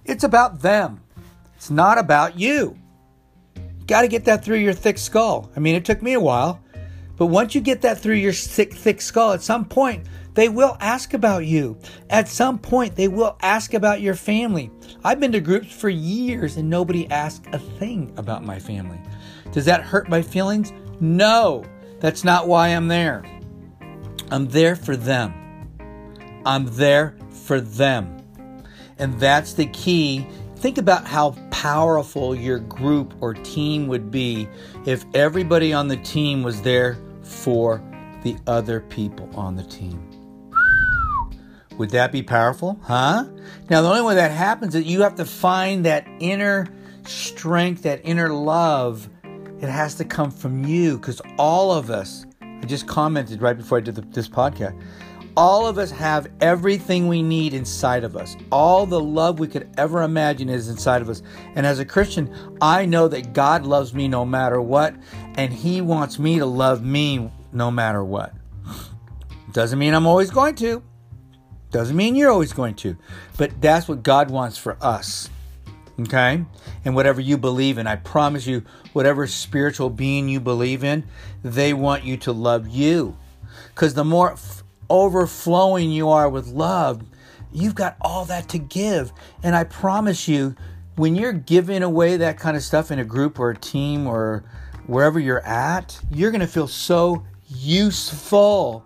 It's 0.05 0.23
about 0.23 0.61
them, 0.61 1.01
it's 1.55 1.69
not 1.69 1.97
about 1.97 2.39
you. 2.39 2.77
You 3.55 3.85
got 3.85 4.01
to 4.01 4.07
get 4.07 4.25
that 4.25 4.43
through 4.43 4.57
your 4.57 4.73
thick 4.73 4.97
skull. 4.97 5.51
I 5.55 5.59
mean, 5.59 5.75
it 5.75 5.85
took 5.85 6.01
me 6.01 6.13
a 6.13 6.19
while, 6.19 6.61
but 7.19 7.25
once 7.25 7.53
you 7.53 7.59
get 7.59 7.81
that 7.81 7.99
through 7.99 8.15
your 8.15 8.31
thick, 8.31 8.73
thick 8.73 9.01
skull, 9.01 9.33
at 9.33 9.41
some 9.41 9.65
point, 9.65 10.07
they 10.35 10.47
will 10.47 10.77
ask 10.79 11.13
about 11.13 11.45
you. 11.45 11.77
At 12.09 12.29
some 12.29 12.57
point, 12.57 12.95
they 12.95 13.09
will 13.09 13.37
ask 13.41 13.73
about 13.73 13.99
your 13.99 14.15
family. 14.15 14.71
I've 15.03 15.19
been 15.19 15.33
to 15.33 15.41
groups 15.41 15.69
for 15.69 15.89
years 15.89 16.55
and 16.55 16.69
nobody 16.69 17.11
asked 17.11 17.45
a 17.51 17.59
thing 17.59 18.13
about 18.15 18.45
my 18.45 18.57
family. 18.57 19.01
Does 19.51 19.65
that 19.65 19.83
hurt 19.83 20.07
my 20.07 20.21
feelings? 20.21 20.71
No, 21.01 21.65
that's 21.99 22.23
not 22.23 22.47
why 22.47 22.69
I'm 22.69 22.87
there. 22.87 23.25
I'm 24.31 24.47
there 24.47 24.77
for 24.77 24.95
them. 24.95 25.33
I'm 26.45 26.67
there 26.67 27.17
for 27.31 27.59
them. 27.59 28.23
And 28.97 29.19
that's 29.19 29.53
the 29.53 29.65
key. 29.65 30.25
Think 30.55 30.77
about 30.77 31.05
how 31.05 31.31
powerful 31.51 32.33
your 32.33 32.59
group 32.59 33.13
or 33.19 33.33
team 33.33 33.87
would 33.87 34.09
be 34.09 34.47
if 34.85 35.03
everybody 35.13 35.73
on 35.73 35.89
the 35.89 35.97
team 35.97 36.43
was 36.43 36.61
there 36.61 36.97
for 37.29 37.81
the 38.23 38.35
other 38.47 38.81
people 38.81 39.29
on 39.35 39.55
the 39.55 39.63
team. 39.63 40.05
Would 41.77 41.91
that 41.91 42.11
be 42.11 42.21
powerful? 42.21 42.77
Huh? 42.83 43.25
Now, 43.69 43.81
the 43.81 43.87
only 43.87 44.01
way 44.01 44.15
that 44.15 44.31
happens 44.31 44.75
is 44.75 44.83
you 44.83 45.01
have 45.03 45.15
to 45.15 45.25
find 45.25 45.85
that 45.85 46.05
inner 46.19 46.67
strength, 47.05 47.83
that 47.83 48.01
inner 48.03 48.29
love. 48.29 49.09
It 49.23 49.69
has 49.69 49.95
to 49.95 50.05
come 50.05 50.31
from 50.31 50.65
you 50.65 50.97
because 50.97 51.21
all 51.37 51.71
of 51.71 51.89
us, 51.89 52.25
I 52.41 52.65
just 52.65 52.87
commented 52.87 53.41
right 53.41 53.55
before 53.55 53.77
I 53.77 53.81
did 53.81 53.95
the, 53.95 54.01
this 54.01 54.27
podcast, 54.27 54.77
all 55.35 55.67
of 55.67 55.77
us 55.77 55.91
have 55.91 56.29
everything 56.41 57.07
we 57.07 57.21
need 57.21 57.53
inside 57.53 58.03
of 58.03 58.15
us. 58.15 58.35
All 58.51 58.85
the 58.85 58.99
love 58.99 59.39
we 59.39 59.47
could 59.47 59.69
ever 59.77 60.01
imagine 60.01 60.49
is 60.49 60.69
inside 60.69 61.01
of 61.01 61.09
us. 61.09 61.21
And 61.55 61.65
as 61.65 61.79
a 61.79 61.85
Christian, 61.85 62.57
I 62.61 62.85
know 62.85 63.07
that 63.07 63.33
God 63.33 63.65
loves 63.65 63.93
me 63.93 64.07
no 64.07 64.25
matter 64.25 64.61
what, 64.61 64.95
and 65.35 65.53
He 65.53 65.81
wants 65.81 66.19
me 66.19 66.39
to 66.39 66.45
love 66.45 66.83
me 66.83 67.31
no 67.51 67.71
matter 67.71 68.03
what. 68.03 68.33
Doesn't 69.51 69.79
mean 69.79 69.93
I'm 69.93 70.05
always 70.05 70.31
going 70.31 70.55
to. 70.55 70.83
Doesn't 71.71 71.95
mean 71.95 72.15
you're 72.15 72.31
always 72.31 72.53
going 72.53 72.75
to. 72.75 72.97
But 73.37 73.61
that's 73.61 73.87
what 73.87 74.03
God 74.03 74.29
wants 74.31 74.57
for 74.57 74.77
us. 74.81 75.29
Okay? 76.01 76.45
And 76.85 76.95
whatever 76.95 77.21
you 77.21 77.37
believe 77.37 77.77
in, 77.77 77.87
I 77.87 77.95
promise 77.95 78.47
you, 78.47 78.63
whatever 78.93 79.27
spiritual 79.27 79.89
being 79.89 80.29
you 80.29 80.39
believe 80.39 80.83
in, 80.83 81.05
they 81.43 81.73
want 81.73 82.03
you 82.03 82.17
to 82.17 82.31
love 82.31 82.67
you. 82.67 83.17
Because 83.69 83.93
the 83.93 84.05
more 84.05 84.35
overflowing 84.89 85.91
you 85.91 86.09
are 86.09 86.29
with 86.29 86.47
love, 86.47 87.03
you've 87.51 87.75
got 87.75 87.97
all 88.01 88.25
that 88.25 88.49
to 88.49 88.57
give. 88.57 89.11
And 89.43 89.55
I 89.55 89.63
promise 89.63 90.27
you, 90.27 90.55
when 90.95 91.15
you're 91.15 91.33
giving 91.33 91.83
away 91.83 92.17
that 92.17 92.37
kind 92.37 92.57
of 92.57 92.63
stuff 92.63 92.91
in 92.91 92.99
a 92.99 93.05
group 93.05 93.39
or 93.39 93.51
a 93.51 93.57
team 93.57 94.05
or 94.05 94.43
wherever 94.85 95.19
you're 95.19 95.45
at, 95.45 95.99
you're 96.11 96.31
going 96.31 96.41
to 96.41 96.47
feel 96.47 96.67
so 96.67 97.23
useful 97.47 98.85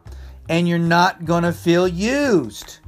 and 0.49 0.67
you're 0.67 0.77
not 0.77 1.25
going 1.25 1.43
to 1.43 1.53
feel 1.53 1.87
used. 1.87 2.79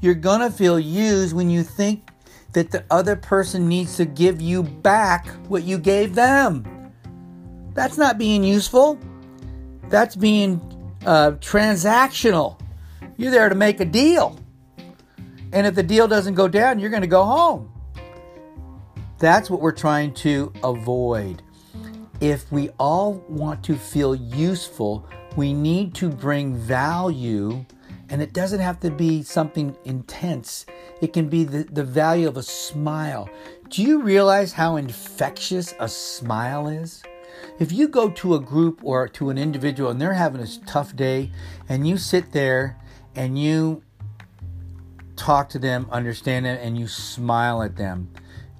You're 0.00 0.14
going 0.14 0.40
to 0.40 0.50
feel 0.50 0.78
used 0.78 1.34
when 1.34 1.50
you 1.50 1.62
think 1.62 2.10
that 2.52 2.70
the 2.70 2.84
other 2.90 3.16
person 3.16 3.68
needs 3.68 3.96
to 3.96 4.04
give 4.04 4.40
you 4.40 4.62
back 4.62 5.26
what 5.48 5.64
you 5.64 5.78
gave 5.78 6.14
them. 6.14 6.64
That's 7.74 7.98
not 7.98 8.18
being 8.18 8.44
useful. 8.44 8.98
That's 9.88 10.16
being 10.16 10.60
uh, 11.08 11.30
transactional. 11.40 12.60
You're 13.16 13.30
there 13.30 13.48
to 13.48 13.54
make 13.54 13.80
a 13.80 13.86
deal. 13.86 14.38
And 15.54 15.66
if 15.66 15.74
the 15.74 15.82
deal 15.82 16.06
doesn't 16.06 16.34
go 16.34 16.48
down, 16.48 16.78
you're 16.78 16.90
going 16.90 17.00
to 17.00 17.08
go 17.08 17.24
home. 17.24 17.72
That's 19.18 19.48
what 19.48 19.62
we're 19.62 19.72
trying 19.72 20.12
to 20.14 20.52
avoid. 20.62 21.42
If 22.20 22.52
we 22.52 22.68
all 22.78 23.24
want 23.26 23.64
to 23.64 23.76
feel 23.76 24.14
useful, 24.14 25.08
we 25.34 25.54
need 25.54 25.94
to 25.94 26.10
bring 26.10 26.54
value, 26.54 27.64
and 28.10 28.20
it 28.20 28.34
doesn't 28.34 28.60
have 28.60 28.78
to 28.80 28.90
be 28.90 29.22
something 29.22 29.74
intense. 29.86 30.66
It 31.00 31.14
can 31.14 31.30
be 31.30 31.44
the, 31.44 31.64
the 31.64 31.84
value 31.84 32.28
of 32.28 32.36
a 32.36 32.42
smile. 32.42 33.30
Do 33.70 33.82
you 33.82 34.02
realize 34.02 34.52
how 34.52 34.76
infectious 34.76 35.74
a 35.80 35.88
smile 35.88 36.68
is? 36.68 37.02
If 37.58 37.72
you 37.72 37.88
go 37.88 38.10
to 38.10 38.34
a 38.34 38.40
group 38.40 38.80
or 38.82 39.08
to 39.08 39.30
an 39.30 39.38
individual 39.38 39.90
and 39.90 40.00
they're 40.00 40.14
having 40.14 40.40
a 40.40 40.46
tough 40.66 40.94
day, 40.94 41.30
and 41.68 41.86
you 41.86 41.96
sit 41.96 42.32
there 42.32 42.76
and 43.14 43.38
you 43.38 43.82
talk 45.16 45.48
to 45.50 45.58
them, 45.58 45.86
understand 45.90 46.46
them, 46.46 46.58
and 46.60 46.78
you 46.78 46.86
smile 46.86 47.62
at 47.62 47.76
them, 47.76 48.10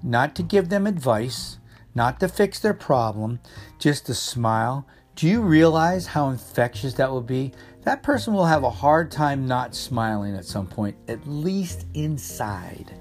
not 0.03 0.35
to 0.35 0.43
give 0.43 0.69
them 0.69 0.85
advice, 0.85 1.57
not 1.95 2.19
to 2.19 2.27
fix 2.27 2.59
their 2.59 2.73
problem, 2.73 3.39
just 3.79 4.05
to 4.05 4.13
smile. 4.13 4.85
Do 5.15 5.27
you 5.27 5.41
realize 5.41 6.07
how 6.07 6.29
infectious 6.29 6.93
that 6.95 7.11
will 7.11 7.21
be? 7.21 7.53
That 7.83 8.03
person 8.03 8.33
will 8.33 8.45
have 8.45 8.63
a 8.63 8.69
hard 8.69 9.09
time 9.09 9.47
not 9.47 9.73
smiling 9.73 10.35
at 10.35 10.45
some 10.45 10.67
point, 10.67 10.95
at 11.07 11.25
least 11.27 11.87
inside. 11.93 12.93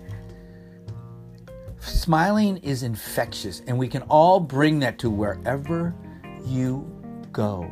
Smiling 1.81 2.57
is 2.59 2.83
infectious, 2.83 3.63
and 3.67 3.79
we 3.79 3.89
can 3.89 4.03
all 4.03 4.41
bring 4.41 4.81
that 4.81 4.99
to 4.99 5.11
wherever 5.11 5.95
you 6.45 6.85
go, 7.33 7.71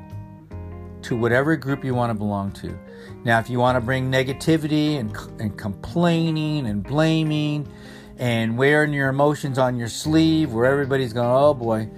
to 1.02 1.16
whatever 1.16 1.56
group 1.56 1.84
you 1.84 1.94
want 1.94 2.10
to 2.10 2.14
belong 2.14 2.52
to. 2.52 2.78
Now, 3.24 3.38
if 3.38 3.50
you 3.50 3.58
want 3.58 3.76
to 3.76 3.80
bring 3.80 4.10
negativity 4.10 4.98
and, 5.00 5.16
and 5.40 5.56
complaining 5.58 6.66
and 6.66 6.82
blaming 6.82 7.68
and 8.18 8.56
wearing 8.56 8.92
your 8.92 9.08
emotions 9.08 9.58
on 9.58 9.76
your 9.76 9.88
sleeve, 9.88 10.52
where 10.52 10.66
everybody's 10.66 11.12
going, 11.12 11.28
oh 11.28 11.54
boy, 11.54 11.88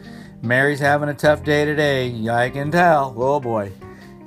Mary's 0.43 0.81
having 0.81 1.09
a 1.09 1.15
tough 1.15 1.45
day 1.45 1.65
today, 1.65 2.29
I 2.29 2.51
can 2.51 2.71
tell, 2.71 3.15
oh 3.17 3.39
boy, 3.39 3.73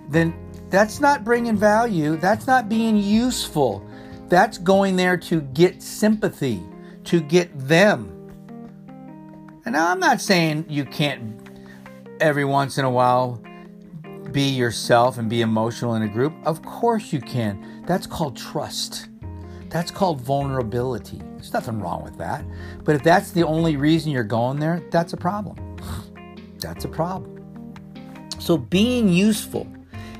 then 0.09 0.33
that's 0.69 0.99
not 1.01 1.23
bringing 1.23 1.57
value. 1.57 2.15
That's 2.15 2.47
not 2.47 2.69
being 2.69 2.95
useful. 2.95 3.85
That's 4.29 4.57
going 4.57 4.95
there 4.95 5.17
to 5.17 5.41
get 5.41 5.81
sympathy, 5.81 6.61
to 7.05 7.21
get 7.21 7.49
them. 7.57 8.17
And 9.65 9.73
now 9.73 9.91
I'm 9.91 9.99
not 9.99 10.21
saying 10.21 10.65
you 10.69 10.85
can't 10.85 11.49
every 12.19 12.45
once 12.45 12.77
in 12.77 12.85
a 12.85 12.89
while 12.89 13.41
be 14.31 14.43
yourself 14.43 15.17
and 15.17 15.29
be 15.29 15.41
emotional 15.41 15.95
in 15.95 16.03
a 16.03 16.07
group? 16.07 16.33
Of 16.45 16.61
course 16.61 17.11
you 17.11 17.19
can. 17.19 17.83
That's 17.85 18.07
called 18.07 18.37
trust. 18.37 19.09
That's 19.69 19.91
called 19.91 20.21
vulnerability. 20.21 21.21
There's 21.33 21.53
nothing 21.53 21.79
wrong 21.79 22.03
with 22.03 22.17
that. 22.17 22.45
But 22.83 22.95
if 22.95 23.03
that's 23.03 23.31
the 23.31 23.43
only 23.43 23.77
reason 23.77 24.11
you're 24.11 24.23
going 24.23 24.59
there, 24.59 24.83
that's 24.91 25.13
a 25.13 25.17
problem. 25.17 25.57
That's 26.59 26.85
a 26.85 26.87
problem. 26.87 27.73
So 28.37 28.55
being 28.55 29.09
useful 29.09 29.65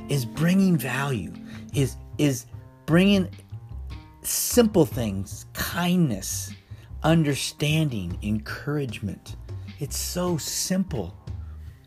is 0.09 0.25
bringing 0.25 0.75
value, 0.75 1.31
is 1.75 1.97
is 2.17 2.47
bringing 2.87 3.29
simple 4.23 4.87
things, 4.87 5.45
kindness, 5.53 6.51
understanding, 7.03 8.17
encouragement. 8.23 9.35
It's 9.79 9.97
so 9.97 10.37
simple. 10.37 11.15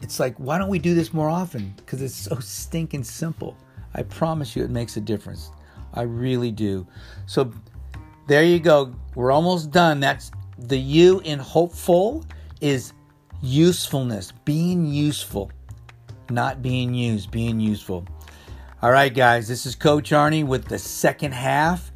It's 0.02 0.20
like, 0.20 0.36
why 0.38 0.58
don't 0.58 0.68
we 0.68 0.78
do 0.78 0.94
this 0.94 1.12
more 1.12 1.28
often? 1.28 1.72
Because 1.76 2.02
it's 2.02 2.14
so 2.14 2.36
stinking 2.40 3.04
simple. 3.04 3.56
I 3.94 4.02
promise 4.02 4.56
you 4.56 4.64
it 4.64 4.70
makes 4.70 4.96
a 4.96 5.00
difference. 5.00 5.50
I 5.94 6.02
really 6.02 6.50
do. 6.50 6.86
So 7.26 7.52
there 8.26 8.44
you 8.44 8.58
go. 8.58 8.92
We're 9.14 9.30
almost 9.30 9.70
done. 9.70 10.00
That's 10.00 10.30
the 10.58 10.78
U 10.78 11.20
in 11.24 11.38
hopeful 11.38 12.24
is 12.60 12.92
usefulness, 13.42 14.32
being 14.44 14.86
useful, 14.86 15.50
not 16.30 16.62
being 16.62 16.94
used, 16.94 17.30
being 17.30 17.60
useful. 17.60 18.06
All 18.82 18.90
right, 18.90 19.14
guys, 19.14 19.48
this 19.48 19.66
is 19.66 19.74
Coach 19.74 20.10
Arnie 20.10 20.44
with 20.44 20.66
the 20.66 20.78
second 20.78 21.32
half. 21.32 21.90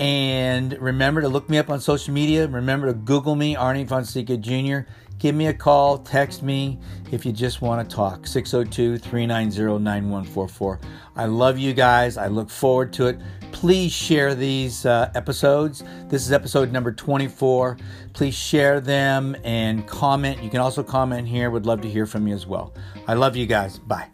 And 0.00 0.76
remember 0.80 1.20
to 1.20 1.28
look 1.28 1.48
me 1.48 1.58
up 1.58 1.70
on 1.70 1.80
social 1.80 2.12
media. 2.12 2.48
Remember 2.48 2.88
to 2.88 2.94
Google 2.94 3.36
me, 3.36 3.54
Arnie 3.54 3.88
Fonseca 3.88 4.36
Jr 4.36 4.90
give 5.20 5.34
me 5.34 5.46
a 5.46 5.54
call, 5.54 5.98
text 5.98 6.42
me 6.42 6.78
if 7.12 7.24
you 7.24 7.32
just 7.32 7.62
want 7.62 7.88
to 7.88 7.94
talk. 7.94 8.26
602 8.26 8.98
390 8.98 9.78
9144. 9.84 10.80
I 11.14 11.26
love 11.26 11.58
you 11.58 11.72
guys. 11.72 12.16
I 12.16 12.26
look 12.26 12.50
forward 12.50 12.92
to 12.94 13.06
it. 13.06 13.20
Please 13.52 13.92
share 13.92 14.34
these 14.34 14.86
uh, 14.86 15.12
episodes. 15.14 15.84
This 16.08 16.22
is 16.22 16.32
episode 16.32 16.72
number 16.72 16.90
24. 16.90 17.76
Please 18.14 18.34
share 18.34 18.80
them 18.80 19.36
and 19.44 19.86
comment. 19.86 20.42
You 20.42 20.50
can 20.50 20.60
also 20.60 20.82
comment 20.82 21.28
here. 21.28 21.50
Would 21.50 21.66
love 21.66 21.82
to 21.82 21.88
hear 21.88 22.06
from 22.06 22.26
you 22.26 22.34
as 22.34 22.46
well. 22.46 22.74
I 23.06 23.14
love 23.14 23.36
you 23.36 23.46
guys. 23.46 23.78
Bye. 23.78 24.08